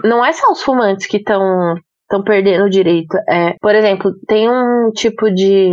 [0.07, 1.75] não é só os fumantes que estão
[2.05, 3.17] estão perdendo o direito.
[3.27, 5.71] É, por exemplo, tem um tipo de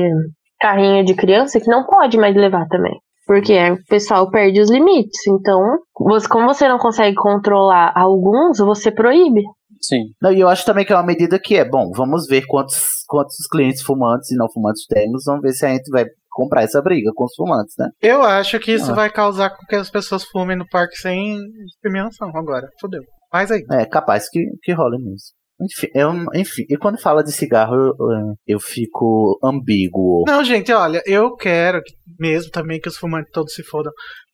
[0.59, 2.95] carrinho de criança que não pode mais levar também.
[3.27, 5.27] Porque o pessoal perde os limites.
[5.29, 9.43] Então, você, como você não consegue controlar alguns, você proíbe.
[9.85, 10.05] Sim.
[10.21, 12.83] Não, e eu acho também que é uma medida que é, bom, vamos ver quantos,
[13.07, 16.81] quantos clientes fumantes e não fumantes temos, vamos ver se a gente vai comprar essa
[16.81, 17.89] briga com os fumantes, né?
[18.01, 18.95] Eu acho que isso Ah.
[18.95, 21.37] vai causar com que as pessoas fumem no parque sem
[21.67, 22.69] discriminação agora.
[22.81, 23.03] Fodeu.
[23.31, 23.63] Faz aí.
[23.73, 25.19] É capaz que, que role mesmo.
[25.61, 30.25] Enfim, eu, enfim, e quando fala de cigarro, eu, eu- eu fico ambíguo.
[30.27, 33.93] Não, gente, olha, eu quero que- mesmo também que os fumantes todos se fodam.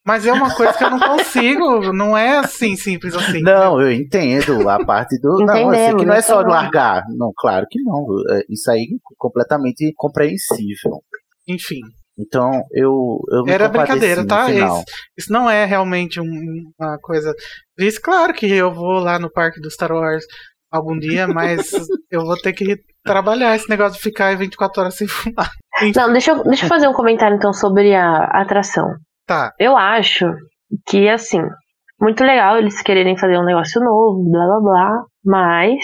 [0.08, 1.92] Mas é uma coisa que eu não consigo.
[1.92, 3.42] não é assim simples assim.
[3.42, 5.44] Não, eu entendo a parte do.
[5.44, 6.62] não, eu sei que não é só entendemos.
[6.62, 7.02] largar.
[7.14, 8.06] Não, claro que não.
[8.30, 11.02] É, Isso aí é completamente compreensível.
[11.46, 11.80] Enfim.
[12.18, 13.20] Então, eu.
[13.30, 14.50] eu me Era brincadeira, tá?
[14.50, 14.82] Isso,
[15.18, 17.34] isso não é realmente um- uma coisa.
[17.78, 20.24] Isso, claro que eu vou lá no parque do Star Wars
[20.72, 21.70] algum dia, mas
[22.10, 25.50] eu vou ter que trabalhar esse negócio de ficar 24 horas sem fumar.
[25.94, 28.86] Não, deixa eu, deixa eu fazer um comentário então sobre a atração.
[29.28, 29.52] Tá.
[29.60, 30.26] Eu acho
[30.88, 31.42] que, assim,
[32.00, 35.78] muito legal eles quererem fazer um negócio novo, blá blá blá, mas,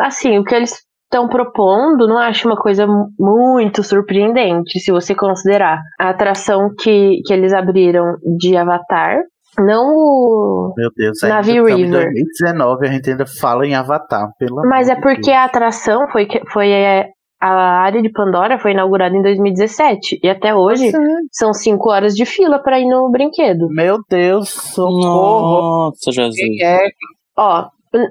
[0.00, 0.72] assim, o que eles
[1.04, 7.20] estão propondo não acho uma coisa mu- muito surpreendente, se você considerar a atração que,
[7.24, 9.18] que eles abriram de Avatar,
[9.58, 10.74] não o.
[10.76, 11.90] Meu Deus, Navi em River.
[12.12, 15.36] 2019 a gente ainda fala em Avatar, pelo Mas é porque Deus.
[15.36, 17.08] a atração foi, foi é,
[17.40, 20.90] a área de Pandora foi inaugurada em 2017 e até hoje
[21.30, 23.68] são cinco horas de fila pra ir no brinquedo.
[23.70, 25.86] Meu Deus, socorro.
[25.90, 26.60] Nossa, Jesus.
[26.60, 26.88] É?
[27.36, 27.68] Ó,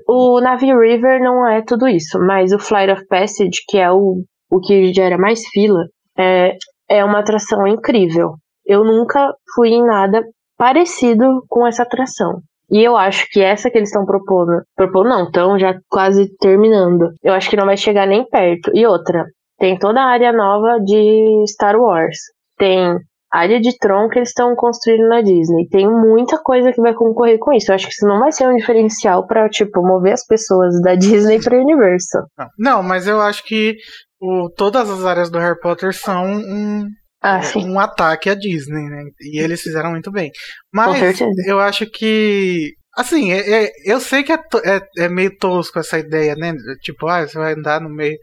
[0.07, 4.23] o Navi River não é tudo isso, mas o Flight of Passage, que é o,
[4.49, 5.83] o que gera mais fila,
[6.17, 6.55] é,
[6.89, 8.35] é uma atração incrível.
[8.65, 10.23] Eu nunca fui em nada
[10.57, 12.41] parecido com essa atração.
[12.69, 17.09] E eu acho que essa que eles estão propondo, propondo não, estão já quase terminando.
[17.23, 18.71] Eu acho que não vai chegar nem perto.
[18.73, 19.25] E outra,
[19.57, 22.17] tem toda a área nova de Star Wars.
[22.57, 22.97] Tem
[23.31, 25.67] área de Tron que eles estão construindo na Disney.
[25.69, 27.71] Tem muita coisa que vai concorrer com isso.
[27.71, 30.95] Eu acho que isso não vai ser um diferencial pra, tipo, mover as pessoas da
[30.95, 32.23] Disney pra Universal.
[32.57, 33.75] Não, mas eu acho que
[34.19, 36.87] o, todas as áreas do Harry Potter são um,
[37.21, 37.65] Ah, sim.
[37.65, 39.03] um ataque à Disney, né?
[39.21, 40.31] E eles fizeram muito bem.
[40.73, 42.73] Mas eu acho que.
[42.95, 46.53] Assim, é- é- eu sei que é, é, é meio tosco essa ideia, né?
[46.81, 48.17] Tipo, ah, você vai andar no meio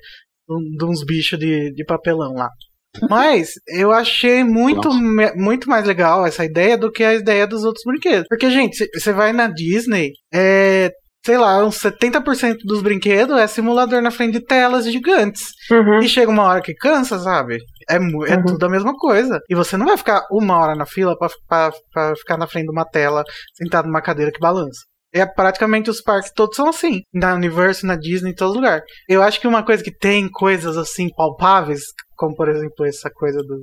[0.76, 2.48] de uns bichos de, de papelão lá.
[3.10, 7.64] Mas eu achei muito, me- muito mais legal essa ideia do que a ideia dos
[7.64, 8.26] outros brinquedos.
[8.28, 10.90] Porque, gente, você vai na Disney, é.
[11.24, 15.42] Sei lá, uns 70% dos brinquedos é simulador na frente de telas gigantes.
[15.70, 16.00] Uhum.
[16.00, 17.56] E chega uma hora que cansa, sabe?
[17.88, 18.44] É, é Uhum.
[18.46, 19.40] tudo a mesma coisa.
[19.48, 21.72] E você não vai ficar uma hora na fila pra
[22.16, 23.24] ficar na frente de uma tela,
[23.54, 24.80] sentado numa cadeira que balança.
[25.14, 27.00] É praticamente os parques todos são assim.
[27.14, 28.82] Na Universo, na Disney, em todo lugar.
[29.08, 31.80] Eu acho que uma coisa que tem coisas assim palpáveis,
[32.16, 33.56] como por exemplo essa coisa do,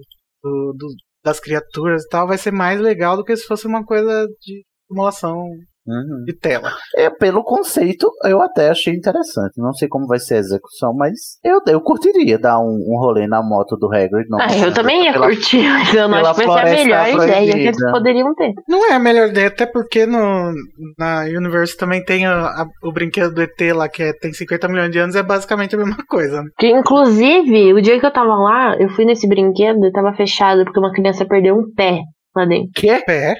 [0.44, 3.84] do- do- das criaturas e tal, vai ser mais legal do que se fosse uma
[3.86, 5.44] coisa de simulação
[5.88, 6.24] Uhum.
[6.26, 6.72] de tela.
[6.96, 9.54] É, pelo conceito, eu até achei interessante.
[9.58, 13.26] Não sei como vai ser a execução, mas eu, eu curtiria dar um, um rolê
[13.28, 14.28] na moto do Hagrid.
[14.30, 16.84] Não, Ah, eu também ia pela- curtir, mas eu não acho que vai ser a
[16.86, 17.92] melhor ideia que eles proibida.
[17.92, 18.54] poderiam ter.
[18.68, 20.54] Não é a melhor ideia, até porque no,
[21.00, 24.68] na Universo também tem a- a- o brinquedo do ET lá, que é- tem 50
[24.68, 26.44] milhões de anos, é basicamente a mesma coisa.
[26.44, 26.50] Né?
[26.60, 30.64] Que, inclusive, o dia que eu tava lá, eu fui nesse brinquedo e tava fechado
[30.64, 32.02] porque uma criança perdeu um pé
[32.36, 32.70] lá dentro.
[32.76, 33.00] Que?
[33.04, 33.36] Pé?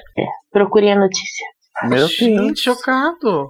[0.50, 1.46] Procurei a notícia.
[1.88, 2.60] Meu Gente, Deus.
[2.60, 3.48] chocado.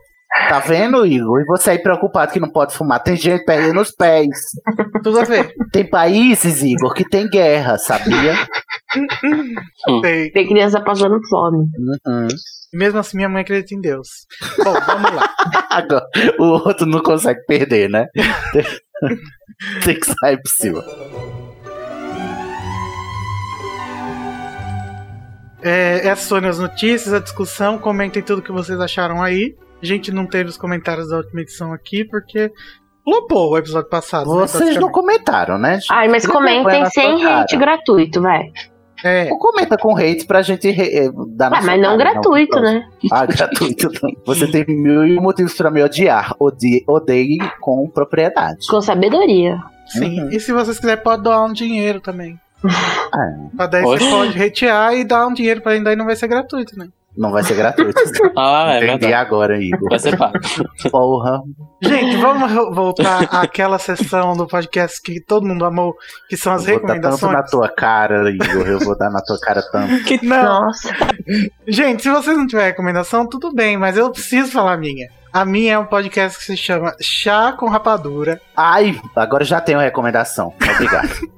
[0.48, 1.40] Tá vendo, Igor?
[1.42, 3.02] E você aí preocupado que não pode fumar.
[3.02, 4.28] Tem gente perdendo os pés.
[5.02, 5.52] Tudo a ver.
[5.70, 8.34] Tem países, Igor, que tem guerra, sabia?
[10.02, 10.30] Sei.
[10.30, 11.66] Tem criança passando fome.
[12.06, 12.28] Uhum.
[12.72, 14.08] Mesmo assim, minha mãe acredita em Deus.
[14.64, 15.28] Bom, vamos lá.
[15.70, 16.06] Agora,
[16.38, 18.06] o outro não consegue perder, né?
[19.84, 20.82] Tem que sair por cima.
[25.62, 27.78] É, essas foram as notícias, a discussão.
[27.78, 29.54] Comentem tudo que vocês acharam aí.
[29.82, 32.50] A gente não teve os comentários da última edição aqui, porque
[33.04, 34.26] flopou o episódio passado.
[34.26, 34.92] né, Vocês não basicamente.
[34.92, 35.74] comentaram, né?
[35.74, 35.92] gente?
[35.92, 38.50] Ai, mas comentem sem hate gratuito, vai.
[39.04, 42.12] É, Ou comenta com hate pra gente re- eh, dar na Ah, mas não cara,
[42.12, 42.62] gratuito, não.
[42.62, 42.88] né?
[43.10, 44.10] Ah, gratuito não.
[44.24, 46.36] Você tem mil motivos pra me odiar.
[46.38, 48.64] Odie, odeie com propriedade.
[48.70, 49.58] Com sabedoria.
[49.88, 50.20] sim.
[50.20, 50.28] Uhum.
[50.30, 52.38] E se vocês quiserem, pode doar um dinheiro também.
[53.12, 54.04] Ah, Pra daí Oxe.
[54.04, 56.88] você pode retear e dar um dinheiro pra ele, daí não vai ser gratuito, né?
[57.14, 57.92] não vai ser gratuito.
[58.34, 59.12] Ah, é Entendi verdade.
[59.12, 59.90] agora, Igor.
[59.90, 60.32] Vai ser pago.
[60.90, 61.42] Porra.
[61.82, 65.94] Gente, vamos voltar àquela sessão do podcast que todo mundo amou,
[66.28, 67.32] que são as Eu vou dar tanto recomendações.
[67.34, 68.66] na tua cara, Igor.
[68.66, 69.92] Eu vou dar na tua cara tanto.
[70.24, 70.88] Não, Nossa.
[71.68, 75.08] gente, se vocês não tiverem recomendação, tudo bem, mas eu preciso falar a minha.
[75.30, 78.40] A minha é um podcast que se chama Chá com Rapadura.
[78.56, 80.54] Ai, agora já tenho recomendação.
[80.74, 81.08] Obrigado.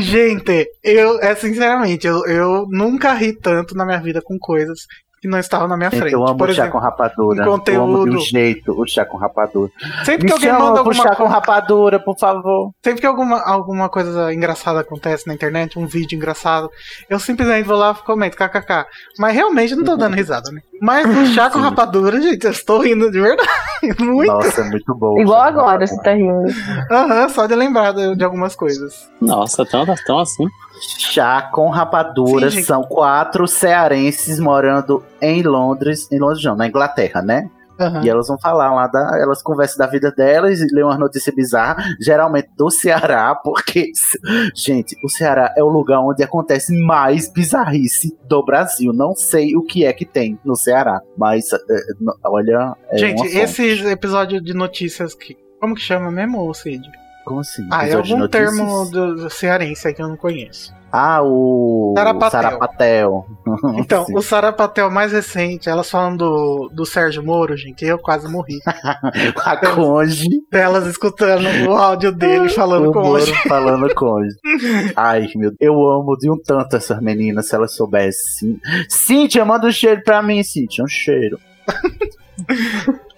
[0.00, 4.80] Gente, eu, é sinceramente, eu, eu nunca ri tanto na minha vida com coisas
[5.26, 6.12] que não estavam na minha Gente, frente.
[6.14, 7.42] eu amo Por o chá exemplo, com rapadura.
[7.42, 7.82] um Eu amo de um
[8.14, 9.70] conteúdo- jeito o chá com rapadura.
[10.04, 11.32] sempre Me que alguém manda alguma chá com coisa.
[11.34, 12.70] rapadura, por favor.
[12.84, 16.70] Sempre que alguma, alguma coisa engraçada acontece na internet, um vídeo engraçado,
[17.10, 18.84] eu simplesmente vou lá e comento, kkk.
[19.18, 20.60] Mas realmente eu não tô dando risada, né?
[20.80, 23.48] Mas o chá com rapadura, gente, eu estou rindo de verdade.
[24.00, 24.30] Muito.
[24.32, 25.18] Nossa, é muito bom.
[25.20, 26.44] Igual agora, você tá rindo.
[26.90, 29.08] Aham, só de lembrar de, de algumas coisas.
[29.20, 30.44] Nossa, tão, tão assim.
[30.98, 37.50] Chá com rapadura são quatro cearenses morando em Londres, em Londres não, na Inglaterra, né?
[37.78, 38.02] Aham.
[38.02, 41.34] E elas vão falar lá, da, elas conversam da vida delas e lêem umas notícias
[41.34, 43.92] bizarras, geralmente do Ceará, porque,
[44.54, 48.92] gente, o Ceará é o lugar onde acontece mais bizarrice do Brasil.
[48.94, 51.58] Não sei o que é que tem no Ceará, mas é,
[52.00, 52.74] no- olha.
[52.90, 55.36] É Gente, uma esse episódio de notícias que.
[55.60, 56.82] Como que chama mesmo, Cid?
[57.26, 57.66] Como assim?
[57.72, 60.72] Ah, é algum termo do, do cearense aí que eu não conheço.
[60.92, 61.92] Ah, o.
[61.96, 62.30] Sarapatel.
[62.30, 63.26] Sarapatel.
[63.78, 68.60] Então, o Sarapatel mais recente, elas falando do, do Sérgio Moro, gente, eu quase morri.
[69.44, 70.28] a Conge.
[70.50, 74.36] Delas escutando o áudio dele falando o com Moro falando Conge.
[74.94, 75.56] Ai, meu Deus.
[75.60, 78.60] Eu amo de um tanto essas meninas, se elas soubessem.
[78.88, 80.84] Cíntia, manda um cheiro pra mim, Cíntia.
[80.84, 81.40] Um cheiro.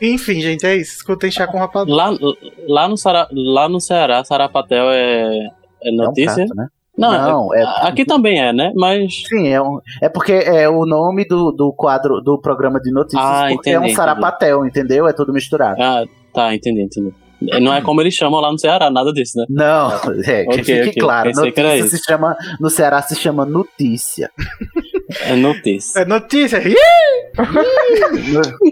[0.01, 0.97] Enfim, gente, é isso.
[0.97, 1.97] Escutem chá com rapadura.
[1.97, 2.17] Lá,
[2.69, 5.23] lá, no, Sara, lá no Ceará, Sarapatel é,
[5.83, 6.35] é É um notícia?
[6.47, 6.69] prato, né?
[6.97, 8.73] não, Não, é- aqui também é, né?
[8.77, 9.23] Mas.
[9.29, 13.23] Sim, é, um, é porque é o nome do, do quadro do programa de notícias,
[13.25, 15.07] Ah, porque é entendi, um sarapatel, entendeu?
[15.07, 15.81] É tudo misturado.
[15.81, 16.05] Ah,
[16.35, 17.13] tá, entendi, entendi.
[17.41, 19.47] Não é como eles chamam lá no Ceará, nada disso, né?
[19.49, 19.93] Não,
[20.27, 20.95] é, que Ok, fique ok.
[20.95, 21.29] claro.
[21.31, 24.29] Pensei Notícia se chama, no Ceará se chama notícia.
[25.23, 26.01] É notícia.
[26.01, 26.61] É notícia.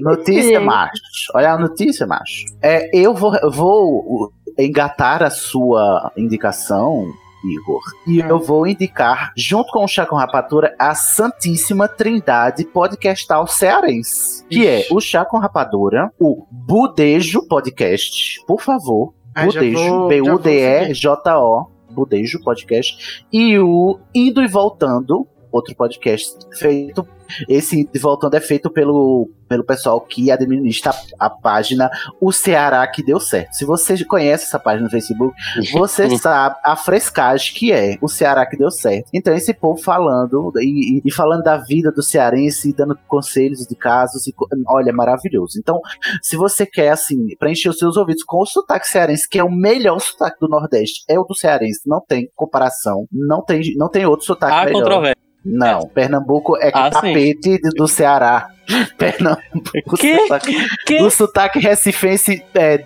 [0.00, 0.92] Notícia, macho.
[1.34, 2.44] Olha a notícia, macho.
[2.62, 7.06] É, eu vou, vou engatar a sua indicação,
[7.44, 8.26] Igor, e Hum.
[8.28, 14.44] eu vou indicar, junto com o Chá com Rapadura, a Santíssima Trindade Podcastal Cearense.
[14.48, 14.94] Que é Ixi.
[14.94, 19.14] o Chá com Rapadura, o Budejo Podcast, por favor.
[19.44, 23.24] Budejo, B-U-D-E-J-O, Budejo Podcast.
[23.30, 25.26] E o Indo e Voltando,
[25.56, 27.06] outro podcast feito.
[27.48, 33.02] Esse Voltando é feito pelo, pelo pessoal que administra a, a página O Ceará que
[33.02, 33.52] deu certo.
[33.54, 35.34] Se você conhece essa página no Facebook,
[35.72, 39.08] você sabe a frescagem que é o Ceará que deu certo.
[39.12, 43.74] Então, esse povo falando e, e- falando da vida do cearense, e dando conselhos de
[43.74, 44.34] casos, e,
[44.68, 45.58] olha, é maravilhoso.
[45.58, 45.80] Então,
[46.22, 49.50] se você quer, assim, preencher os seus ouvidos com o sotaque cearense, que é o
[49.50, 54.06] melhor sotaque do Nordeste, é o do cearense, não tem comparação, não tem, não tem
[54.06, 54.82] outro sotaque Há melhor.
[54.82, 55.25] controvérsia.
[55.48, 56.92] Não, de é Ah, sim.
[56.92, 58.48] tapete de- do Ceará.
[58.98, 60.14] Pernambuco, Que?
[60.16, 61.02] o sotaque, Que?
[61.02, 62.76] o sotaque recifense é,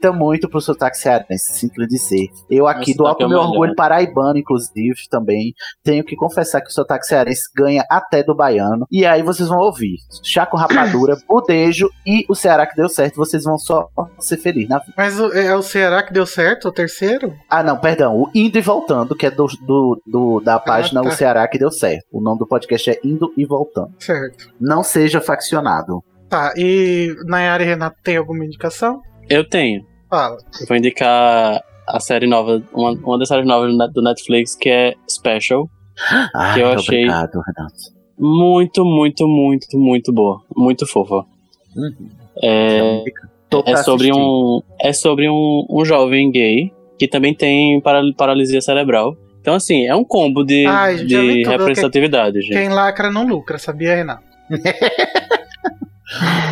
[0.00, 2.26] deita muito pro sotaque cearense, simples dizer.
[2.50, 3.50] Eu aqui, Meu do alto é do meu melhor.
[3.50, 5.52] orgulho paraibano, inclusive, também,
[5.82, 8.86] tenho que confessar que o sotaque cearense ganha até do baiano.
[8.90, 13.16] E aí vocês vão ouvir Chaco Rapadura, Budejo e o Ceará que deu certo.
[13.16, 14.92] Vocês vão só ser felizes na vida.
[14.96, 17.34] Mas o- é o Ceará que deu certo, o terceiro?
[17.48, 18.14] Ah, não, perdão.
[18.16, 21.08] O Indo e Voltando, que é do, do, do- da página tá.
[21.08, 22.04] O Ceará que deu certo.
[22.12, 23.90] O nome do podcast é Indo e Voltando.
[23.98, 24.50] Certo.
[24.60, 26.02] Não seja faccionado.
[26.28, 29.00] Tá, e Nayara e Renato tem alguma indicação?
[29.28, 29.84] Eu tenho.
[30.08, 30.36] Fala.
[30.60, 34.54] Eu vou indicar a série nova, uma, uma das séries novas do Net- do Netflix,
[34.54, 35.68] que é Special.
[36.34, 37.96] Ai, eu achei- obrigado, Renato.
[38.18, 40.40] Muito, muito, muito, muito boa.
[40.56, 41.24] Muito fofa.
[41.76, 42.08] Uhum.
[42.42, 43.04] É,
[43.50, 44.12] pra é sobre assistir.
[44.12, 44.62] um.
[44.80, 49.16] É sobre um, um jovem gay que também tem para- paralisia cerebral.
[49.40, 52.52] Então, assim, é um combo de, Ai, de representatividade, gente.
[52.54, 54.24] Quem lacra não lucra, sabia, Renato?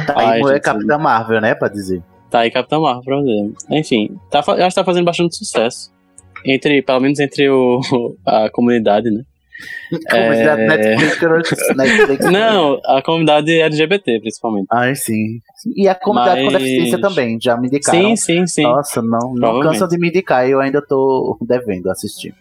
[0.06, 1.55] Tá aí Ai, é gente, Capitã Marvel, né?
[1.55, 2.02] Pra dizer.
[2.35, 3.78] Tá aí Capitão Marvel pra ver.
[3.78, 5.93] Enfim, tá, eu acho que tá fazendo bastante sucesso.
[6.44, 7.78] Entre, pelo menos entre o,
[8.27, 9.23] a comunidade, né?
[10.11, 10.66] Comunidade É.
[10.66, 12.27] Netflix, Netflix.
[12.32, 14.66] Não, a comunidade LGBT, principalmente.
[14.73, 15.39] Ai, sim.
[15.77, 18.01] E a comunidade com Mas- deficiência também, já me indicaram.
[18.01, 18.62] Sim, sim, sim.
[18.65, 22.35] Nossa, não, não cansam de me indicar, eu ainda tô devendo assistir.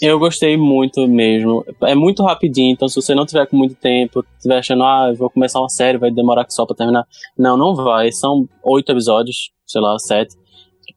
[0.00, 1.64] Eu gostei muito mesmo.
[1.82, 5.14] É muito rapidinho, então se você não tiver com muito tempo, tiver achando, ah, eu
[5.16, 7.04] vou começar uma série, vai demorar só pra terminar.
[7.38, 8.10] Não, não vai.
[8.12, 10.34] São oito episódios, sei lá, sete.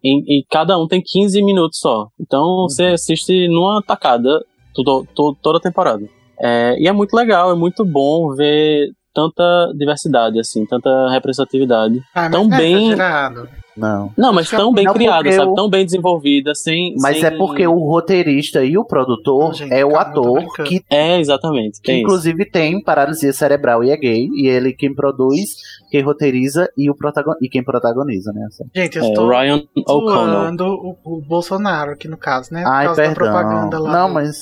[0.04, 2.08] E, e cada um tem 15 minutos só.
[2.20, 6.04] Então você assiste numa tacada tudo, to- toda a temporada.
[6.40, 12.02] É, e é muito legal, é muito bom ver tanta diversidade, assim, tanta representatividade.
[12.14, 13.48] Ah, Tão é bem- exagerado.
[13.78, 14.12] Não.
[14.18, 15.50] Não, mas tão bem Não, criada, sabe?
[15.50, 16.96] eu- Tão bem desenvolvida, sem.
[17.00, 20.82] Mas sem- é porque o roteirista e o produtor Não, gente, é o ator que,
[20.90, 21.80] É, exatamente.
[21.82, 22.04] que Tem isso.
[22.06, 24.30] inclusive tem paralisia cerebral e é gay.
[24.34, 25.56] E ele quem produz,
[25.92, 27.34] quem roteiriza e, o protagon...
[27.42, 28.46] e quem protagoniza, né?
[28.48, 28.64] assim.
[28.76, 32.64] Gente, eu É, estou Ryan zoando o, o Bolsonaro aqui no caso, né?
[32.64, 33.26] Por Ai, causa da perdão.
[33.34, 33.92] propaganda lá.
[33.92, 34.38] Não, do- mas.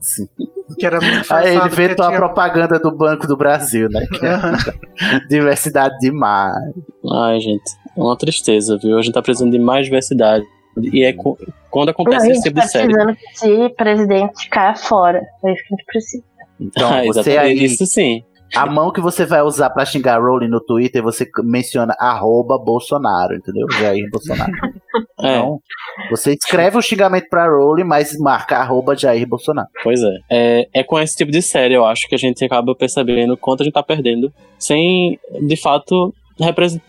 [0.00, 0.26] Sim.
[0.78, 4.06] Que era muito Aí ele inventou a tinha- propaganda do Banco do Brasil, né?
[4.06, 4.56] Que é Aham.
[5.28, 6.54] diversidade demais.
[7.12, 7.62] Ai, gente,
[7.96, 8.98] é uma tristeza, viu?
[8.98, 10.44] A gente tá precisando de mais diversidade.
[10.92, 11.38] E é co-
[11.70, 12.86] quando acontece a esse gente tipo tá de série.
[12.88, 15.22] precisando que esse presidente caia fora.
[15.44, 16.24] É isso que a gente precisa.
[16.60, 18.24] Então, Ah, você aí, Isso sim.
[18.56, 23.36] a mão que você vai usar pra xingar Rowling no Twitter, você menciona arroba Bolsonaro,
[23.36, 23.66] entendeu?
[23.78, 24.50] Jair Bolsonaro.
[25.20, 25.58] É, Então,
[26.10, 29.68] você escreve o xingamento pra Rowling, mas marca arroba Jair Bolsonaro.
[29.82, 30.18] pois é.
[30.30, 30.68] é.
[30.74, 33.64] É com esse tipo de série, eu acho, que a gente acaba percebendo quanto a
[33.64, 36.84] gente tá perdendo, sem, de fato, representar,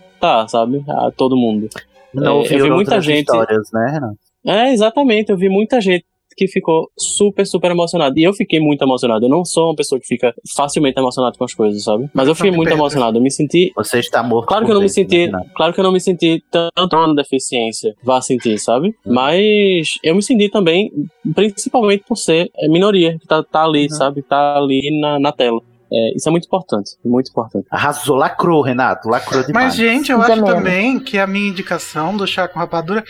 [0.47, 0.83] sabe?
[0.87, 1.69] A todo mundo.
[2.13, 4.13] Não É, eu vi muita gente- histórias, né, Renan?
[4.45, 5.31] É, exatamente.
[5.31, 6.05] Eu vi muita gente
[6.37, 8.13] que ficou super, super emocionada.
[8.19, 9.25] E eu fiquei muito emocionado.
[9.25, 12.09] Eu não sou uma pessoa que fica facilmente emocionada com as coisas, sabe?
[12.13, 13.17] Mas eu fiquei muito emocionado.
[13.17, 14.47] Eu me senti Você está morto.
[14.47, 17.15] Claro que eu não me senti, né, claro que eu não me senti tanto uma
[17.15, 18.89] deficiência, vá sentir, sabe?
[19.05, 19.13] Uhum.
[19.13, 20.91] Mas eu me senti também,
[21.33, 23.89] principalmente por ser minoria, que tá, tá ali, Uhum.
[23.89, 24.21] sabe?
[24.21, 25.61] Tá ali na, na tela.
[25.91, 27.67] É, isso é muito importante, muito importante.
[27.69, 29.07] Arrasou, lacrou, Renato.
[29.09, 29.65] Lacrou demais.
[29.67, 33.03] Mas, gente, eu acho também que a minha indicação do chá com rapadura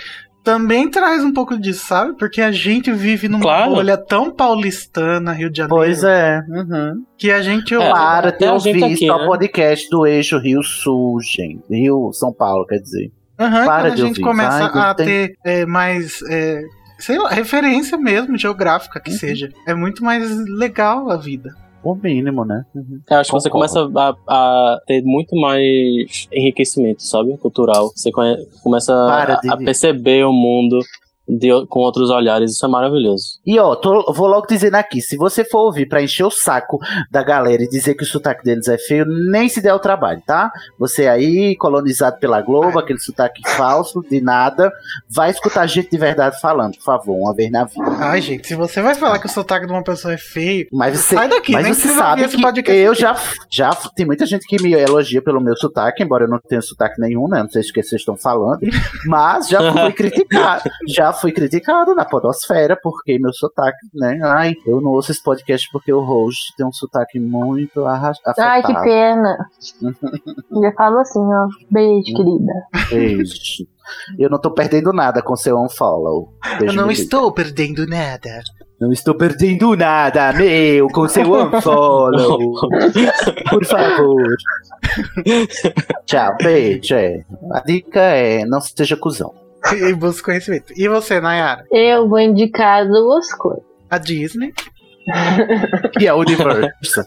[0.43, 2.15] também traz um pouco disso, sabe?
[2.17, 3.71] Porque a gente vive numa Claro.
[3.75, 6.39] bolha tão paulistana, Rio de Janeiro, Pois é.
[6.49, 7.03] Uhum.
[7.17, 9.25] que a gente É, Para até ter a ouvido aqui, só né?
[9.25, 11.63] podcast do eixo Rio Sul, gente.
[11.69, 13.11] Rio São Paulo, quer dizer.
[13.39, 16.61] Aham, Para quando a de gente ouvir, começa não a tem- ter é, mais, é,
[16.99, 19.17] sei lá, referência mesmo, geográfica que Uhum.
[19.17, 19.49] seja.
[19.67, 21.49] É muito mais legal a vida.
[21.85, 22.65] O mínimo, né?
[22.73, 22.99] Uhum.
[23.09, 23.91] Eu acho que você Concordo.
[23.93, 27.37] começa a, a ter muito mais enriquecimento, sabe?
[27.37, 27.91] Cultural.
[27.95, 30.79] Você conhe- começa a, a perceber o mundo
[31.27, 32.51] de, com outros olhares.
[32.51, 33.39] Isso é maravilhoso.
[33.45, 36.77] E ó, tô- vou logo dizendo aqui, se você for ouvir pra encher o saco
[37.11, 40.21] da galera e dizer que o sotaque deles é feio, nem se der o trabalho,
[40.25, 40.51] tá?
[40.79, 44.71] Você aí, colonizado pela Globo, aquele sotaque falso, de nada,
[45.09, 47.85] vai escutar gente de verdade falando, por favor, uma vez na vida.
[47.99, 50.99] Ai, gente, se você vai falar que o sotaque de uma pessoa é feio, Mas
[50.99, 53.15] você, sai daqui, mas você sabe que podcast eu já,
[53.49, 56.99] já tem muita gente que me elogia pelo meu sotaque, embora eu não tenha sotaque
[56.99, 57.41] nenhum, né?
[57.41, 58.59] Não sei o que vocês estão falando,
[59.05, 64.19] mas já fui criticado, já fui criticado na podosfera porque meu sotaque, né?
[64.23, 68.47] Ai, eu não ouço esse podcast porque o host tem um sotaque muito arras- afetado.
[68.49, 69.37] Ai, que pena.
[70.61, 71.47] Já falo assim, ó.
[71.71, 72.53] Beijo, querida.
[72.89, 73.65] Beijo.
[74.17, 76.33] Eu não tô perdendo nada com seu unfollow.
[76.53, 78.41] eu Beijo, não meu estou perdendo nada.
[78.81, 82.53] Não estou perdendo nada, meu, com seu unfollow.
[83.49, 84.35] Por favor.
[86.05, 86.93] Tchau, beijo.
[86.95, 87.23] é.
[87.53, 89.33] A dica é não seja cuzão.
[89.89, 90.73] E busco conhecimento.
[90.75, 91.65] E você, Nayara?
[91.71, 93.63] Eu vou indicar duas coisas.
[93.89, 94.53] A Disney.
[95.99, 97.03] E a Universo.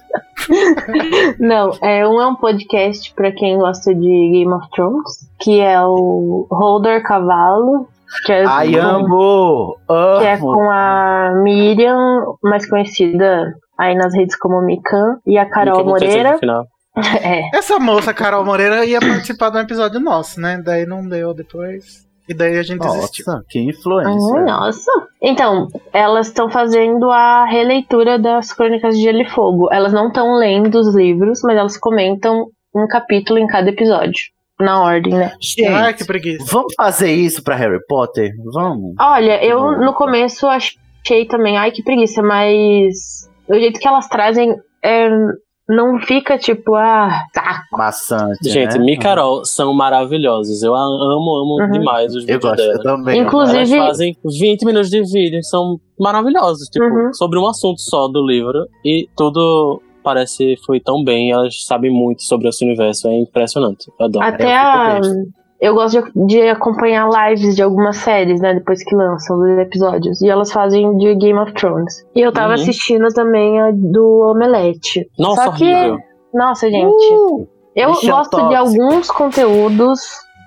[1.38, 5.80] Não, é, um é um podcast pra quem gosta de Game of Thrones, que é
[5.82, 7.88] o Holder Cavalo,
[8.24, 9.76] que é, Ai, com, amo!
[10.20, 15.78] que é com a Miriam, mais conhecida aí nas redes como Mikan, e a Carol
[15.78, 16.38] ter Moreira.
[17.22, 20.60] É, Essa moça, Carol Moreira, ia participar de um episódio nosso, né?
[20.64, 22.07] Daí não deu depois.
[22.28, 23.24] E daí a gente desistiu.
[23.26, 24.12] Nossa, que influência.
[24.12, 24.90] Hum, nossa.
[25.22, 29.68] Então, elas estão fazendo a releitura das Crônicas de Gelo e Fogo.
[29.72, 34.20] Elas não estão lendo os livros, mas elas comentam um capítulo em cada episódio.
[34.60, 35.32] Na ordem, né?
[35.40, 36.44] Gente, Ai, que preguiça.
[36.50, 38.32] vamos fazer isso pra Harry Potter?
[38.52, 38.94] Vamos?
[39.00, 44.52] Olha, eu no começo achei também, ai que preguiça, mas o jeito que elas trazem
[44.82, 45.08] é,
[45.68, 47.76] não fica tipo, ah, saco.
[47.76, 48.48] Maçante.
[48.50, 48.84] Gente, né?
[48.84, 50.62] Mi e Carol são maravilhosos.
[50.62, 51.70] Eu a- amo, amo Uhum.
[51.72, 52.72] demais os Eu vídeos gosto dela.
[52.74, 53.20] eu também.
[53.20, 57.12] Inclusive- Elas fazem 20 minutos de vídeo, são maravilhosos, tipo, Uhum.
[57.12, 58.66] sobre um assunto só do livro.
[58.84, 63.90] E tudo parece foi tão bem, elas sabem muito sobre esse universo, é impressionante.
[64.00, 64.24] Eu adoro.
[64.24, 65.00] Até eu a.
[65.60, 68.54] Eu gosto de, de acompanhar lives de algumas séries, né?
[68.54, 70.20] Depois que lançam os episódios.
[70.22, 72.06] E elas fazem de Game of Thrones.
[72.14, 72.54] E eu tava Uhum.
[72.54, 75.08] assistindo também a do Omelete.
[75.18, 75.64] Nossa, Só que.
[75.64, 75.98] horrível.
[76.32, 76.86] Nossa, gente.
[77.12, 78.56] Uh, Eu Bichão gosto de tóxico.
[78.82, 80.00] alguns conteúdos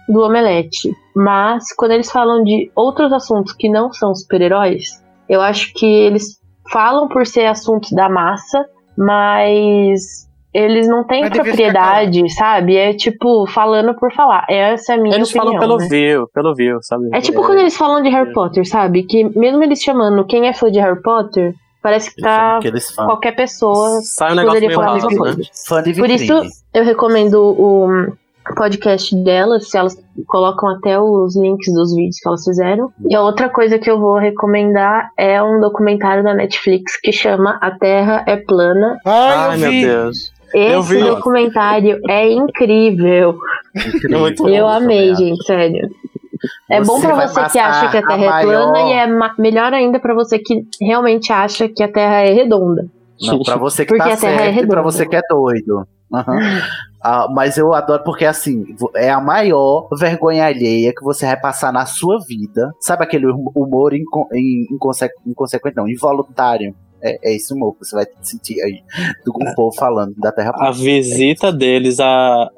[0.07, 5.73] do Omelete, mas quando eles falam de outros assuntos que não são super-heróis, eu acho
[5.73, 6.39] que eles
[6.71, 8.65] falam por ser assuntos da massa,
[8.97, 12.75] mas eles não têm Mas propriedade, sabe?
[12.75, 14.45] É tipo falando por falar.
[14.49, 15.53] Essa é a minha Eles opinião.
[15.53, 15.87] falam pelo né?
[15.87, 17.09] view, pelo view, sabe?
[17.13, 19.03] É tipo quando eles falam de Harry Potter, sabe?
[19.03, 22.59] Que mesmo eles chamando quem é fã de Harry Potter, parece que tá
[22.95, 25.17] qualquer pessoa Sai um negócio poderia falar a mesma né?
[25.17, 25.41] coisa.
[25.67, 26.41] Fã de Por isso,
[26.73, 27.87] eu recomendo o
[28.55, 29.95] podcast delas, se elas
[30.27, 32.91] colocam até os links dos vídeos que elas fizeram.
[33.09, 37.57] E a outra coisa que eu vou recomendar é um documentário da Netflix que chama
[37.61, 38.97] A Terra é Plana.
[39.05, 39.71] Ai, Ai, eu meu.
[39.71, 40.33] Deus.
[40.53, 41.03] Eu Esse vi.
[41.03, 43.37] documentário é incrível.
[43.75, 44.47] Incrível.
[44.49, 45.89] Eu amei, gente, sério.
[46.69, 48.89] É bom Você pra vai você que acha que a a Terra é maior- plana
[48.89, 49.07] e é
[49.37, 52.85] melhor ainda pra você que realmente acha que a Terra é redonda.
[53.21, 55.85] Não, pra você que Porque tá a é certo e pra você que é doido.
[56.13, 56.39] Aham.
[57.03, 58.63] Ah, mas eu adoro porque, assim,
[58.95, 62.69] é a maior vergonha alheia que você vai passar na sua vida.
[62.79, 66.75] Sabe aquele hum- humor inco in- inconse inconsequente, não, involuntário?
[67.03, 68.81] É, é esse humor que você vai sentir aí
[69.25, 72.05] do um povo falando da Terra A visita deles à,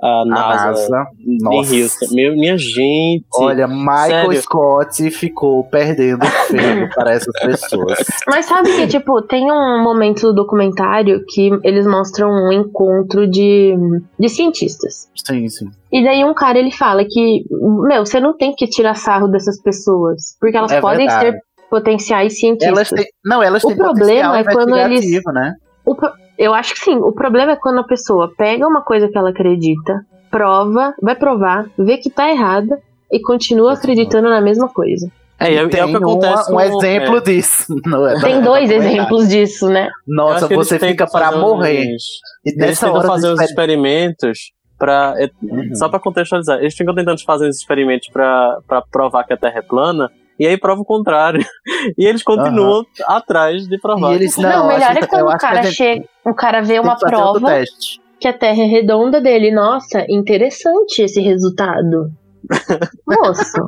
[0.02, 1.08] à A NASA, NASA.
[1.20, 1.74] em Nossa.
[1.76, 2.06] Houston.
[2.16, 3.26] Meu, minha gente.
[3.36, 4.42] Olha, Michael Sério?
[4.42, 8.00] Scott ficou perdendo feio para essas pessoas.
[8.28, 13.74] Mas sabe que, tipo, tem um momento do documentário que eles mostram um encontro de,
[14.20, 15.10] de cientistas.
[15.26, 15.68] Sim, sim.
[15.92, 17.46] E daí um cara ele fala que,
[17.88, 21.32] meu, você não tem que tirar sarro dessas pessoas, porque elas É podem verdade.
[21.32, 21.42] ser
[21.74, 22.68] potenciais cientistas.
[22.78, 25.54] Elas têm, não, elas O têm problema potencial é quando eles- né?
[25.86, 25.96] O
[26.38, 26.96] Eu acho que sim.
[26.98, 30.02] O problema é quando a pessoa pega uma coisa que ela acredita,
[30.32, 32.80] prova, vai provar, vê que tá errada
[33.12, 35.08] e continua acreditando na mesma coisa.
[35.40, 37.66] É, e é, é o Tem que acontece um com- exemplo é, disso.
[37.86, 39.90] no- Tem no dois exemplos disso, né?
[40.08, 41.82] Nossa, você fica fazer morrer.
[41.94, 44.40] uns- E Eles tentam fazer exper- experimentos
[44.80, 45.14] pra.
[45.18, 45.76] é, Uhum.
[45.76, 49.60] Só pra contextualizar, eles ficam tentando fazer uns experimentos pra, pra provar que a Terra
[49.60, 50.10] é plana.
[50.40, 51.44] E aí prova o contrário.
[51.98, 54.14] E eles continuam atrás de provar.
[54.14, 56.62] E eles Não, não, o melhor acho é quando o cara gente chega, o cara
[56.62, 58.02] vê uma prova teste.
[58.20, 59.52] que a Terra é redonda dele.
[59.52, 62.10] Nossa, interessante esse resultado.
[63.08, 63.68] Moço,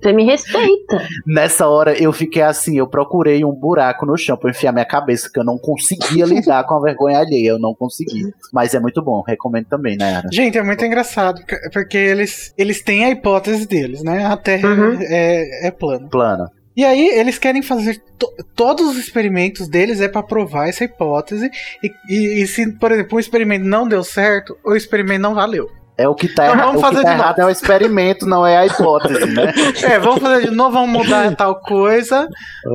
[0.00, 1.06] você me respeita.
[1.26, 5.30] Nessa hora eu fiquei assim, eu procurei um buraco no chão pra enfiar minha cabeça,
[5.32, 8.32] que eu não conseguia lidar com a vergonha alheia, eu não consegui.
[8.52, 10.28] Mas é muito bom, recomendo também, né, Nayara.
[10.32, 11.40] Gente, é muito engraçado,
[11.72, 14.24] porque- eles, eles têm a hipótese deles, né?
[14.26, 14.98] A Terra Uhum.
[15.00, 16.08] é, é plana.
[16.08, 16.50] Plana.
[16.76, 21.50] E aí eles querem fazer to- todos os experimentos deles é pra provar essa hipótese
[21.82, 25.68] e, e- e se, por exemplo, um experimento não deu certo, o experimento não valeu.
[25.98, 27.40] É o que tá, Então vamos o que fazer tá de errado novo.
[27.40, 29.52] é o experimento, não é a hipótese, né?
[29.82, 32.28] É, vamos fazer de novo, vamos mudar tal coisa.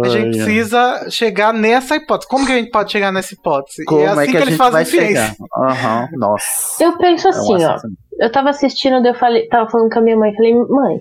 [0.03, 2.27] A gente precisa chegar nessa hipótese.
[2.29, 3.85] Como que a gente pode chegar nessa hipótese?
[3.85, 5.35] Como e é é assim que, que, a eles gente fazem vai ciência.
[5.55, 6.83] Aham, nossa.
[6.83, 7.69] Eu penso É um assim, ó.
[7.69, 7.93] assassino.
[8.19, 10.99] Eu tava assistindo, eu falei, tava falando com a minha mãe, falei, mãe,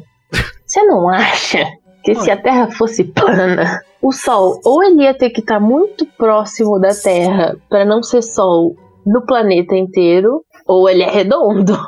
[0.66, 1.64] você não acha
[2.04, 6.06] que se a Terra fosse plana, o Sol ou ele ia ter que estar muito
[6.16, 8.74] próximo da Terra pra não ser Sol
[9.06, 11.78] no planeta inteiro, ou ele é redondo?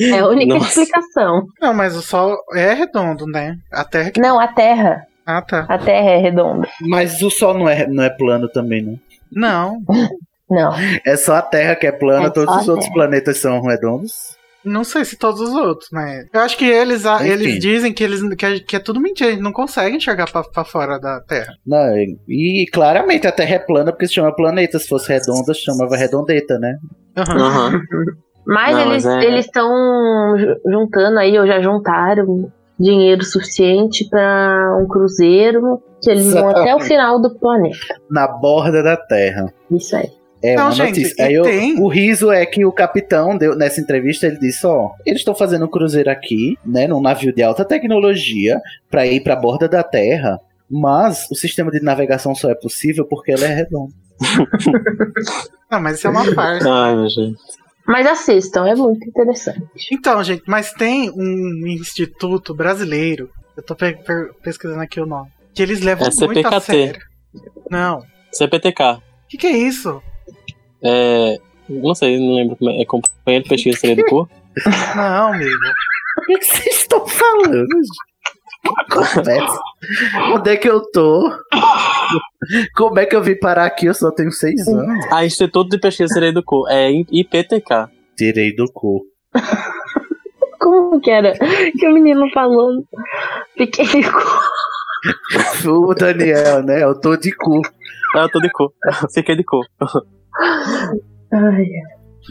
[0.00, 0.80] É a única Nossa.
[0.82, 1.46] explicação.
[1.60, 3.56] Não, mas o Sol é redondo, né?
[3.72, 4.20] A Terra que.
[4.20, 5.02] Não, a Terra.
[5.24, 5.64] Ah, tá.
[5.68, 6.68] A Terra é redonda.
[6.80, 8.98] Mas o Sol não é, não é plano também, não.
[9.30, 9.78] Não,
[10.50, 10.72] Não.
[11.06, 12.94] É só a Terra que é plana, É todos os outros Terra.
[12.94, 14.12] planetas são redondos.
[14.64, 16.26] não sei se todos os outros, mas.
[16.32, 17.24] Eu acho que eles, Enfim.
[17.28, 20.42] eles dizem que, eles, que, é, que é tudo mentira, eles não conseguem enxergar pra,
[20.42, 21.54] pra fora da Terra.
[21.64, 21.94] Não,
[22.28, 24.78] e claramente a Terra é plana porque se chama planeta.
[24.80, 26.74] Se fosse redonda, se chamava redondeta, né?
[27.16, 27.38] Aham.
[27.40, 27.80] Aham.
[28.46, 29.68] Mas Não, eles é- estão
[30.66, 36.80] juntando aí, ou já juntaram dinheiro suficiente pra um cruzeiro que eles vão até o
[36.80, 37.76] final do planeta.
[38.10, 39.52] Na borda da Terra.
[39.70, 40.10] Isso aí.
[40.44, 41.24] É Não, uma gente, notícia.
[41.24, 44.90] Aí eu- tem- o riso é que o capitão deu nessa entrevista, ele disse, ó,
[45.06, 48.60] eles estão fazendo um cruzeiro aqui, né, num navio de alta tecnologia
[48.90, 53.30] pra ir pra borda da Terra, mas o sistema de navegação só é possível porque
[53.30, 53.92] ela é redonda.
[55.70, 56.66] Não, mas isso é uma parte.
[56.68, 57.38] Ai, meu gente.
[57.92, 59.62] Mas assistam, é muito interessante.
[59.92, 65.28] Então, gente, mas tem um instituto brasileiro, eu tô pe- pe- pesquisando aqui o nome,
[65.54, 66.60] que eles levam É muito a CPKT.
[66.64, 67.00] sério.
[67.70, 67.98] Não.
[67.98, 68.04] O
[68.36, 68.98] CPTK.
[69.28, 70.02] que, que é isso?
[70.82, 71.36] É,
[71.68, 72.80] não sei, não lembro como é.
[72.80, 74.28] É companheiro de pesquisa seria do cu?
[74.96, 75.50] Não, amigo.
[76.18, 77.66] O que que vocês estão falando?
[80.34, 81.30] Onde é que eu tô?
[82.76, 83.86] Como é que eu vim parar aqui?
[83.86, 85.04] Eu só tenho seis anos.
[85.10, 86.68] Ah, Instituto de Pesquisa seria do cu.
[86.68, 87.88] É IPTK.
[88.16, 89.02] Tirei do cu.
[90.60, 91.32] Como que era?
[91.78, 92.84] Que o menino falou.
[93.56, 95.70] Fiquei com.
[95.70, 96.84] O Daniel, né?
[96.84, 97.60] Eu tô de cu.
[98.14, 98.72] Ah, eu tô de cu.
[99.12, 99.60] Fiquei de cu.
[101.32, 101.66] Ai,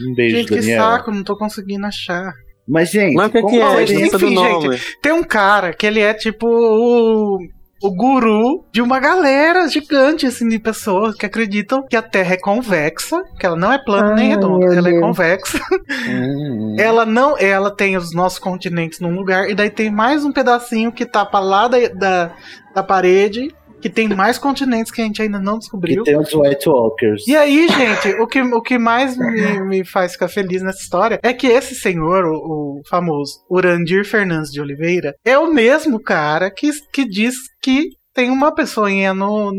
[0.00, 0.80] Um beijo, Gente, que Daniel.
[0.82, 2.32] saco, não tô conseguindo achar.
[2.66, 4.78] Mas, gente, Mas que, como que é enfim, nome?
[5.02, 7.38] Tem um cara que ele é tipo o,
[7.82, 12.36] o guru de uma galera gigante assim de pessoas que acreditam que a Terra é
[12.36, 15.02] convexa, que ela não é plana nem redonda, ela é Deus.
[15.04, 15.60] convexa.
[16.08, 20.32] Hum, Ela não, ela tem os nossos continentes num lugar e daí tem mais um
[20.32, 22.30] pedacinho que tá pra lá da, da,
[22.74, 23.52] da parede,
[23.82, 26.04] que tem mais continentes que a gente ainda não que descobriu.
[26.04, 27.26] tem os White Walkers.
[27.26, 31.18] E aí, gente, o que, o que mais me, me faz ficar feliz nessa história
[31.22, 36.50] é que esse senhor, o, o famoso Urandir Fernandes de Oliveira, é o mesmo cara
[36.50, 39.52] que, que diz que tem uma pessoinha no,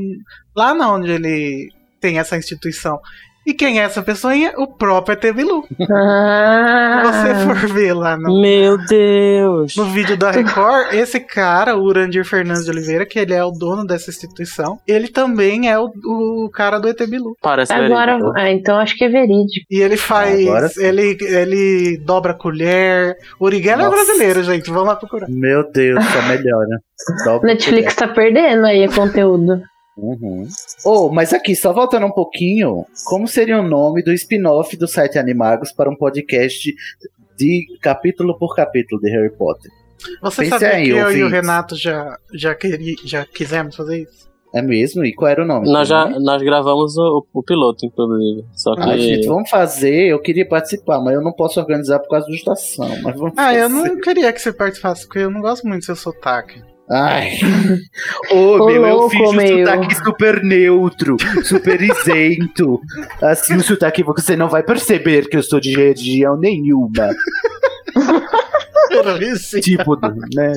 [0.55, 1.67] lá na onde ele
[1.99, 2.97] tem essa instituição.
[3.45, 4.53] E quem é essa pessoinha?
[4.57, 5.63] O próprio ET Bilu.
[5.67, 9.75] Se Ah, você for ver lá no, Meu Deus!
[9.75, 13.51] no vídeo da Record, esse cara, o Urandir Fernandes de Oliveira, que ele é o
[13.51, 17.35] dono dessa instituição, ele também é o, o cara do ET Bilu.
[17.41, 18.17] Parece agora.
[18.35, 19.65] Ah, então acho que é verídico.
[19.69, 20.77] E ele faz.
[20.77, 23.15] Ele, ele dobra a colher.
[23.39, 24.69] O Uriguela é brasileiro, gente.
[24.69, 25.27] Vamos lá procurar.
[25.29, 26.79] Meu Deus, só melhora.
[27.25, 29.61] Dobra Netflix tá perdendo aí conteúdo.
[29.97, 30.47] Uhum.
[30.85, 35.19] Oh, mas aqui, só voltando um pouquinho, como seria o nome do spin-off do site
[35.19, 36.73] Animagos para um podcast
[37.37, 39.71] de capítulo por capítulo de Harry Potter?
[40.21, 41.29] Você Pense sabia aí, que eu e o.
[41.29, 44.23] Renato já, já, queri, já quisemos fazer isso?
[44.53, 45.03] É mesmo?
[45.05, 45.71] E qual era o nome?
[45.71, 48.45] Nós, já, nós gravamos o, o piloto, inclusive.
[48.53, 48.81] Só que.
[48.81, 50.07] Ah, gente, vamos fazer.
[50.11, 52.87] Eu queria participar, mas eu não posso organizar por causa da estação.
[53.01, 53.89] Mas vamos Ah, eu fazer.
[53.89, 56.61] não queria que você participasse, porque eu não gosto muito do seu sotaque.
[56.93, 57.31] Ai.
[58.31, 59.65] Ô, Ô, meu, eu louco, fiz um meu.
[59.65, 62.79] sotaque super neutro, super isento.
[63.19, 67.09] Assim, um sotaque que você não vai perceber que eu sou de região nenhuma.
[69.61, 69.95] Tipo,
[70.35, 70.53] né?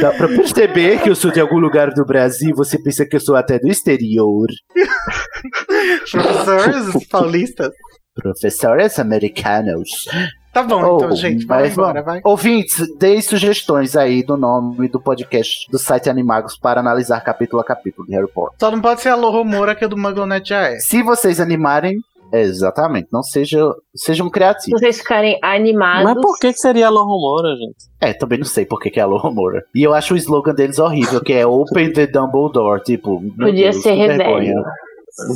[0.00, 3.20] Dá pra perceber que eu sou de algum lugar do Brasil, você pensa que eu
[3.20, 4.48] sou até do exterior.
[6.10, 7.72] Professores paulistas.
[8.14, 9.88] Professores americanos.
[10.60, 12.04] Tá bom, Oh, então, gente, mas embora, vamos.
[12.04, 12.20] vai.
[12.24, 17.64] Ouvintes, deem sugestões aí do nome do podcast do site Animagos para analisar capítulo a
[17.64, 18.56] capítulo de Harry Potter.
[18.60, 20.78] Só não pode ser a Moura, que é do Mugglenet já é.
[20.78, 21.98] Se vocês animarem,
[22.32, 24.80] exatamente, não sejam, sejam Se criativos.
[24.80, 26.04] vocês ficarem animados.
[26.04, 27.76] Mas por que, que seria a Loromora, gente?
[28.00, 29.62] É, também não sei por que que é a Aloha Moura.
[29.74, 33.20] E eu acho o slogan deles horrível, que é Open the Dumbledore, tipo...
[33.36, 34.52] Podia Deus, ser rebelde.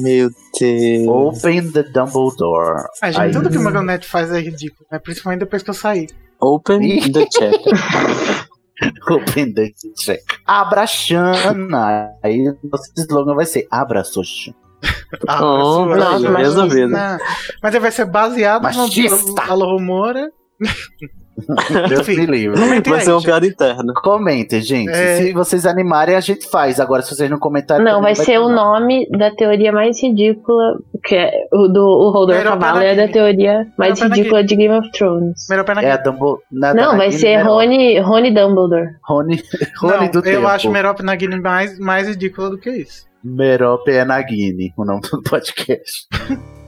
[0.01, 1.09] Meu Deus.
[1.09, 2.85] Open the Dumbledore.
[3.03, 4.99] Ah, gente, Aí- tudo que o Mugglenet faz é ridículo, né?
[4.99, 6.07] Principalmente depois que eu saí.
[6.41, 7.55] Open the check.
[9.11, 10.21] Open the check.
[10.47, 12.11] Abra Xana.
[12.23, 14.55] Aí nosso slogan vai ser Abra Soxa.
[15.29, 16.55] Ah, Oh, nossa, mas-
[17.63, 19.17] Mas ele vai ser baseado Machista.
[19.47, 20.31] no Alô Moura.
[21.89, 22.59] Deus me livre.
[22.87, 23.93] Vai aí, ser uma piada interna.
[23.95, 24.91] Comentem, gente.
[24.91, 25.17] É.
[25.17, 26.79] Se vocês animarem, a gente faz.
[26.79, 27.85] Agora, se vocês não comentarem.
[27.85, 32.11] Não, também vai ser o nome da teoria mais ridícula, que é o do o
[32.11, 35.47] Rodor Cavalo é da teoria mais ridícula de Game of Thrones.
[35.49, 36.43] Melhor pena É a Dumbledore.
[36.51, 38.89] Não, vai ser Rony, Rony Dumbledore.
[39.03, 39.43] Rony,
[39.81, 40.47] Rony Não, do eu tempo.
[40.47, 43.05] acho Merope Nagini mais, mais ridícula do que isso.
[43.23, 46.07] Merope é Nagini, o nome do podcast.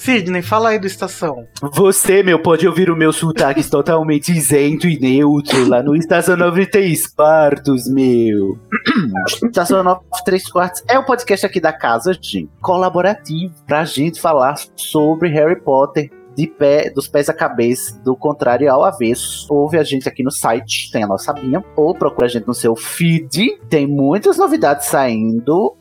[0.00, 1.46] Sidney, fala aí do Estação.
[1.74, 7.06] Você, meu, pode ouvir o meu sotaque totalmente isento e neutro lá no Estação 93
[7.08, 8.58] Quartos, meu.
[9.44, 15.28] Estação 93 Quartos é o podcast aqui da casa, gente, colaborativo, pra gente falar sobre
[15.28, 16.10] Harry Potter.
[16.34, 19.46] De pé, dos pés à cabeça, do contrário ao avesso.
[19.50, 22.54] Ouve a gente aqui no site, tem a nossa linha, ou procura a gente no
[22.54, 23.58] seu feed.
[23.68, 25.76] Tem muitas novidades saindo.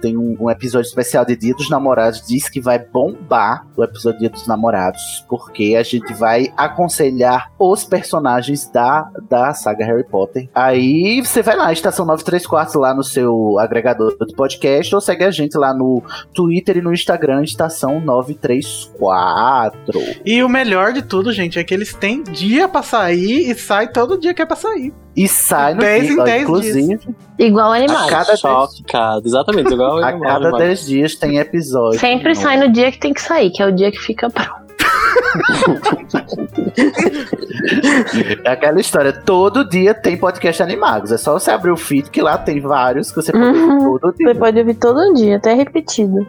[0.00, 4.20] Tem um, um episódio especial de Dia dos Namorados, diz que vai bombar o episódio
[4.20, 10.48] Dia dos Namorados, porque a gente vai aconselhar os personagens da, da saga Harry Potter.
[10.54, 15.30] Aí você vai lá, Estação 934, lá no seu agregador de podcast, ou segue a
[15.30, 16.02] gente lá no
[16.34, 19.80] Twitter e no Instagram, Estação 934.
[20.24, 23.88] E o melhor de tudo, gente, é que eles têm dia pra sair e sai
[23.88, 24.92] todo dia que é pra sair.
[25.14, 27.00] E sai no 10 em dia, ó, 10 inclusive,
[27.38, 28.10] Igual a animais.
[28.10, 29.22] cada, Chocado.
[29.26, 30.58] Exatamente, igual a animal, cada animal.
[30.60, 31.98] 10 dias tem episódio.
[32.00, 34.62] Sempre sai no dia que tem que sair, que é o dia que fica pronto.
[38.44, 41.12] É aquela história, todo dia tem podcast Animagos.
[41.12, 43.98] É só você abrir o feed que lá tem vários que você pode ouvir Uhum.
[43.98, 44.28] todo dia.
[44.28, 46.26] Você pode ouvir todo dia, até repetido.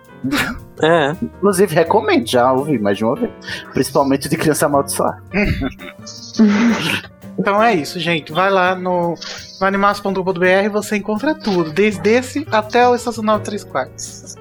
[0.81, 3.31] É, Inclusive, recomendo, já ouvi mais de uma vez.
[3.73, 5.21] Principalmente de criança amaldiçoada.
[7.37, 8.31] Então é isso, gente.
[8.31, 9.15] Vai lá no,
[9.59, 14.35] no animados.com.br e você encontra tudo, desde esse até o Estacional 3 Quartos.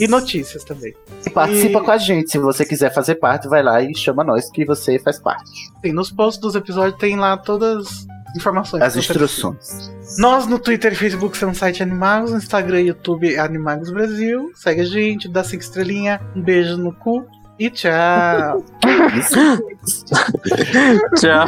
[0.00, 0.94] E notícias também.
[1.26, 2.30] E participa E- com a gente.
[2.30, 5.50] Se você quiser fazer parte, vai lá e chama nós que você faz parte.
[5.84, 8.82] Sim, nos posts dos episódios tem lá todas as informações.
[8.82, 9.92] As instruções.
[10.18, 14.50] Nós no Twitter e Facebook somos site Animagos, no Instagram e YouTube Animagos Brasil.
[14.54, 17.24] Segue a gente, dá cinco estrelinhas, um beijo no cu
[17.58, 18.62] e tchau.
[21.16, 21.46] Tchau.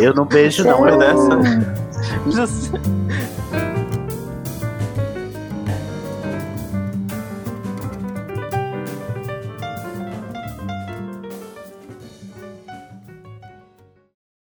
[0.00, 0.88] Eu não beijo, não.
[0.88, 1.38] Eu dessa.